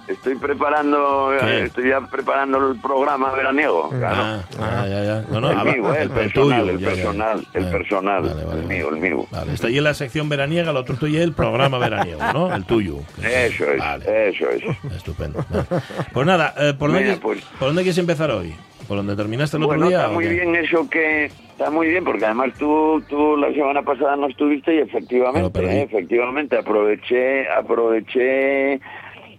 Estoy 0.09 0.37
preparando, 0.37 1.33
¿Qué? 1.39 1.65
estoy 1.65 1.91
ya 1.91 2.01
preparando 2.01 2.71
el 2.71 2.81
programa 2.81 3.31
veraniego. 3.33 3.91
Claro. 3.91 4.17
Ah, 4.17 4.43
ah, 4.59 4.87
ya, 4.89 5.05
ya. 5.05 5.25
No, 5.31 5.39
no, 5.39 5.51
el 5.51 5.59
mío, 5.77 5.93
eh, 5.93 5.97
el, 5.99 6.03
el 6.05 6.11
personal, 6.11 6.61
tuyo, 6.63 6.71
el 6.73 6.79
ya, 6.79 6.89
ya. 6.89 6.95
personal, 6.95 7.47
el 7.53 7.65
personal, 7.71 8.23
vale, 8.23 8.33
vale, 8.33 8.43
el 8.43 8.47
vale. 8.47 8.63
mío, 8.75 8.89
el 8.89 8.97
mío. 8.97 9.27
Vale, 9.31 9.53
está 9.53 9.67
ahí 9.67 9.77
en 9.77 9.85
la 9.85 9.93
sección 9.93 10.31
veraniega, 10.31 10.73
lo 10.73 10.81
otro 10.81 10.97
tuyo 10.97 11.19
es 11.19 11.25
el 11.25 11.35
programa 11.35 11.77
veraniego, 11.77 12.23
¿no? 12.33 12.55
El 12.55 12.65
tuyo. 12.65 13.01
Eso 13.23 13.65
es, 13.71 13.79
Vale. 13.79 14.29
eso 14.31 14.47
es. 14.49 14.63
Estupendo. 14.97 15.45
Vale. 15.51 15.67
Pues 16.15 16.27
nada, 16.27 16.55
eh, 16.57 16.73
¿por, 16.73 16.91
dónde, 16.91 17.05
Mira, 17.05 17.21
pues- 17.21 17.43
¿por 17.59 17.69
dónde 17.69 17.83
quieres 17.83 17.99
empezar 17.99 18.31
hoy? 18.31 18.55
¿Por 18.89 18.97
donde 18.97 19.15
terminaste 19.15 19.59
el 19.59 19.65
otro 19.65 19.77
Bueno, 19.77 19.89
día? 19.89 19.99
está 20.01 20.13
muy 20.13 20.27
bien 20.27 20.55
eso 20.57 20.89
que 20.89 21.27
está 21.27 21.71
muy 21.71 21.89
bien 21.89 22.05
porque 22.05 22.25
además 22.25 22.55
tú 22.59 23.03
tú 23.09 23.37
la 23.37 23.53
semana 23.53 23.83
pasada 23.83 24.17
no 24.17 24.29
estuviste 24.29 24.75
y 24.75 24.79
efectivamente, 24.79 25.61
eh, 25.63 25.83
efectivamente 25.83 26.57
aproveché 26.57 27.47
aproveché 27.51 28.81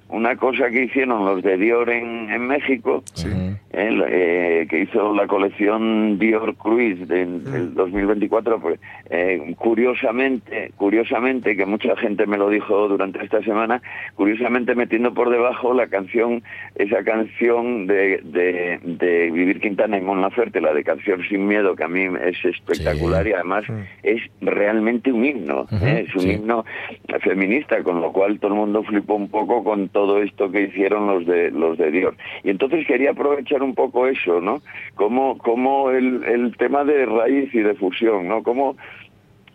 una 0.09 0.35
cosa 0.35 0.69
que 0.69 0.83
hicieron 0.85 1.25
los 1.25 1.43
de 1.43 1.57
Dior 1.57 1.89
en, 1.89 2.29
en 2.29 2.47
México, 2.47 3.03
eh, 3.23 3.55
eh, 3.71 4.67
que 4.69 4.79
hizo 4.81 5.13
la 5.13 5.27
colección 5.27 6.17
Dior 6.17 6.55
Cruise 6.55 7.07
del, 7.07 7.43
del 7.43 7.73
2024, 7.75 8.59
pues 8.59 8.79
eh, 9.09 9.53
curiosamente, 9.57 10.71
curiosamente, 10.75 11.55
que 11.55 11.65
mucha 11.65 11.95
gente 11.97 12.25
me 12.25 12.37
lo 12.37 12.49
dijo 12.49 12.87
durante 12.87 13.23
esta 13.23 13.43
semana, 13.43 13.81
curiosamente 14.15 14.73
metiendo 14.75 15.13
por 15.13 15.29
debajo 15.29 15.73
la 15.73 15.87
canción, 15.87 16.41
esa 16.75 17.03
canción 17.03 17.85
de, 17.87 18.19
de, 18.23 18.79
de 18.83 19.31
Vivir 19.31 19.59
Quintana 19.59 19.97
y 19.97 20.01
Mon 20.01 20.21
Laferte, 20.21 20.59
la 20.61 20.73
de 20.73 20.83
Canción 20.83 21.21
Sin 21.29 21.47
Miedo, 21.47 21.75
que 21.75 21.83
a 21.83 21.87
mí 21.87 22.07
es 22.23 22.43
espectacular 22.43 23.23
Sí. 23.23 23.29
y 23.29 23.33
además 23.33 23.63
es 24.03 24.21
realmente 24.41 25.11
un 25.11 25.25
himno, 25.25 25.67
¿eh? 25.83 26.05
es 26.07 26.15
un 26.15 26.29
himno 26.29 26.65
feminista, 27.21 27.83
con 27.83 28.01
lo 28.01 28.11
cual 28.11 28.39
todo 28.39 28.53
el 28.53 28.57
mundo 28.59 28.83
flipó 28.83 29.15
un 29.15 29.29
poco 29.29 29.63
con 29.63 29.89
todo 29.89 29.98
esto 30.21 30.51
que 30.51 30.63
hicieron 30.63 31.07
los 31.07 31.25
de 31.25 31.51
los 31.51 31.77
de 31.77 31.91
Dios. 31.91 32.15
Y 32.43 32.49
entonces 32.49 32.85
quería 32.87 33.11
aprovechar 33.11 33.61
un 33.63 33.75
poco 33.75 34.07
eso, 34.07 34.41
¿no? 34.41 34.61
Como, 34.95 35.37
como 35.37 35.91
el, 35.91 36.23
el 36.23 36.55
tema 36.57 36.83
de 36.83 37.05
raíz 37.05 37.53
y 37.53 37.59
de 37.59 37.75
fusión, 37.75 38.27
¿no? 38.27 38.43
Como 38.43 38.75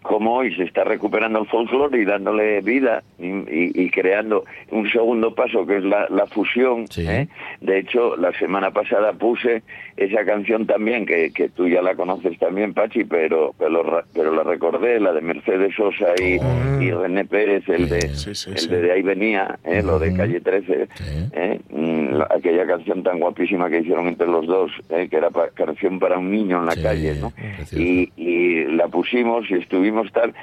como 0.05 0.37
hoy 0.37 0.55
se 0.55 0.65
está 0.65 0.85
recuperando 0.85 1.41
el 1.41 1.47
folclore 1.47 1.99
y 1.99 2.05
dándole 2.05 2.61
vida 2.61 3.03
y, 3.19 3.27
y- 3.27 3.73
y 3.75 3.91
creando 3.91 4.45
un 4.71 4.89
segundo 4.91 5.35
paso 5.35 5.67
que 5.67 5.79
es 5.79 5.85
la, 5.85 6.07
la 6.11 6.27
fusión. 6.27 6.87
Sí. 6.89 7.07
¿eh? 7.09 7.27
De 7.63 7.79
hecho, 7.79 8.15
la 8.17 8.31
semana 8.39 8.71
pasada 8.71 9.15
puse 9.15 9.63
esa 9.97 10.25
canción 10.27 10.67
también, 10.67 11.07
que, 11.07 11.33
que 11.33 11.49
tú 11.49 11.69
ya 11.69 11.81
la 11.81 11.95
conoces 11.95 12.39
también, 12.39 12.75
Pachi, 12.75 13.05
pero, 13.05 13.55
pero, 13.59 14.03
pero 14.13 14.35
la 14.35 14.43
recordé, 14.43 15.01
la 15.01 15.13
de 15.13 15.21
Mercedes 15.23 15.75
Sosa 15.75 16.09
y, 16.21 16.35
Oh. 16.45 16.83
y 16.83 16.91
René 16.91 17.25
Pérez, 17.25 17.67
el 17.69 17.89
de, 17.89 18.01
Sí, 18.15 18.35
sí, 18.35 18.51
el 18.55 18.69
de, 18.69 18.83
de 18.83 18.93
ahí 18.93 19.03
venía, 19.03 19.59
¿eh? 19.65 19.83
lo 19.83 19.99
de. 19.99 20.15
Calle 20.15 20.41
13, 20.41 20.89
Sí. 20.95 21.05
¿eh? 21.33 21.61
Mm, 21.71 22.15
la- 22.19 22.29
aquella 22.31 22.67
canción 22.67 23.03
tan 23.03 23.19
guapísima 23.21 23.71
que 23.71 23.79
hicieron 23.81 24.07
entre 24.09 24.27
los 24.29 24.47
dos, 24.47 24.71
¿eh? 24.91 25.09
que 25.11 25.17
era 25.17 25.31
pa- 25.31 25.49
canción 25.55 25.99
para 25.99 26.19
un 26.19 26.31
niño 26.31 26.59
en 26.61 26.67
la 26.67 26.77
calle, 26.77 27.15
¿no? 27.21 27.33
Y, 27.73 28.11
y 28.17 28.65
la 28.67 28.87
pusimos 28.89 29.51
y 29.51 29.55
estuvimos 29.55 29.94
tal 30.13 30.35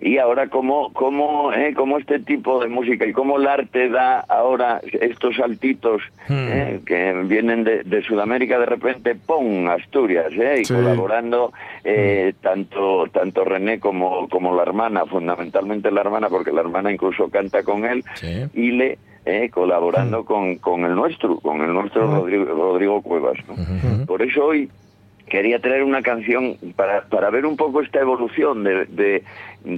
y 0.00 0.18
ahora 0.18 0.48
cómo 0.48 0.92
cómo 0.92 1.52
eh, 1.52 1.74
cómo 1.74 1.98
este 1.98 2.18
tipo 2.18 2.60
de 2.60 2.68
música 2.68 3.06
y 3.06 3.12
cómo 3.12 3.38
el 3.38 3.46
arte 3.46 3.88
da 3.88 4.20
ahora 4.28 4.80
estos 5.00 5.36
saltitos 5.36 6.02
Hmm. 6.28 6.48
eh, 6.48 6.80
que 6.86 7.12
vienen 7.24 7.64
de, 7.64 7.82
de 7.82 8.00
Sudamérica 8.02 8.58
de 8.60 8.66
repente 8.66 9.14
pum 9.16 9.68
Asturias 9.68 10.32
eh, 10.32 10.58
y 10.60 10.64
Sí. 10.64 10.72
colaborando 10.74 11.52
eh, 11.84 12.32
tanto 12.40 13.06
tanto 13.12 13.44
René 13.44 13.80
como 13.80 14.28
como 14.28 14.54
la 14.54 14.62
hermana 14.62 15.04
fundamentalmente 15.06 15.90
la 15.90 16.00
hermana 16.02 16.28
porque 16.28 16.52
la 16.52 16.60
hermana 16.60 16.92
incluso 16.92 17.28
canta 17.28 17.62
con 17.64 17.84
él 17.84 18.04
Sí. 18.14 18.44
y 18.54 18.70
le 18.70 18.98
eh, 19.24 19.50
colaborando 19.50 20.24
con, 20.24 20.56
con 20.56 20.84
el 20.84 20.94
nuestro 20.94 21.36
con 21.38 21.60
el 21.60 21.72
nuestro 21.72 22.06
Rodrigo, 22.08 22.44
Rodrigo 22.44 23.02
Cuevas. 23.02 23.38
Por 24.06 24.20
eso 24.22 24.46
hoy 24.46 24.68
quería 25.32 25.58
traer 25.60 25.82
una 25.82 26.02
canción 26.02 26.58
para, 26.76 27.06
para 27.08 27.30
ver 27.30 27.46
un 27.46 27.56
poco 27.56 27.80
esta 27.80 27.98
evolución 28.00 28.64
de, 28.64 28.84
de 28.84 29.22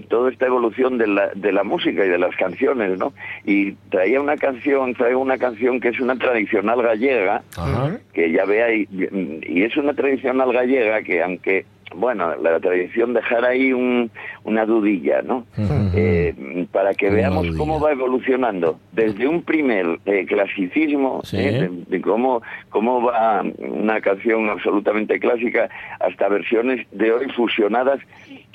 toda 0.08 0.32
esta 0.32 0.46
evolución 0.46 0.98
de 0.98 1.06
la, 1.06 1.28
de 1.32 1.52
la 1.52 1.62
música 1.62 2.04
y 2.04 2.08
de 2.08 2.18
las 2.18 2.34
canciones, 2.34 2.98
¿no? 2.98 3.12
Y 3.44 3.74
traía 3.88 4.20
una 4.20 4.36
canción, 4.36 4.94
traía 4.94 5.16
una 5.16 5.38
canción 5.38 5.78
que 5.78 5.90
es 5.90 6.00
una 6.00 6.16
tradicional 6.16 6.82
gallega, 6.82 7.44
Ajá. 7.56 8.00
que 8.12 8.32
ya 8.32 8.44
veáis, 8.44 8.88
y 8.90 9.62
es 9.62 9.76
una 9.76 9.94
tradicional 9.94 10.52
gallega 10.52 11.02
que 11.02 11.22
aunque 11.22 11.66
bueno, 11.96 12.34
la 12.36 12.58
tradición 12.60 13.14
dejar 13.14 13.44
ahí 13.44 13.72
un, 13.72 14.10
una 14.44 14.64
dudilla, 14.66 15.22
¿no? 15.22 15.46
Eh, 15.94 16.66
para 16.72 16.94
que 16.94 17.06
Una 17.06 17.16
veamos 17.16 17.42
dudilla. 17.46 17.58
cómo 17.58 17.80
va 17.80 17.92
evolucionando. 17.92 18.78
Desde 18.92 19.26
un 19.28 19.42
primer 19.42 19.98
eh, 20.06 20.26
clasicismo, 20.26 21.20
Sí. 21.24 21.38
eh, 21.38 21.68
de, 21.68 21.70
de 21.96 22.00
cómo, 22.00 22.42
cómo 22.70 23.02
va 23.02 23.42
una 23.58 24.00
canción 24.00 24.48
absolutamente 24.50 25.18
clásica, 25.20 25.68
hasta 26.00 26.28
versiones 26.28 26.86
de 26.92 27.12
hoy 27.12 27.28
fusionadas 27.30 28.00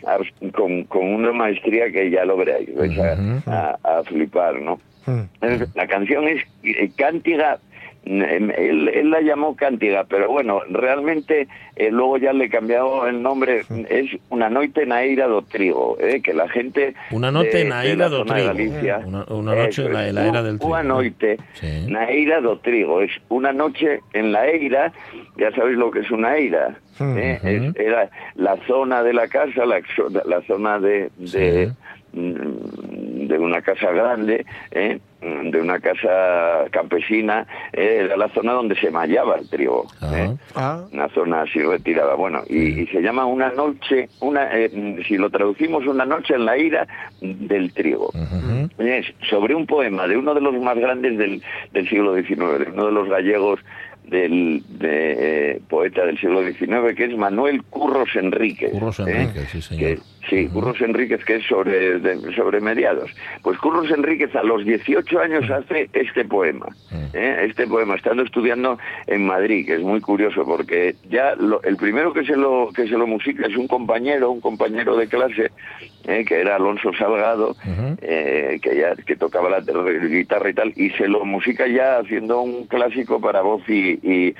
a- 0.05 0.17
con, 0.51 0.83
con 0.85 1.05
una 1.13 1.31
maestría 1.31 1.91
que 1.91 2.09
ya 2.09 2.25
lo 2.25 2.37
veréis, 2.37 2.73
vais 2.75 2.97
a- 2.99 3.77
a, 3.83 3.99
a 3.99 4.03
flipar, 4.03 4.61
¿no? 4.61 4.79
La 5.73 5.87
canción 5.87 6.27
es 6.27 6.43
eh, 6.63 6.91
Cántiga, 6.95 7.57
él, 8.05 8.89
él 8.93 9.09
la 9.11 9.21
llamó 9.21 9.55
Cántiga, 9.55 10.05
pero 10.09 10.29
bueno, 10.29 10.61
realmente 10.69 11.47
eh, 11.75 11.91
luego 11.91 12.17
ya 12.17 12.33
le 12.33 12.49
cambió 12.49 13.05
el 13.07 13.21
nombre, 13.21 13.61
es 13.89 14.09
Una 14.29 14.49
noite 14.49 14.85
na 14.85 15.03
eira 15.03 15.27
do 15.27 15.41
trigo, 15.43 15.97
eh, 15.99 16.21
que 16.21 16.33
la 16.33 16.47
gente 16.49 16.93
Una 17.11 17.31
noite 17.31 17.59
de- 17.59 17.65
na 17.65 17.81
de 17.81 17.89
eira 17.91 18.09
la 18.09 18.09
do 18.09 18.25
trigo. 18.25 18.47
Galicia, 18.47 19.01
Una- 19.05 19.25
una 19.29 19.55
noche 19.55 19.85
en 19.85 19.93
la- 19.93 20.03
es, 20.03 20.09
en 20.09 20.15
la 20.15 20.27
era 20.27 20.43
del 20.43 20.57
trigo, 20.59 20.73
Una 20.73 20.83
¿no? 20.83 20.93
noite 20.95 21.37
Sí. 21.53 21.85
na 21.87 22.09
eira 22.09 22.41
do 22.41 22.57
trigo, 22.59 23.01
es 23.01 23.11
una 23.29 23.51
noche 23.53 23.99
en 24.13 24.31
la 24.31 24.47
eira, 24.47 24.91
ya 25.37 25.51
sabéis 25.51 25.77
lo 25.77 25.91
que 25.91 25.99
es 25.99 26.09
una 26.11 26.35
eira, 26.37 26.75
eh, 26.99 27.39
es- 27.43 27.75
era 27.75 28.09
la 28.35 28.55
zona 28.67 29.03
de 29.03 29.13
la 29.13 29.27
casa, 29.27 29.65
la, 29.65 29.81
la 30.25 30.41
zona 30.47 30.79
de, 30.79 31.09
de, 31.17 31.71
mm, 32.13 32.88
de 33.29 33.37
una 33.37 33.61
casa 33.61 33.91
grande, 33.91 34.45
eh, 34.71 34.99
de 35.21 35.61
una 35.61 35.79
casa 35.79 36.65
campesina, 36.71 37.45
eh, 37.73 38.01
era 38.05 38.17
la 38.17 38.29
zona 38.29 38.53
donde 38.53 38.75
se 38.75 38.89
mallaba 38.89 39.35
el 39.37 39.49
trigo. 39.49 39.85
Eh 40.13 40.35
Ah, 40.55 40.83
una 40.91 41.07
zona 41.09 41.41
así 41.43 41.59
retirada. 41.61 42.15
Bueno, 42.15 42.41
y, 42.49 42.81
y 42.81 42.87
se 42.87 43.01
llama 43.01 43.25
una 43.25 43.49
noche, 43.51 44.09
una 44.21 44.49
eh, 44.57 44.69
si 45.07 45.17
lo 45.17 45.29
traducimos, 45.29 45.85
una 45.85 46.05
noche 46.05 46.33
en 46.35 46.45
la 46.45 46.57
ira 46.57 46.87
del 47.21 47.71
trigo. 47.73 48.11
Es 48.77 49.05
sobre 49.29 49.53
un 49.55 49.65
poema 49.67 50.07
de 50.07 50.17
uno 50.17 50.33
de 50.33 50.41
los 50.41 50.53
más 50.59 50.77
grandes 50.77 51.17
del, 51.17 51.41
del 51.73 51.89
siglo 51.89 52.15
XIX, 52.15 52.37
de 52.59 52.71
uno 52.73 52.85
de 52.87 52.91
los 52.91 53.09
gallegos 53.09 53.59
del 54.05 54.63
de, 54.69 55.51
eh, 55.51 55.61
poeta 55.69 56.03
del 56.05 56.17
siglo 56.19 56.41
XIX, 56.41 56.95
que 56.95 57.05
es 57.05 57.15
Manuel 57.17 57.61
Curros 57.69 58.09
Enríquez. 58.15 58.71
Curros 58.71 58.99
¿eh? 59.01 59.03
Enríquez, 59.07 59.49
sí, 59.51 59.61
señor. 59.61 59.95
Que- 59.97 59.99
sí, 60.29 60.47
Curros 60.47 60.79
Enríquez, 60.81 61.23
que 61.25 61.35
es 61.35 61.45
sobre, 61.45 61.99
de- 61.99 62.33
sobre 62.35 62.59
mediados. 62.61 63.11
Pues 63.41 63.57
Curros 63.57 63.89
Enríquez 63.91 64.35
a 64.35 64.43
los 64.43 64.63
18 64.65 65.19
años 65.19 65.49
hace 65.49 65.89
este 65.93 66.25
poema. 66.25 66.67
¿eh? 67.13 67.45
Este 67.49 67.65
poema, 67.67 67.95
estando 67.95 68.23
estudiando 68.23 68.77
en 69.07 69.25
Madrid, 69.25 69.65
que 69.65 69.75
es 69.75 69.81
muy 69.81 69.99
curioso 70.01 70.45
porque 70.45 70.95
ya 71.09 71.35
lo- 71.35 71.61
el 71.63 71.75
primero 71.77 72.13
que 72.13 72.23
se 72.23 72.35
lo 72.35 72.69
que 72.75 72.83
se 72.87 72.97
lo 72.97 73.07
musica 73.07 73.47
es 73.47 73.55
un 73.57 73.67
compañero, 73.67 74.31
un 74.31 74.41
compañero 74.41 74.95
de 74.95 75.07
clase, 75.07 75.51
¿eh? 76.07 76.23
que 76.25 76.39
era 76.39 76.55
Alonso 76.57 76.91
Salgado, 76.97 77.55
eh, 78.01 78.59
que 78.61 78.75
ya 78.77 78.95
que 78.95 79.15
tocaba 79.15 79.49
la 79.49 79.59
guitarra 79.61 80.49
y 80.49 80.53
tal, 80.53 80.73
y 80.75 80.89
se 80.91 81.07
lo 81.07 81.25
musica 81.25 81.67
ya 81.67 81.97
haciendo 81.99 82.41
un 82.41 82.67
clásico 82.67 83.19
para 83.19 83.41
voz 83.41 83.61
y, 83.69 83.99
y- 84.03 84.35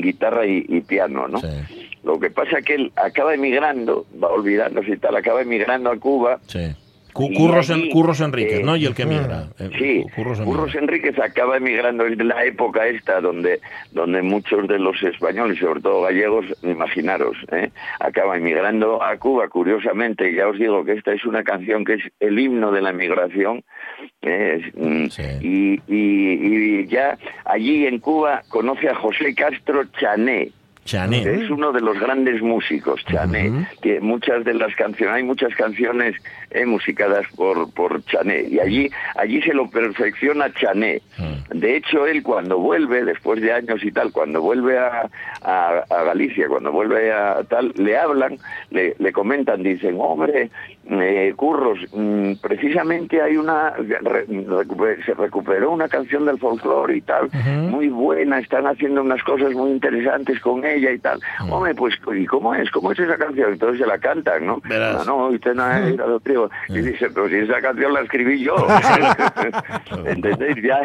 guitarra 0.00 0.46
y, 0.46 0.64
y 0.68 0.80
piano, 0.80 1.28
¿no? 1.28 1.38
Sí. 1.38 1.87
Lo 2.08 2.18
que 2.18 2.30
pasa 2.30 2.62
que 2.62 2.74
él 2.74 2.92
acaba 2.96 3.34
emigrando, 3.34 4.06
va 4.22 4.28
olvidándose 4.30 4.92
y 4.92 4.96
tal, 4.96 5.14
acaba 5.14 5.42
emigrando 5.42 5.90
a 5.90 5.96
Cuba. 5.98 6.38
Sí. 6.46 6.74
Curros, 7.12 7.68
allí, 7.70 7.86
en- 7.88 7.90
Curros 7.90 8.20
Enríquez, 8.20 8.60
eh, 8.60 8.62
¿no? 8.62 8.76
Y 8.76 8.86
el 8.86 8.94
que 8.94 9.04
migra. 9.04 9.48
Eh, 9.58 9.70
Sí, 9.76 10.04
Curros 10.14 10.40
Curros, 10.40 10.74
emigra. 10.74 10.80
Enríquez 10.96 11.18
acaba 11.18 11.56
emigrando 11.56 12.06
es 12.06 12.16
de 12.16 12.22
la 12.24 12.44
época 12.44 12.86
esta 12.86 13.20
donde 13.20 13.60
donde 13.90 14.22
muchos 14.22 14.68
de 14.68 14.78
los 14.78 15.02
españoles, 15.02 15.58
sobre 15.58 15.80
todo 15.80 16.02
gallegos, 16.02 16.46
imaginaros, 16.62 17.36
¿eh? 17.50 17.70
acaba 17.98 18.36
emigrando 18.36 19.02
a 19.02 19.16
Cuba. 19.16 19.48
Curiosamente, 19.48 20.32
ya 20.32 20.46
os 20.48 20.58
digo 20.58 20.84
que 20.84 20.92
esta 20.92 21.12
es 21.12 21.24
una 21.24 21.42
canción 21.42 21.84
que 21.84 21.94
es 21.94 22.02
el 22.20 22.38
himno 22.38 22.70
de 22.72 22.82
la 22.82 22.90
emigración. 22.90 23.64
¿eh? 24.22 24.60
Es, 24.62 24.74
mm, 24.76 25.06
Sí. 25.08 25.22
y, 25.40 25.80
y- 25.92 26.80
y 26.82 26.86
ya 26.86 27.18
allí 27.44 27.86
en 27.86 27.98
Cuba 27.98 28.42
conoce 28.48 28.88
a 28.88 28.94
José 28.94 29.34
Castro 29.34 29.82
Chané. 29.98 30.52
Chané. 30.88 31.20
Es 31.22 31.50
uno 31.50 31.70
de 31.70 31.82
los 31.82 31.98
grandes 32.00 32.40
músicos, 32.40 33.04
Chané. 33.04 33.66
Que 33.82 34.00
muchas 34.00 34.42
de 34.44 34.54
las 34.54 34.74
canciones, 34.74 35.14
hay 35.16 35.22
muchas 35.22 35.54
canciones 35.54 36.14
eh, 36.50 36.64
musicadas 36.64 37.26
por, 37.36 37.70
por 37.74 38.02
Chané. 38.06 38.44
Y 38.48 38.58
allí, 38.58 38.90
allí 39.16 39.42
se 39.42 39.52
lo 39.52 39.68
perfecciona 39.68 40.50
Chané. 40.54 41.02
Mm. 41.18 41.58
De 41.58 41.76
hecho, 41.76 42.06
él 42.06 42.22
cuando 42.22 42.58
vuelve, 42.58 43.04
después 43.04 43.40
de 43.42 43.52
años 43.52 43.84
y 43.84 43.92
tal, 43.92 44.12
cuando 44.12 44.40
vuelve 44.40 44.78
a, 44.78 45.08
a- 45.42 45.84
a 45.90 46.02
Galicia, 46.04 46.48
cuando 46.48 46.72
vuelve 46.72 47.12
a 47.12 47.42
tal, 47.44 47.72
le 47.76 47.96
hablan, 47.98 48.38
le, 48.70 48.94
le 48.98 49.12
comentan, 49.12 49.62
dicen, 49.62 49.96
hombre, 50.00 50.50
eh, 50.90 51.32
Curros, 51.36 51.78
mm, 51.92 52.32
precisamente 52.40 53.20
hay 53.20 53.36
una, 53.36 53.70
re- 54.02 54.26
se 55.04 55.14
recuperó 55.14 55.70
una 55.72 55.88
canción 55.88 56.24
del 56.26 56.38
folclore 56.38 56.96
y 56.96 57.00
tal, 57.02 57.28
muy 57.68 57.88
buena, 57.88 58.38
están 58.38 58.66
haciendo 58.66 59.02
unas 59.02 59.22
cosas 59.22 59.52
muy 59.52 59.70
interesantes 59.70 60.40
con 60.40 60.64
ella 60.64 60.90
y 60.90 60.98
tal. 60.98 61.20
Hombre, 61.50 61.74
pues, 61.74 61.94
¿y 62.16 62.24
cómo 62.26 62.54
es? 62.54 62.70
¿Cómo 62.70 62.92
es 62.92 62.98
esa 62.98 63.16
canción? 63.16 63.52
Entonces 63.52 63.80
se 63.80 63.86
la 63.86 63.98
cantan, 63.98 64.46
¿no? 64.46 64.60
Verás. 64.68 65.06
No, 65.06 65.18
no, 65.18 65.26
usted 65.28 65.54
no 65.54 65.62
ha 65.64 65.88
ido 65.90 66.04
a 66.04 66.08
lo 66.08 66.20
trigo. 66.20 66.50
Y 66.68 66.78
dice, 66.78 67.08
pero 67.10 67.28
si 67.28 67.36
esa 67.36 67.60
canción 67.60 67.92
la 67.92 68.00
escribí 68.00 68.42
yo. 68.42 68.54
¿Entendéis? 70.06 70.56
Ya. 70.62 70.80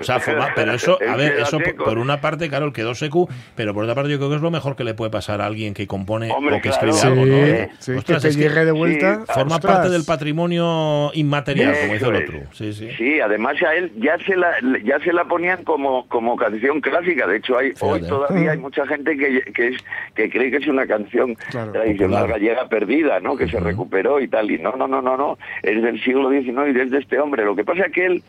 O 0.00 0.04
sea, 0.04 0.20
forma- 0.20 0.48
pero 0.54 0.72
eso, 0.72 0.98
a 1.08 1.16
ver, 1.16 1.38
eso 1.40 1.58
por, 1.60 1.76
por 1.76 1.98
una 1.98 2.20
parte, 2.20 2.48
claro, 2.48 2.66
el 2.66 2.72
quedó 2.72 2.94
secu, 2.94 3.28
pero 3.54 3.74
por 3.74 3.84
otra 3.84 3.94
parte 3.94 4.10
yo 4.10 4.18
creo 4.18 4.30
que 4.30 4.36
es 4.36 4.42
lo 4.42 4.50
mejor 4.50 4.76
que 4.76 4.84
le 4.84 4.94
puede 4.94 5.10
pasar 5.10 5.40
a 5.40 5.46
alguien 5.46 5.74
que 5.74 5.86
compone 5.86 6.30
Hombre, 6.30 6.56
o 6.56 6.60
que 6.60 6.68
claro. 6.70 6.88
escribe 6.88 6.92
sí, 6.94 7.06
algo, 7.06 7.24
¿no? 7.26 7.36
Eh, 7.36 7.70
sí, 7.78 7.92
Ostras, 7.92 8.22
que 8.22 8.28
es 8.28 8.36
te 8.36 8.42
que 8.42 8.48
llegue 8.48 8.64
de 8.64 8.72
vuelta. 8.72 9.20
sí, 9.26 9.32
Forma 9.46 9.56
ostras. 9.56 9.74
parte 9.76 9.90
del 9.90 10.04
patrimonio 10.04 11.10
inmaterial, 11.14 11.74
como 11.80 11.92
dice 11.94 12.06
el 12.06 12.14
otro. 12.16 12.38
Sí, 12.52 12.72
sí. 12.72 12.88
Sí, 12.98 13.20
además 13.20 13.62
a 13.62 13.74
él 13.74 13.92
ya 13.96 14.18
se 14.26 14.36
la 14.36 14.50
ya 14.84 14.98
se 15.00 15.12
la 15.12 15.24
ponían 15.24 15.64
como 15.64 16.06
como 16.08 16.36
canción 16.36 16.80
clásica. 16.80 17.26
De 17.26 17.36
hecho, 17.38 17.58
hay 17.58 17.72
hoy 17.80 18.00
todavía 18.02 18.52
hay 18.52 18.58
mucha 18.58 18.86
gente 18.86 19.16
que, 19.16 19.40
que 19.52 19.68
es 19.68 19.76
que 20.14 20.30
cree 20.30 20.50
que 20.50 20.58
es 20.58 20.66
una 20.66 20.86
canción 20.86 21.34
Claro. 21.50 21.72
tradicional 21.72 22.20
Popular. 22.22 22.40
gallega 22.40 22.68
perdida, 22.68 23.20
¿no? 23.20 23.36
Que 23.36 23.48
se 23.48 23.60
recuperó 23.60 24.20
y 24.20 24.28
tal. 24.28 24.50
Y 24.50 24.58
no, 24.58 24.72
no, 24.76 24.86
no, 24.88 25.00
no, 25.00 25.16
no. 25.16 25.38
Es 25.62 25.82
del 25.82 26.02
siglo 26.02 26.30
XIX 26.30 26.68
y 26.68 26.72
desde 26.72 26.98
este 26.98 27.18
hombre. 27.20 27.44
Lo 27.44 27.54
que 27.56 27.64
pasa 27.64 27.86
es 27.86 27.92
que 27.92 28.06
él 28.06 28.22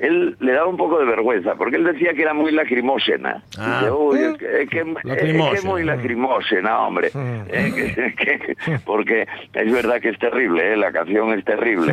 él 0.00 0.36
le 0.40 0.52
daba 0.52 0.66
un 0.66 0.76
poco 0.76 0.98
de 0.98 1.04
vergüenza, 1.06 1.54
porque 1.56 1.76
él 1.76 1.84
decía 1.84 2.12
que 2.14 2.22
era 2.22 2.34
muy 2.34 2.50
lacrimósena. 2.52 3.42
Ah. 3.58 3.78
Dice, 3.80 3.92
"Uy, 3.92 4.18
es 4.18 4.38
que, 4.38 4.62
es 4.62 4.68
que- 4.70 4.80
es 4.80 4.86
que 5.02 5.08
Lacrimósena. 5.08 5.58
es 5.58 5.64
muy 5.64 5.84
lacrimósena, 5.84 6.78
hombre. 6.80 7.10
Eh, 7.48 7.72
que- 7.74 8.14
que- 8.56 8.78
porque 8.84 9.26
es 9.54 9.72
verdad 9.72 10.00
que 10.00 10.08
es 10.10 10.18
terrible, 10.18 10.72
¿eh? 10.72 10.76
la 10.76 10.90
canción 10.92 11.32
es 11.32 11.44
terrible. 11.44 11.92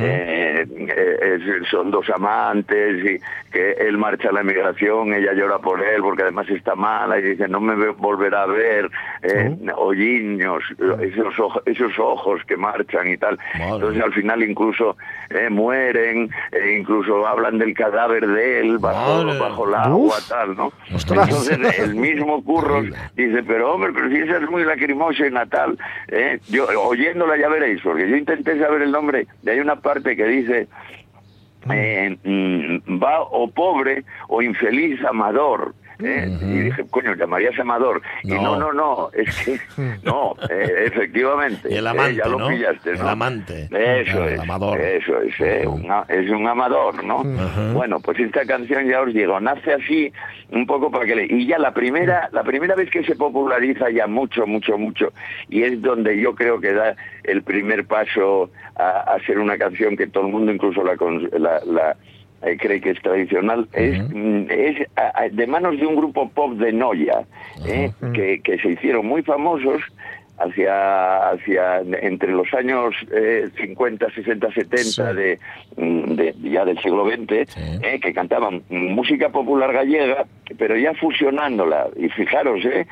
¿eh? 0.00 0.66
Son 1.70 1.90
dos 1.90 2.08
amantes 2.10 3.04
y 3.04 3.50
que 3.52 3.72
él 3.72 3.98
marcha 3.98 4.28
a 4.28 4.32
la 4.32 4.40
emigración, 4.40 5.12
ella 5.14 5.32
llora 5.34 5.58
por 5.58 5.82
él 5.82 6.00
porque 6.02 6.22
además 6.22 6.48
está 6.50 6.74
mala 6.74 7.18
y 7.18 7.22
dice 7.22 7.48
no 7.48 7.60
me 7.60 7.74
ve- 7.74 7.94
volverá 7.96 8.42
a 8.42 8.46
ver, 8.46 8.90
eh, 9.22 9.56
hoyiños, 9.76 10.62
esos, 11.00 11.38
ojos, 11.38 11.62
esos 11.66 11.98
ojos 11.98 12.40
que 12.46 12.56
marchan 12.56 13.08
y 13.08 13.16
tal. 13.16 13.38
Entonces 13.54 14.02
al 14.02 14.12
final 14.12 14.42
incluso 14.42 14.96
eh, 15.30 15.48
mueren, 15.50 16.30
e 16.52 16.72
incluso 16.78 17.26
hablan 17.34 17.58
del 17.58 17.74
cadáver 17.74 18.26
de 18.26 18.60
él 18.60 18.78
bajo, 18.78 19.24
Madre. 19.24 19.38
bajo 19.38 19.68
el 19.68 19.74
agua, 19.74 19.96
Uf. 20.16 20.28
tal, 20.28 20.56
¿no? 20.56 20.72
Ostras. 20.94 21.28
Entonces 21.28 21.78
el 21.78 21.94
mismo 21.94 22.42
Curros 22.42 22.86
dice, 23.14 23.42
pero 23.46 23.74
hombre, 23.74 23.92
pero 23.94 24.08
si 24.08 24.16
esa 24.16 24.38
es 24.38 24.50
muy 24.50 24.64
lacrimosa 24.64 25.26
y 25.26 25.30
natal, 25.30 25.78
¿eh? 26.08 26.38
yo 26.48 26.66
oyéndola 26.88 27.36
ya 27.36 27.48
veréis, 27.48 27.80
porque 27.82 28.08
yo 28.08 28.16
intenté 28.16 28.58
saber 28.58 28.82
el 28.82 28.92
nombre, 28.92 29.26
y 29.42 29.50
hay 29.50 29.60
una 29.60 29.76
parte 29.76 30.16
que 30.16 30.24
dice, 30.24 30.68
eh, 31.70 32.16
mm, 32.24 33.02
va 33.02 33.20
o 33.22 33.50
pobre 33.50 34.04
o 34.28 34.42
infeliz 34.42 35.02
amador. 35.04 35.74
¿Eh? 36.02 36.28
Y 36.40 36.58
dije, 36.60 36.84
coño, 36.90 37.14
llamarías 37.14 37.58
amador. 37.58 38.02
Y 38.22 38.28
No. 38.32 38.56
no, 38.58 38.72
no, 38.72 39.10
es 39.12 39.44
que, 39.44 39.60
no, 40.02 40.34
eh, 40.50 40.84
efectivamente. 40.86 41.68
Y 41.70 41.76
el 41.76 41.86
eh, 41.86 41.90
amante, 41.90 42.14
ya 42.16 42.26
lo 42.26 42.38
¿no? 42.38 42.48
pillaste, 42.48 42.90
El 42.90 42.98
¿no? 42.98 43.08
amante. 43.08 43.62
Eso 43.70 43.70
Claro, 44.12 44.28
el 44.28 44.34
es. 44.34 44.40
amador. 44.40 44.80
Eso 44.80 45.20
es, 45.22 45.34
eh, 45.40 45.66
un 45.66 45.84
es 46.08 46.30
un 46.30 46.46
amador, 46.46 47.04
¿no? 47.04 47.22
Bueno, 47.72 48.00
pues 48.00 48.18
esta 48.18 48.44
canción 48.44 48.86
ya 48.88 49.00
os 49.02 49.12
digo, 49.14 49.38
nace 49.40 49.72
así 49.72 50.12
un 50.50 50.66
poco 50.66 50.90
para 50.90 51.04
que 51.06 51.16
le... 51.16 51.26
Y 51.28 51.46
ya 51.46 51.58
la 51.58 51.72
primera, 51.72 52.28
la 52.32 52.42
primera 52.44 52.74
vez 52.74 52.90
que 52.90 53.02
se 53.04 53.14
populariza 53.16 53.90
ya 53.90 54.06
mucho, 54.06 54.46
mucho, 54.46 54.78
mucho, 54.78 55.12
y 55.48 55.62
es 55.62 55.80
donde 55.82 56.20
yo 56.20 56.34
creo 56.34 56.60
que 56.60 56.72
da 56.72 56.94
el 57.24 57.42
primer 57.42 57.86
paso 57.86 58.50
a, 58.76 59.00
a 59.14 59.20
ser 59.26 59.38
una 59.38 59.56
canción 59.58 59.96
que 59.96 60.06
todo 60.06 60.26
el 60.26 60.32
mundo 60.32 60.52
incluso 60.52 60.82
la... 60.84 60.94
la, 61.38 61.60
la- 61.64 61.96
eh, 62.46 62.56
cree 62.58 62.80
que 62.80 62.90
es 62.90 63.00
tradicional, 63.02 63.66
es, 63.72 63.98
mm, 64.10 64.46
es 64.50 64.86
a- 64.96 65.22
a- 65.22 65.28
de 65.28 65.46
manos 65.46 65.78
de 65.78 65.86
un 65.86 65.96
grupo 65.96 66.28
pop 66.30 66.52
de 66.54 66.72
Noya, 66.72 67.22
eh, 67.66 67.90
que, 68.14 68.40
que 68.42 68.58
se 68.58 68.70
hicieron 68.70 69.06
muy 69.06 69.22
famosos 69.22 69.82
hacia 70.36 71.30
hacia 71.30 71.78
entre 72.02 72.32
los 72.32 72.52
años 72.54 72.92
eh, 73.12 73.48
50, 73.56 74.10
60, 74.10 74.50
70 74.52 75.10
Sí. 75.10 75.16
de, 75.16 75.38
mm, 75.76 76.14
de- 76.16 76.34
ya 76.42 76.64
del 76.64 76.76
siglo 76.80 77.06
XX, 77.08 77.46
Sí. 77.52 77.60
eh, 77.82 78.00
que 78.00 78.12
cantaban 78.12 78.62
música 78.68 79.28
popular 79.28 79.72
gallega, 79.72 80.24
pero 80.58 80.76
ya 80.76 80.92
fusionándola, 80.94 81.86
y 81.96 82.08
fijaros, 82.08 82.64
eh, 82.64 82.84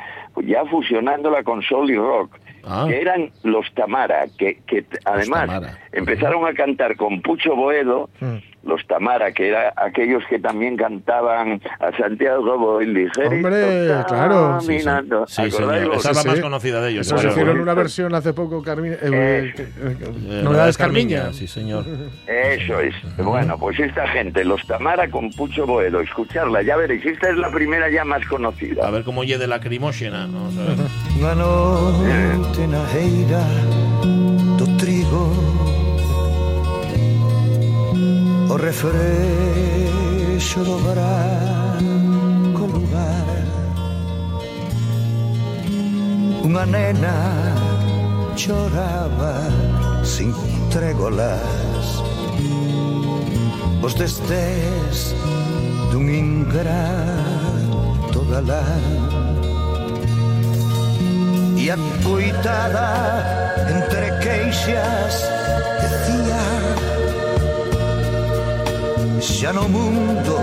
ya 0.44 0.64
fusionándola 0.66 1.42
con 1.42 1.62
soul 1.62 1.90
y 1.90 1.96
rock, 1.96 2.38
Ah. 2.64 2.86
que 2.88 3.00
eran 3.00 3.30
los 3.42 3.72
Tamara, 3.74 4.26
que, 4.38 4.58
que 4.66 4.84
además 5.04 5.46
Tamara. 5.46 5.78
empezaron 5.90 6.46
a 6.46 6.54
cantar 6.54 6.94
con 6.96 7.20
Pucho 7.22 7.56
Boedo, 7.56 8.08
Mm. 8.20 8.36
Los 8.64 8.86
Tamara, 8.86 9.32
que 9.32 9.48
eran 9.48 9.72
aquellos 9.76 10.22
que 10.28 10.38
también 10.38 10.76
cantaban 10.76 11.60
a 11.80 11.96
Santiago 11.96 12.58
voy 12.58 12.86
ligerito 12.86 13.28
Hombre, 13.34 13.88
claro. 14.08 14.60
Sí, 14.60 14.66
sí. 14.78 14.84
caminando. 14.84 15.26
Sí, 15.26 15.42
¿Acordáis 15.42 15.80
señor. 15.82 15.96
Esa 15.96 16.10
es 16.10 16.16
la 16.16 16.22
Sí, 16.22 16.28
más 16.28 16.36
sí. 16.36 16.42
conocida 16.42 16.80
de 16.80 16.90
ellos. 16.90 17.06
Eso 17.06 17.16
se 17.16 17.22
claro. 17.22 17.30
hicieron 17.36 17.60
una 17.60 17.74
versión 17.74 18.14
hace 18.14 18.32
poco, 18.32 18.62
Carmina. 18.62 18.94
eh, 18.96 18.98
eh, 19.02 19.54
Eh, 19.58 19.96
Eh, 20.28 20.40
Novedades 20.44 20.76
Carmiña. 20.78 21.32
Sí, 21.32 21.46
señor. 21.46 21.84
Eso 22.26 22.80
es. 22.80 22.94
Bueno, 23.18 23.58
pues 23.58 23.78
esta 23.80 24.06
gente, 24.08 24.44
los 24.44 24.64
Tamara 24.66 25.08
con 25.10 25.30
Pucho 25.30 25.66
Boedo, 25.66 26.00
escucharla, 26.00 26.62
ya 26.62 26.76
veréis, 26.76 27.04
esta 27.04 27.30
es 27.30 27.36
la 27.36 27.50
primera 27.50 27.90
ya 27.90 28.04
más 28.04 28.22
A 28.24 28.28
conocida. 28.28 28.90
ver 28.90 29.02
cómo 29.04 29.24
lle 29.24 29.38
de 29.38 29.46
lacrimóxena. 29.46 30.26
Vamos 30.26 30.56
a 30.58 30.62
ver. 30.62 30.78
Unha 31.22 31.34
noite 31.38 32.62
na 32.66 32.82
eira 32.98 33.42
do 34.58 34.66
trigo 34.78 35.30
o 38.52 38.56
refrexo 38.56 40.60
do 40.62 40.76
branco 40.88 42.66
lugar. 42.68 43.26
Unha 46.44 46.66
nena 46.68 47.16
choraba 48.36 49.48
sin 50.04 50.36
trégolas. 50.68 52.04
Os 53.80 53.96
destés 53.96 55.16
dun 55.90 56.12
ingrato 56.12 58.20
galán 58.30 58.84
E 61.56 61.70
a 61.70 61.76
coitada 62.04 62.88
entre 63.76 64.08
queixas 64.20 65.14
decía 65.80 66.91
Xa 69.22 69.52
no 69.52 69.68
mundo 69.68 70.34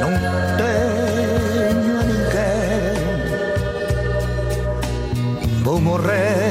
non 0.00 0.12
teño 0.60 1.94
a 1.96 2.04
ninguén 2.10 3.16
Vou 5.64 5.80
morrer 5.80 6.47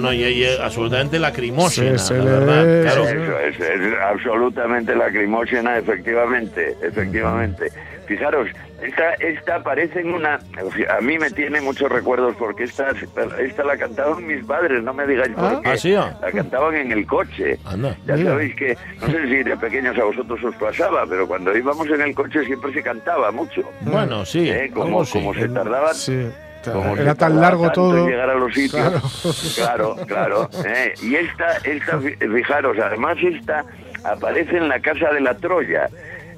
No, 0.00 0.08
no, 0.08 0.12
y, 0.12 0.22
y, 0.24 0.44
absolutamente 0.60 1.18
lacrimóxena, 1.18 1.98
Sí, 1.98 2.14
la 2.14 2.24
verdad. 2.24 2.82
Claro. 2.82 3.08
Eso 3.08 3.38
es, 3.40 3.60
es 3.60 3.94
absolutamente 4.02 4.94
lacrimógena, 4.94 5.78
efectivamente, 5.78 6.74
efectivamente. 6.82 7.70
Fijaros, 8.06 8.48
esta, 8.82 9.12
esta 9.20 9.56
aparece 9.56 10.00
en 10.00 10.12
una... 10.14 10.34
A 10.88 11.00
mí 11.00 11.16
me 11.18 11.30
tiene 11.30 11.60
muchos 11.60 11.92
recuerdos 11.92 12.34
porque 12.36 12.64
esta, 12.64 12.88
esta 13.38 13.62
la 13.62 13.76
cantaban 13.76 14.26
mis 14.26 14.44
padres, 14.44 14.82
no 14.82 14.92
me 14.92 15.06
digáis 15.06 15.30
por 15.32 15.44
Ah. 15.44 15.60
qué. 15.62 15.70
¿Ah, 15.70 15.76
sí? 15.76 15.92
La 15.92 16.32
cantaban 16.34 16.74
en 16.74 16.90
el 16.90 17.06
coche. 17.06 17.56
Anda. 17.66 17.96
Ya 18.06 18.16
Mira. 18.16 18.30
sabéis 18.30 18.56
que, 18.56 18.76
no 19.00 19.06
sé 19.06 19.28
si 19.28 19.42
de 19.44 19.56
pequeños 19.56 19.96
a 19.96 20.04
vosotros 20.04 20.42
os 20.42 20.56
pasaba, 20.56 21.04
pero 21.08 21.28
cuando 21.28 21.56
íbamos 21.56 21.86
en 21.88 22.00
el 22.00 22.14
coche 22.14 22.44
siempre 22.46 22.72
se 22.72 22.82
cantaba 22.82 23.30
mucho. 23.30 23.62
Bueno, 23.82 24.24
sí. 24.24 24.48
¿eh? 24.50 24.70
Como, 24.74 24.86
algo 24.86 25.04
sí. 25.04 25.12
como 25.20 25.34
se 25.34 25.48
tardaba 25.48 25.94
Sí. 25.94 26.26
Como 26.64 26.96
Era 26.96 27.14
tan 27.14 27.40
largo 27.40 27.70
todo. 27.72 28.06
llegar 28.08 28.30
a 28.30 28.34
los 28.34 28.52
sitios. 28.54 29.54
Claro, 29.56 29.96
claro. 30.06 30.48
¿eh? 30.64 30.94
Y 31.02 31.14
esta, 31.16 31.56
esta, 31.64 31.98
fijaros, 31.98 32.76
además 32.78 33.16
esta 33.22 33.64
aparece 34.04 34.56
en 34.56 34.68
la 34.68 34.80
Casa 34.80 35.10
de 35.12 35.20
la 35.20 35.34
Troya, 35.34 35.88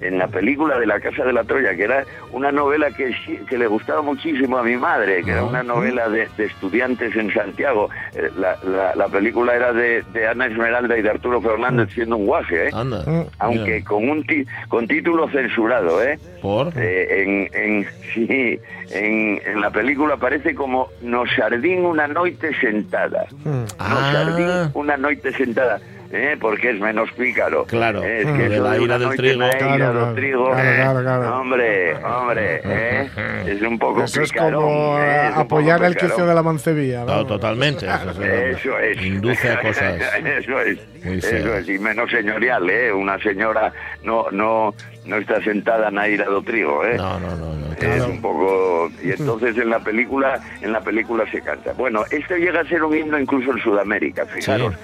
en 0.03 0.19
la 0.19 0.27
película 0.29 0.79
de 0.79 0.87
la 0.87 1.01
Casa 1.01 1.25
de 1.25 1.33
la 1.33 1.45
Troya, 1.45 1.75
que 1.77 1.85
era 1.85 2.05
una 2.33 2.51
novela 2.53 2.91
que, 2.91 3.15
que 3.49 3.59
le 3.59 3.67
gustaba 3.67 4.03
muchísimo 4.03 4.59
a 4.59 4.63
mi 4.63 4.77
madre, 4.77 5.23
que 5.23 5.31
era 5.33 5.45
una 5.45 5.63
novela 5.63 6.09
de, 6.09 6.29
de 6.37 6.45
estudiantes 6.47 7.15
en 7.17 7.33
Santiago. 7.33 7.89
Eh, 8.15 8.31
La, 8.37 8.57
la- 8.65 8.95
la 8.95 9.09
película 9.09 9.55
era 9.55 9.73
de, 9.73 10.03
de 10.13 10.27
Ana 10.27 10.47
Esmeralda 10.47 10.97
y 10.99 11.03
de 11.03 11.11
Arturo 11.11 11.41
Fernández 11.41 11.89
siendo 11.95 12.17
un 12.17 12.27
guaje, 12.27 12.69
¿eh? 12.69 12.71
Anda. 12.73 13.03
Mm. 13.07 13.23
aunque 13.39 13.85
con 13.85 14.09
un 14.09 14.27
ti- 14.27 14.45
con 14.69 14.87
título 14.89 15.29
censurado, 15.29 16.03
¿eh? 16.03 16.19
Por. 16.41 16.73
Eh, 16.77 17.23
en, 17.23 17.63
en, 17.63 17.87
sí, 18.15 18.59
en, 18.91 19.41
en 19.47 19.61
la 19.61 19.71
película 19.71 20.15
aparece 20.15 20.55
como 20.55 20.89
No 21.03 21.25
sardín 21.37 21.85
una 21.85 22.07
noite 22.09 22.53
sentada. 22.61 23.27
Mm. 23.45 23.51
No 23.51 23.67
Ah. 23.79 24.11
sardín 24.13 24.71
una 24.75 24.97
noite 24.97 25.33
sentada. 25.33 25.81
¿Eh? 26.13 26.37
Porque 26.41 26.71
es 26.71 26.81
menos 26.81 27.11
pícaro. 27.13 27.65
Claro, 27.65 28.03
Eh, 28.05 28.21
es 28.21 28.27
que 28.27 28.49
de 28.49 28.61
la 28.61 28.79
ira 28.79 28.99
del 28.99 29.17
trigo. 29.17 29.43
ira 29.47 29.51
Claro, 29.59 29.77
claro. 29.93 30.15
trigo, 30.15 30.51
Claro, 30.51 30.69
eh. 30.71 30.75
claro, 30.77 31.01
claro. 31.01 31.39
Hombre, 31.41 31.95
hombre, 32.05 32.61
¿eh? 32.65 33.11
es 33.47 33.63
un 33.63 33.79
poco 33.79 34.05
Eso 34.05 34.23
es 34.23 34.31
picarón, 34.31 34.63
como 34.63 34.99
¿eh? 34.99 35.29
Es 35.31 35.37
apoyar 35.37 35.83
el 35.85 35.97
quicio 35.97 36.27
de 36.27 36.35
la 36.35 36.43
mancebía. 36.43 37.05
¿no? 37.05 37.27
totalmente. 37.27 37.87
Eso, 37.87 38.11
es- 38.23 38.59
Eso 38.59 38.79
es. 38.79 39.03
Induce 39.03 39.51
a 39.51 39.61
cosas. 39.61 39.95
Eso 40.25 40.61
es. 40.61 40.79
Eso 41.05 41.55
es. 41.57 41.69
Y 41.69 41.79
menos 41.79 42.11
señorial, 42.11 42.69
¿eh? 42.71 42.93
Una 42.93 43.19
señora 43.19 43.73
no 44.05 44.27
no 44.31 44.75
no 45.05 45.17
está 45.17 45.43
sentada 45.43 45.91
na 45.91 46.07
ira 46.07 46.27
do 46.27 46.43
trigo, 46.43 46.85
¿eh? 46.85 46.95
No, 46.97 47.19
no, 47.19 47.35
no. 47.37 47.55
no. 47.57 47.73
Es 47.83 48.05
un 48.07 48.21
poco 48.21 48.91
y 49.03 49.11
entonces 49.11 49.57
en 49.59 49.71
la 49.71 49.81
película 49.81 50.39
en 50.61 50.71
la 50.73 50.81
película 50.81 51.25
se 51.33 51.41
canta. 51.41 51.73
Bueno, 51.73 52.05
este 52.11 52.39
llega 52.39 52.61
a 52.61 52.65
ser 52.67 52.85
un 52.85 52.97
himno 52.97 53.19
incluso 53.19 53.51
en 53.51 53.59
Sudamérica, 53.59 54.25
fijaros. 54.27 54.75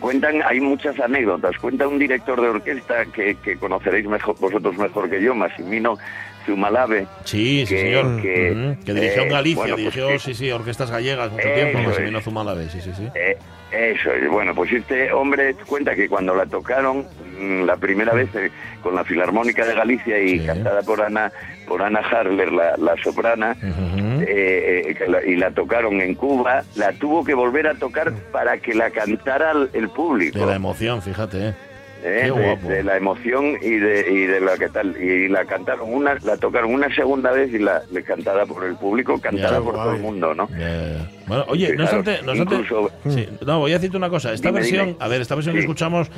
Cuentan, 0.00 0.42
hay 0.46 0.60
muchas 0.60 0.98
anécdotas. 1.00 1.56
Cuenta 1.58 1.86
un 1.88 1.98
director 1.98 2.40
de 2.40 2.48
orquesta 2.48 3.04
que, 3.06 3.36
que 3.36 3.56
conoceréis 3.56 4.06
mejor, 4.06 4.36
vosotros 4.38 4.76
mejor 4.76 5.08
que 5.10 5.20
yo, 5.22 5.34
Massimino 5.34 5.96
Zumalave. 6.46 7.06
Sí, 7.24 7.64
sí, 7.66 7.74
que- 7.74 7.80
señor. 7.80 8.20
que, 8.22 8.92
dirigió 8.92 9.22
en 9.22 9.28
eh, 9.28 9.32
Galicia, 9.32 9.60
bueno, 9.62 9.74
pues 9.76 9.84
dirigió, 9.94 10.08
que- 10.08 10.18
sí, 10.18 10.34
sí, 10.34 10.50
orquestas 10.50 10.90
gallegas 10.90 11.32
mucho 11.32 11.48
tiempo. 11.54 11.78
Massimino 11.80 12.20
Zumalave, 12.20 12.68
sí, 12.68 12.80
sí, 12.80 12.90
sí. 12.96 13.08
Eh, 13.14 13.36
eso 13.72 14.12
es. 14.12 14.28
Bueno, 14.30 14.54
pues 14.54 14.70
este 14.72 15.10
hombre 15.12 15.54
cuenta 15.66 15.94
que 15.94 16.08
cuando 16.08 16.34
la 16.34 16.46
tocaron 16.46 17.06
mm, 17.40 17.62
la 17.64 17.76
primera 17.76 18.12
vez 18.12 18.28
eh, 18.34 18.50
con 18.82 18.94
la 18.94 19.04
Filarmónica 19.04 19.64
de 19.66 19.74
Galicia 19.74 20.18
y 20.20 20.38
Sí. 20.40 20.46
cantada 20.46 20.82
por 20.82 21.00
Ana 21.00 21.32
por 21.66 21.82
Ana 21.82 22.00
Harler, 22.00 22.52
la, 22.52 22.76
la 22.76 22.94
soprana, 23.02 23.56
eh, 23.62 24.94
eh, 24.98 25.08
la- 25.08 25.24
y 25.24 25.36
la 25.36 25.50
tocaron 25.50 26.00
en 26.00 26.14
Cuba, 26.14 26.62
la 26.76 26.92
tuvo 26.92 27.24
que 27.24 27.34
volver 27.34 27.66
a 27.66 27.74
tocar 27.74 28.12
para 28.32 28.58
que 28.58 28.74
la 28.74 28.90
cantara 28.90 29.52
el, 29.72 29.88
público. 29.88 30.38
De 30.38 30.46
la 30.46 30.56
emoción, 30.56 31.02
fíjate, 31.02 31.48
eh. 31.48 31.54
¿eh? 32.02 32.20
Qué 32.24 32.24
de, 32.24 32.30
guapo. 32.30 32.68
de 32.68 32.82
la 32.82 32.96
emoción 32.96 33.56
y 33.62 33.76
de, 33.76 34.10
y 34.10 34.26
de 34.26 34.40
la 34.40 34.56
que 34.58 34.68
tal 34.68 34.96
y 35.00 35.28
la 35.28 35.44
cantaron 35.46 35.92
una 35.92 36.14
la 36.22 36.36
tocaron 36.36 36.74
una 36.74 36.94
segunda 36.94 37.30
vez 37.32 37.52
y 37.52 37.58
la, 37.58 37.82
le 37.90 38.02
cantada 38.02 38.44
por 38.44 38.64
el 38.64 38.76
público 38.76 39.18
cantada 39.18 39.58
por 39.60 39.74
todo 39.74 39.92
el 39.92 40.02
mundo 40.02 40.34
no 40.34 40.46
ya, 40.50 40.58
ya. 40.58 41.10
Bueno, 41.26 41.44
oye, 41.48 41.74
no 41.76 41.84
obstante, 41.84 42.20
no 42.22 42.34
incluso- 42.34 42.90
sí, 43.08 43.28
no, 43.46 43.60
voy 43.60 43.72
a 43.72 43.74
decirte 43.74 43.96
una 43.96 44.10
cosa. 44.10 44.32
Esta 44.32 44.48
Dime, 44.48 44.60
versión, 44.60 44.86
dime. 44.86 44.98
a 45.00 45.08
ver, 45.08 45.20
esta 45.22 45.34
versión 45.34 45.54
que 45.54 45.60
escuchamos 45.62 46.10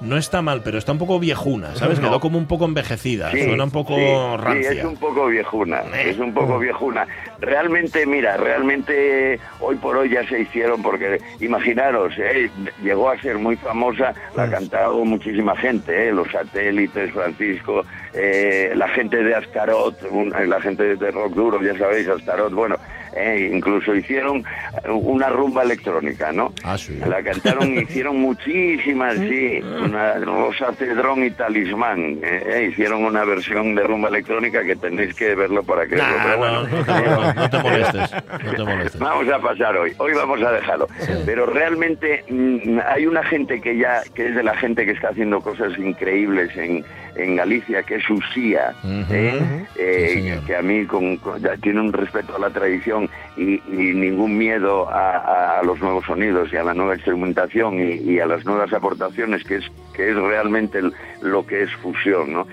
no 0.00 0.16
está 0.16 0.42
mal, 0.42 0.62
pero 0.62 0.78
está 0.78 0.92
un 0.92 0.98
poco 0.98 1.18
viejuna, 1.18 1.74
¿sabes? 1.74 1.98
No. 2.00 2.08
Quedó 2.08 2.20
como 2.20 2.38
un 2.38 2.46
poco 2.46 2.64
envejecida, 2.64 3.30
Sí, 3.32 3.42
suena 3.44 3.64
un 3.64 3.70
poco 3.70 3.94
sí, 3.96 4.00
sí, 4.02 4.36
rancia. 4.44 4.70
es 4.72 4.84
un 4.84 4.96
poco 4.96 5.26
viejuna, 5.26 5.80
Eh. 5.94 6.10
es 6.10 6.18
un 6.18 6.32
poco 6.32 6.58
viejuna. 6.58 7.06
Realmente, 7.40 8.06
mira, 8.06 8.36
realmente 8.36 9.38
hoy 9.60 9.76
por 9.76 9.96
hoy 9.96 10.08
ya 10.10 10.26
se 10.28 10.40
hicieron 10.40 10.82
porque 10.82 11.18
imaginaros, 11.40 12.14
eh, 12.18 12.50
llegó 12.82 13.10
a 13.10 13.20
ser 13.20 13.38
muy 13.38 13.56
famosa, 13.56 14.14
la 14.36 14.44
ha 14.44 14.50
cantado 14.50 15.04
muchísima 15.04 15.56
gente, 15.56 16.08
eh, 16.08 16.12
los 16.12 16.30
satélites, 16.30 17.12
Francisco, 17.12 17.84
eh, 18.12 18.72
la 18.76 18.88
gente 18.88 19.16
de 19.22 19.34
Astarot, 19.34 19.96
un- 20.10 20.30
la 20.48 20.60
gente 20.60 20.96
de 20.96 21.10
rock 21.10 21.34
duro, 21.34 21.62
ya 21.62 21.76
sabéis, 21.76 22.08
Astarot, 22.08 22.52
bueno, 22.52 22.76
eh, 23.16 23.50
incluso 23.52 23.94
hicieron 23.94 24.44
una 24.88 25.28
rumba 25.28 25.62
electrónica, 25.62 26.32
¿no? 26.32 26.52
Ah, 26.62 26.76
sí. 26.76 26.98
La 27.06 27.22
cantaron, 27.22 27.78
hicieron 27.82 28.20
muchísimas, 28.20 29.16
sí, 29.16 29.60
una 29.62 30.14
Rosa 30.14 30.72
Cedrón 30.74 31.24
y 31.24 31.30
Talismán, 31.30 32.18
eh, 32.22 32.42
eh, 32.46 32.68
hicieron 32.70 33.04
una 33.04 33.24
versión 33.24 33.74
de 33.74 33.82
rumba 33.82 34.08
electrónica 34.08 34.62
que 34.64 34.76
tenéis 34.76 35.14
que 35.14 35.34
verlo 35.34 35.62
para 35.62 35.86
que 35.86 35.96
Nah, 35.96 36.04
pero 36.22 36.30
no, 36.30 36.38
bueno. 36.38 36.62
no, 36.62 36.84
te, 36.84 36.92
no, 36.92 37.34
no 37.34 37.50
te 37.50 37.58
molestes, 37.58 38.12
no 38.44 38.52
te 38.52 38.64
molestes. 38.64 39.00
Vamos 39.00 39.28
a 39.32 39.38
pasar 39.38 39.76
hoy, 39.76 39.92
hoy 39.98 40.12
vamos 40.14 40.42
a 40.42 40.52
dejarlo. 40.52 40.88
Pero 41.24 41.46
realmente 41.46 42.24
mm, 42.28 42.78
hay 42.86 43.06
una 43.06 43.22
gente 43.24 43.60
que 43.60 43.76
ya, 43.76 44.02
que 44.14 44.28
es 44.28 44.34
de 44.34 44.42
la 44.42 44.56
gente 44.56 44.84
que 44.84 44.92
está 44.92 45.08
haciendo 45.08 45.40
cosas 45.40 45.76
increíbles 45.78 46.56
en, 46.56 46.84
en 47.16 47.36
Galicia, 47.36 47.82
que 47.82 47.96
es 47.96 48.10
Usía. 48.10 48.74
¿eh? 49.10 49.66
Eh, 49.76 50.36
Sí, 50.40 50.46
que 50.46 50.56
a 50.56 50.62
mí 50.62 50.84
con, 50.86 51.18
tiene 51.62 51.80
un 51.80 51.92
respeto 51.92 52.36
a 52.36 52.38
la 52.38 52.50
tradición 52.50 53.08
y, 53.36 53.54
y 53.68 53.92
ningún 53.94 54.36
miedo 54.38 54.88
a, 54.90 55.58
a 55.58 55.62
los 55.62 55.78
nuevos 55.80 56.04
sonidos 56.06 56.52
y 56.52 56.56
a 56.56 56.62
la 56.64 56.74
nueva 56.74 56.94
experimentación 56.94 57.80
y, 57.80 57.94
y 58.12 58.20
a 58.20 58.26
las 58.26 58.44
nuevas 58.44 58.72
aportaciones, 58.72 59.42
que 59.44 59.56
es 59.56 59.64
que 59.94 60.10
es 60.10 60.16
realmente 60.16 60.78
el- 60.78 60.92
lo 61.22 61.46
que 61.46 61.62
es 61.62 61.70
fusión, 61.76 62.32
¿no? 62.32 62.46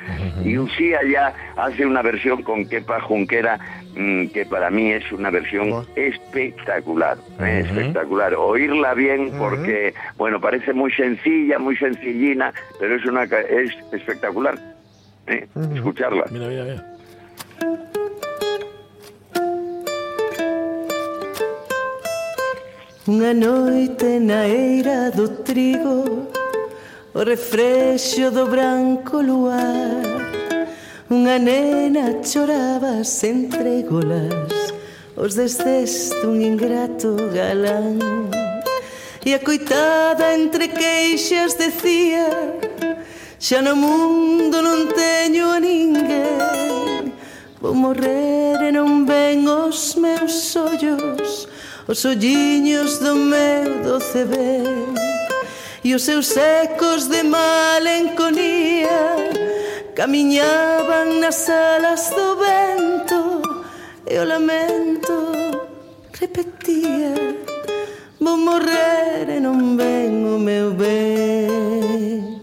Y 0.46 0.58
Usía 0.60 1.00
ya 1.12 1.34
hace 1.58 1.86
una 1.88 2.02
versión 2.04 2.44
con 2.44 2.66
Kepa 2.68 3.02
Junquera 3.02 3.60
que 3.94 4.46
para 4.50 4.70
mí 4.70 4.92
es 4.92 5.12
una 5.12 5.30
versión 5.30 5.86
espectacular, 5.96 7.18
espectacular. 7.40 8.34
Oírla 8.36 8.94
bien 8.94 9.32
porque, 9.38 9.94
bueno, 10.18 10.40
parece 10.40 10.74
muy 10.74 10.92
sencilla, 10.94 11.60
muy 11.60 11.76
sencillina, 11.78 12.54
pero 12.80 12.96
es 12.96 13.06
una 13.06 13.28
ca- 13.28 13.42
es 13.42 13.72
espectacular. 13.92 14.58
¿eh? 15.28 15.48
Escucharla. 15.76 16.26
Mira, 16.32 16.48
mira, 16.48 16.64
mira. 16.64 16.86
Unha 23.10 23.34
noite 23.34 24.22
na 24.22 24.46
eira 24.46 25.10
do 25.10 25.42
trigo 25.42 26.30
O 27.12 27.20
refrexo 27.26 28.30
do 28.32 28.46
branco 28.48 29.20
luar 29.20 30.06
Unha 31.12 31.36
nena 31.36 32.24
choraba 32.24 33.04
sen 33.04 33.52
trégolas 33.52 34.72
Os 35.20 35.36
destes 35.36 36.08
dun 36.24 36.40
ingrato 36.40 37.20
galán. 37.36 38.00
E 39.20 39.36
a 39.36 39.40
coitada 39.44 40.32
entre 40.32 40.72
queixas 40.72 41.60
decía 41.60 42.32
Xa 43.36 43.60
no 43.60 43.76
mundo 43.76 44.64
non 44.64 44.88
teño 44.96 45.52
a 45.52 45.60
ninguén. 45.60 47.12
Vou 47.60 47.76
morrer 47.76 48.64
e 48.64 48.72
non 48.72 49.04
ven 49.04 49.44
os 49.52 50.00
meus 50.00 50.56
ollos 50.56 51.44
Os 51.92 52.08
olliños 52.08 53.04
do 53.04 53.20
meu 53.20 53.84
doce 53.84 54.24
ben. 54.24 54.96
E 55.84 55.92
os 55.92 56.08
seus 56.08 56.32
ecos 56.40 57.12
de 57.12 57.20
malenconía 57.28 59.41
Camiñaban 60.02 61.22
nas 61.22 61.46
alas 61.48 62.10
do 62.18 62.28
vento 62.42 63.22
E 64.10 64.18
o 64.18 64.26
lamento 64.26 65.14
repetía 66.20 67.14
Vou 68.24 68.34
morrer 68.48 69.30
e 69.30 69.38
non 69.46 69.78
ven 69.78 70.14
o 70.26 70.42
meu 70.48 70.74
ben 70.74 72.42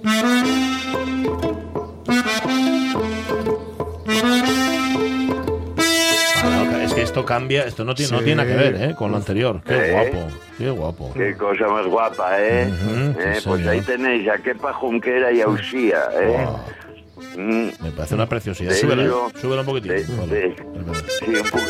no, 6.45 6.79
es 6.81 6.95
que 6.95 7.03
esto 7.03 7.25
cambia, 7.25 7.65
esto 7.65 7.85
no 7.85 7.95
tiene, 7.95 8.13
no 8.13 8.19
Sí. 8.19 8.25
tiene 8.25 8.45
nada 8.45 8.51
que 8.57 8.71
ver 8.71 8.91
¿eh? 8.91 8.95
con 8.95 9.11
lo 9.11 9.17
anterior. 9.17 9.61
Qué 9.65 9.75
Eh. 9.75 9.93
guapo, 9.93 10.27
qué 10.59 10.71
guapo. 10.71 11.13
Qué 11.15 11.37
cosa 11.37 11.67
más 11.69 11.87
guapa, 11.87 12.41
¿eh? 12.41 12.69
Eh, 12.69 13.15
pues 13.17 13.43
señor. 13.43 13.69
ahí 13.69 13.81
tenéis 13.81 14.29
a 14.29 14.39
Kepa 14.39 14.73
Junquera 14.73 15.33
y 15.33 15.41
a 15.41 15.49
Usía, 15.49 16.09
¿eh? 16.15 16.45
Wow, 16.47 16.59
me 17.37 17.91
parece 17.93 18.15
una 18.15 18.29
preciosidad. 18.29 18.71
De 18.71 18.77
Súbela, 18.77 19.05
hecho, 19.05 19.31
súbela 19.41 19.61
un 19.63 19.67
poquitín. 19.67 19.91
de- 19.93 20.05
de- 20.05 20.47
Espera. 20.49 20.95
sí, 21.19 21.25
un 21.27 21.51
poco. 21.51 21.65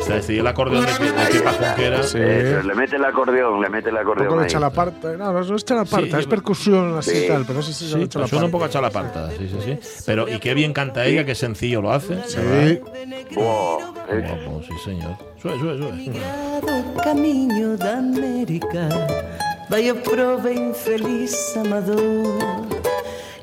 Está 0.00 0.16
este, 0.16 0.34
y 0.34 0.38
el 0.38 0.46
acordeón 0.46 0.84
de, 0.84 0.92
de. 0.92 1.38
Junquera. 1.50 2.02
Sí. 2.02 2.18
eso, 2.18 2.62
le 2.62 2.74
mete 2.74 2.96
el 2.96 3.04
acordeón, 3.04 3.60
le 3.62 3.68
mete 3.68 3.88
el 3.88 3.94
Un 3.94 4.00
acordeón 4.00 4.28
poco 4.28 4.38
de 4.40 4.44
ahí. 4.46 4.50
chalaparta. 4.50 5.12
No, 5.16 5.32
no, 5.32 5.42
no 5.42 5.56
es 5.56 5.64
chalaparta, 5.64 6.16
Sí, 6.16 6.20
es 6.20 6.26
percusión 6.26 6.98
así 6.98 7.10
Sí. 7.10 7.24
y 7.24 7.28
tal, 7.28 7.42
pero 7.46 7.54
no 7.58 7.62
sé 7.62 7.72
si 7.72 7.84
Sí, 7.84 7.90
son 7.90 8.00
pues 8.00 8.10
chalaparta. 8.10 8.30
suena 8.30 8.44
un 8.46 8.50
poco 8.52 8.64
a 8.64 8.68
chalaparta, 8.70 9.30
sí, 9.30 9.48
sí, 9.48 9.56
sí. 9.64 10.02
Pero, 10.06 10.28
y 10.28 10.38
qué 10.38 10.54
bien 10.54 10.72
canta 10.72 11.04
ella, 11.06 11.24
qué 11.24 11.34
sencillo 11.34 11.80
lo 11.82 11.92
hace. 11.92 12.16
Sí. 12.26 12.36
Qué 12.36 12.72
es- 13.30 13.34
guapo, 13.34 14.62
sí, 14.66 14.74
señor. 14.84 15.16
Sube, 15.40 15.58
sube, 15.58 15.78
sube. 15.78 16.20
Camiño 17.02 17.76
da 17.76 17.98
América 17.98 18.88
o 19.70 19.94
prove 20.10 20.54
infeliz 20.54 21.56
amador 21.56 21.98
o 22.00 22.73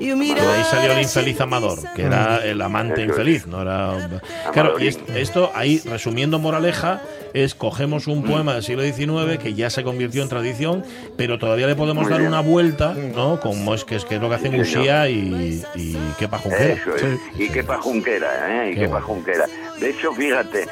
Pero 0.01 0.17
mirar 0.17 0.47
ahí 0.47 0.63
salió 0.63 0.91
el 0.93 1.01
infeliz 1.01 1.39
Amador, 1.41 1.79
que 1.95 2.03
era 2.03 2.37
el 2.37 2.61
amante 2.61 3.03
infeliz, 3.03 3.47
no 3.47 3.61
era. 3.61 4.21
Claro, 4.51 4.79
y 4.79 4.87
esto 4.87 5.51
ahí, 5.53 5.81
resumiendo 5.85 6.39
moraleja, 6.39 7.01
es 7.33 7.55
cogemos 7.55 8.07
un 8.07 8.23
poema 8.23 8.53
del 8.53 8.63
siglo 8.63 8.83
XIX 8.83 9.37
que 9.41 9.53
ya 9.53 9.69
se 9.69 9.83
convirtió 9.83 10.23
en 10.23 10.29
tradición, 10.29 10.83
pero 11.17 11.37
todavía 11.39 11.67
le 11.67 11.75
podemos 11.75 12.03
Muy 12.03 12.11
dar 12.11 12.19
bien. 12.21 12.31
una 12.31 12.41
vuelta, 12.41 12.93
¿no? 12.93 13.39
Como 13.39 13.73
es 13.73 13.83
que 13.85 13.95
es, 13.95 14.05
que 14.05 14.15
es 14.15 14.21
lo 14.21 14.29
que 14.29 14.35
hacen 14.35 14.51
Sí. 14.51 14.59
Usía 14.61 15.07
y, 15.09 15.63
y 15.75 15.97
Kepa 16.19 16.37
Junquera. 16.37 16.73
Eso 16.73 16.95
es. 16.95 17.19
Y 17.39 17.49
Kepa 17.49 17.77
Junquera, 17.77 18.65
¿eh? 18.65 18.71
Y 18.71 18.73
Qué 18.75 18.79
Kepa 18.81 18.91
bueno. 18.91 19.05
Junquera. 19.07 19.45
De 19.79 19.89
hecho, 19.89 20.13
fíjate, 20.13 20.67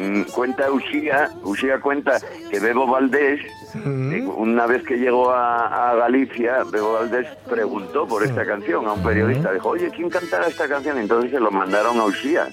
mm, 0.00 0.22
cuenta 0.32 0.70
Usía, 0.70 1.30
Usía 1.42 1.80
cuenta 1.80 2.18
que 2.50 2.58
Bebo 2.60 2.86
Valdés, 2.86 3.40
eh, 3.74 4.24
una 4.36 4.66
vez 4.66 4.82
que 4.84 4.96
llegó 4.96 5.30
a, 5.32 5.90
a 5.90 5.94
Galicia, 5.96 6.64
Bebo 6.72 6.94
Valdés 6.94 7.26
preguntó 7.50 8.06
por 8.06 8.24
esta 8.24 8.46
canción 8.46 8.86
a 8.86 8.92
un 8.94 9.02
periodista. 9.02 9.52
Dijo, 9.52 9.68
oye, 9.70 9.90
¿quién 9.94 10.08
cantará 10.08 10.46
esta 10.46 10.66
canción? 10.66 10.96
Entonces 10.98 11.30
se 11.32 11.40
lo 11.40 11.50
mandaron 11.50 11.98
a 11.98 12.04
Usía. 12.04 12.46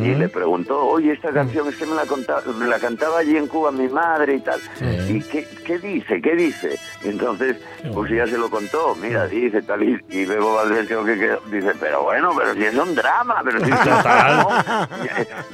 Y 0.00 0.14
le 0.14 0.28
preguntó, 0.28 0.80
oye, 0.86 1.12
esta 1.12 1.30
canción 1.32 1.66
es 1.68 1.74
que 1.74 1.86
me 1.86 1.94
la, 1.96 2.04
conta- 2.06 2.42
me 2.56 2.66
la 2.68 2.78
cantaba 2.98 3.20
allí 3.20 3.36
en 3.36 3.46
Cuba 3.46 3.70
mi 3.70 3.88
madre 3.88 4.34
y 4.34 4.40
tal. 4.40 4.60
Sí. 4.78 4.84
¿Y 5.16 5.20
qué, 5.22 5.46
qué 5.64 5.78
dice? 5.78 6.20
¿Qué 6.20 6.34
dice? 6.34 6.78
Y 7.04 7.08
entonces, 7.08 7.56
Qué 7.80 7.88
pues 7.90 8.08
bueno. 8.10 8.24
ya 8.24 8.26
se 8.30 8.38
lo 8.38 8.50
contó. 8.50 8.96
Mira, 9.00 9.26
dice 9.28 9.62
tal 9.62 9.82
y, 9.84 10.00
y 10.10 10.24
Bebo 10.24 10.54
Valdés 10.54 10.86
creo 10.88 11.04
que 11.04 11.16
quedó- 11.18 11.40
dice, 11.50 11.72
pero 11.78 12.02
bueno, 12.02 12.32
pero 12.36 12.54
si 12.54 12.64
es 12.64 12.74
un 12.74 12.94
drama, 12.94 13.40
pero 13.44 13.64
si 13.64 13.70
es 13.70 13.78
un 13.78 13.84
drama. 14.02 14.88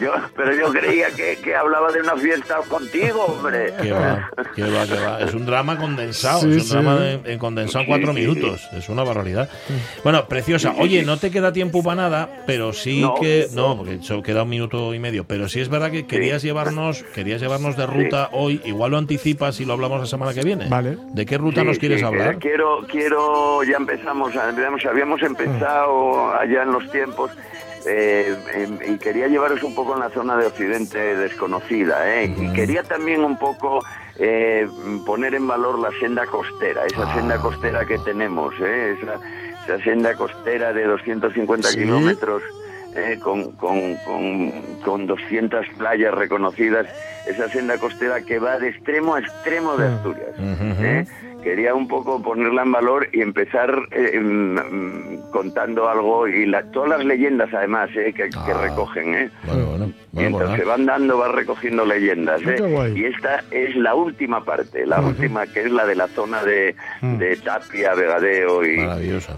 Yo, 0.00 0.12
pero 0.36 0.54
yo 0.56 0.72
creía 0.72 1.08
que, 1.10 1.36
que 1.42 1.54
hablaba 1.54 1.92
de 1.92 2.00
una 2.00 2.16
fiesta 2.16 2.56
contigo, 2.68 3.24
hombre. 3.26 3.74
Que 3.80 3.92
va, 3.92 4.30
que 4.56 4.94
va. 4.94 5.20
Es 5.20 5.34
un 5.34 5.44
drama 5.44 5.76
condensado, 5.76 6.40
Sí, 6.40 6.48
es 6.50 6.54
un 6.56 6.60
sí. 6.62 6.72
drama 6.72 7.10
en, 7.10 7.22
en 7.26 7.38
condensado 7.38 7.80
en 7.84 7.86
cuatro 7.88 8.14
Sí, 8.14 8.20
sí, 8.20 8.26
minutos. 8.26 8.68
Es 8.72 8.88
una 8.88 9.04
barbaridad. 9.04 9.50
Bueno, 10.02 10.26
preciosa. 10.28 10.74
Oye, 10.78 11.02
no 11.04 11.18
te 11.18 11.30
queda 11.30 11.52
tiempo 11.52 11.82
para 11.82 11.96
nada, 11.96 12.42
pero 12.46 12.72
sí 12.72 13.02
No. 13.02 13.14
que. 13.16 13.48
No, 13.52 13.76
porque 13.76 13.98
solo 14.02 14.22
queda 14.22 14.44
un 14.44 14.48
minuto 14.48 14.94
y 14.94 14.98
medio. 14.98 15.24
Pero 15.24 15.48
sí 15.48 15.60
es 15.60 15.68
verdad 15.68 15.90
que 15.90 16.06
querías 16.06 16.42
llevarnos, 16.42 17.02
querías 17.14 17.33
llevarnos 17.40 17.76
de 17.76 17.86
ruta 17.86 18.28
hoy. 18.32 18.60
Igual 18.64 18.92
lo 18.92 18.98
anticipas 18.98 19.60
y 19.60 19.64
lo 19.64 19.74
hablamos 19.74 20.00
la 20.00 20.06
semana 20.06 20.32
que 20.34 20.42
viene. 20.42 20.68
Vale. 20.68 20.96
¿De 21.12 21.26
qué 21.26 21.38
ruta 21.38 21.60
Sí, 21.62 21.66
nos 21.66 21.78
quieres 21.78 22.00
sí, 22.00 22.04
hablar? 22.04 22.34
eh, 22.34 22.38
Quiero, 22.40 22.80
quiero, 22.88 23.62
ya 23.64 23.76
empezamos, 23.76 24.34
habíamos, 24.36 24.84
habíamos 24.86 25.22
empezado 25.22 26.34
allá 26.34 26.62
en 26.62 26.72
los 26.72 26.90
tiempos 26.90 27.30
eh, 27.86 28.34
em, 28.54 28.94
y 28.94 28.98
quería 28.98 29.28
llevaros 29.28 29.62
un 29.62 29.74
poco 29.74 29.94
en 29.94 30.00
la 30.00 30.10
zona 30.10 30.36
de 30.36 30.46
Occidente 30.46 30.98
desconocida, 31.16 32.14
¿eh? 32.18 32.34
y 32.36 32.52
quería 32.54 32.82
también 32.82 33.22
un 33.24 33.38
poco 33.38 33.84
eh, 34.18 34.66
poner 35.04 35.34
en 35.34 35.46
valor 35.46 35.78
la 35.78 35.90
senda 36.00 36.24
costera, 36.26 36.86
esa 36.86 37.02
Ah. 37.10 37.14
senda 37.14 37.36
costera 37.38 37.84
que 37.84 37.98
tenemos, 37.98 38.54
¿eh? 38.60 38.96
esa, 38.98 39.18
esa 39.66 39.84
senda 39.84 40.14
costera 40.14 40.72
de 40.72 40.84
250 40.84 41.68
Sí. 41.68 41.78
kilómetros. 41.80 42.42
Eh, 42.96 43.18
con, 43.22 43.52
con, 43.52 43.96
con, 44.04 44.52
con 44.84 45.06
200 45.06 45.66
playas 45.78 46.14
reconocidas, 46.14 46.86
esa 47.26 47.48
senda 47.48 47.78
costera 47.78 48.20
que 48.20 48.38
va 48.38 48.58
de 48.58 48.68
extremo 48.68 49.14
a 49.14 49.20
extremo 49.20 49.76
de 49.76 49.88
Asturias. 49.88 50.30
Ujú. 50.38 50.84
¿eh? 50.84 51.06
Quería 51.44 51.74
un 51.74 51.86
poco 51.86 52.20
ponerla 52.22 52.62
en 52.62 52.72
valor 52.72 53.08
y 53.12 53.20
empezar 53.20 53.70
eh, 53.92 54.18
mm, 54.18 54.54
mm, 54.58 55.30
contando 55.30 55.88
algo 55.88 56.26
y 56.26 56.46
la- 56.46 56.62
todas 56.72 56.88
las 56.90 57.04
leyendas 57.04 57.52
además 57.52 57.90
eh, 57.96 58.12
que, 58.16 58.30
que 58.30 58.38
Ah. 58.52 58.60
recogen. 58.62 59.14
¿eh? 59.14 59.30
Bueno, 59.46 59.66
bueno. 59.66 59.92
Y 60.16 60.28
bueno, 60.32 60.56
se 60.56 60.64
van 60.64 60.86
dando, 60.86 61.18
van 61.18 61.32
recogiendo 61.32 61.84
leyendas. 61.84 62.40
Ah, 62.46 62.50
¿eh? 62.86 62.92
Y 62.96 63.04
esta 63.04 63.42
es 63.50 63.74
la 63.76 63.94
última 63.96 64.44
parte, 64.44 64.86
la 64.86 65.00
última 65.00 65.44
que 65.48 65.62
es 65.62 65.70
la 65.72 65.84
de 65.86 65.96
la 65.96 66.06
zona 66.06 66.42
de, 66.44 66.74
de 67.02 67.36
Tapia, 67.36 67.94
Vegadeo 67.94 68.64
y, 68.64 68.78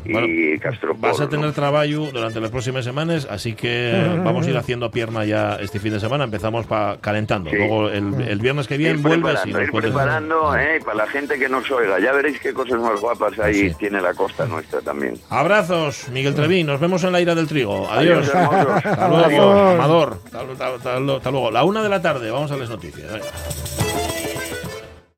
y 0.05 0.59
Vas 0.99 1.21
a 1.21 1.29
tener 1.29 1.47
¿no? 1.47 1.53
trabajo 1.53 2.11
durante 2.13 2.41
las 2.41 2.51
próximas 2.51 2.85
semanas, 2.85 3.27
así 3.31 3.55
que 3.55 3.93
vamos 4.25 4.47
a 4.47 4.51
ir 4.51 4.57
haciendo 4.57 4.91
pierna 4.91 5.25
ya 5.25 5.57
este 5.57 5.79
fin 5.81 5.93
de 5.93 6.01
semana. 6.01 6.25
Empezamos 6.25 6.67
pa, 6.67 6.99
calentando. 7.01 7.51
Sí. 7.51 7.57
Luego 7.57 7.89
el, 7.89 8.15
el 8.29 8.39
viernes 8.39 8.69
que 8.69 8.77
viene 8.77 8.99
vuelves 9.01 9.41
y 9.47 9.53
nos 9.53 9.63
ir 9.63 9.71
preparando 9.73 10.57
¿eh? 10.57 10.79
para 10.85 10.99
la 10.99 11.07
gente 11.07 11.39
que 11.39 11.49
nos 11.49 11.71
oiga. 11.71 11.96
Ya 11.99 12.13
veréis 12.13 12.39
qué 12.41 12.53
cosas 12.53 12.81
más 12.81 13.01
guapas 13.01 13.39
ahí 13.39 13.71
Sí. 13.71 13.75
tiene 13.79 14.01
la 14.01 14.13
costa 14.15 14.47
nuestra 14.47 14.81
también. 14.81 15.19
Abrazos, 15.31 16.09
Miguel 16.11 16.35
Trevín. 16.35 16.67
Nos 16.67 16.81
vemos 16.81 17.03
en 17.05 17.13
la 17.13 17.21
ira 17.21 17.35
del 17.35 17.47
trigo. 17.47 17.89
Adiós. 17.91 18.29
Adiós. 18.35 18.85
Hasta 18.85 19.09
luego. 19.09 19.53
Amador. 19.53 20.19
Hasta, 20.27 20.41
hasta- 20.41 20.75
hasta- 20.75 21.15
hasta 21.17 21.31
luego. 21.31 21.51
La 21.51 21.65
una 21.65 21.83
de 21.83 21.89
la 21.89 22.03
tarde. 22.03 22.31
Vamos 22.31 22.51
a 22.53 22.57
las 22.57 22.69
noticias. 22.71 23.11
Venga. 23.13 23.27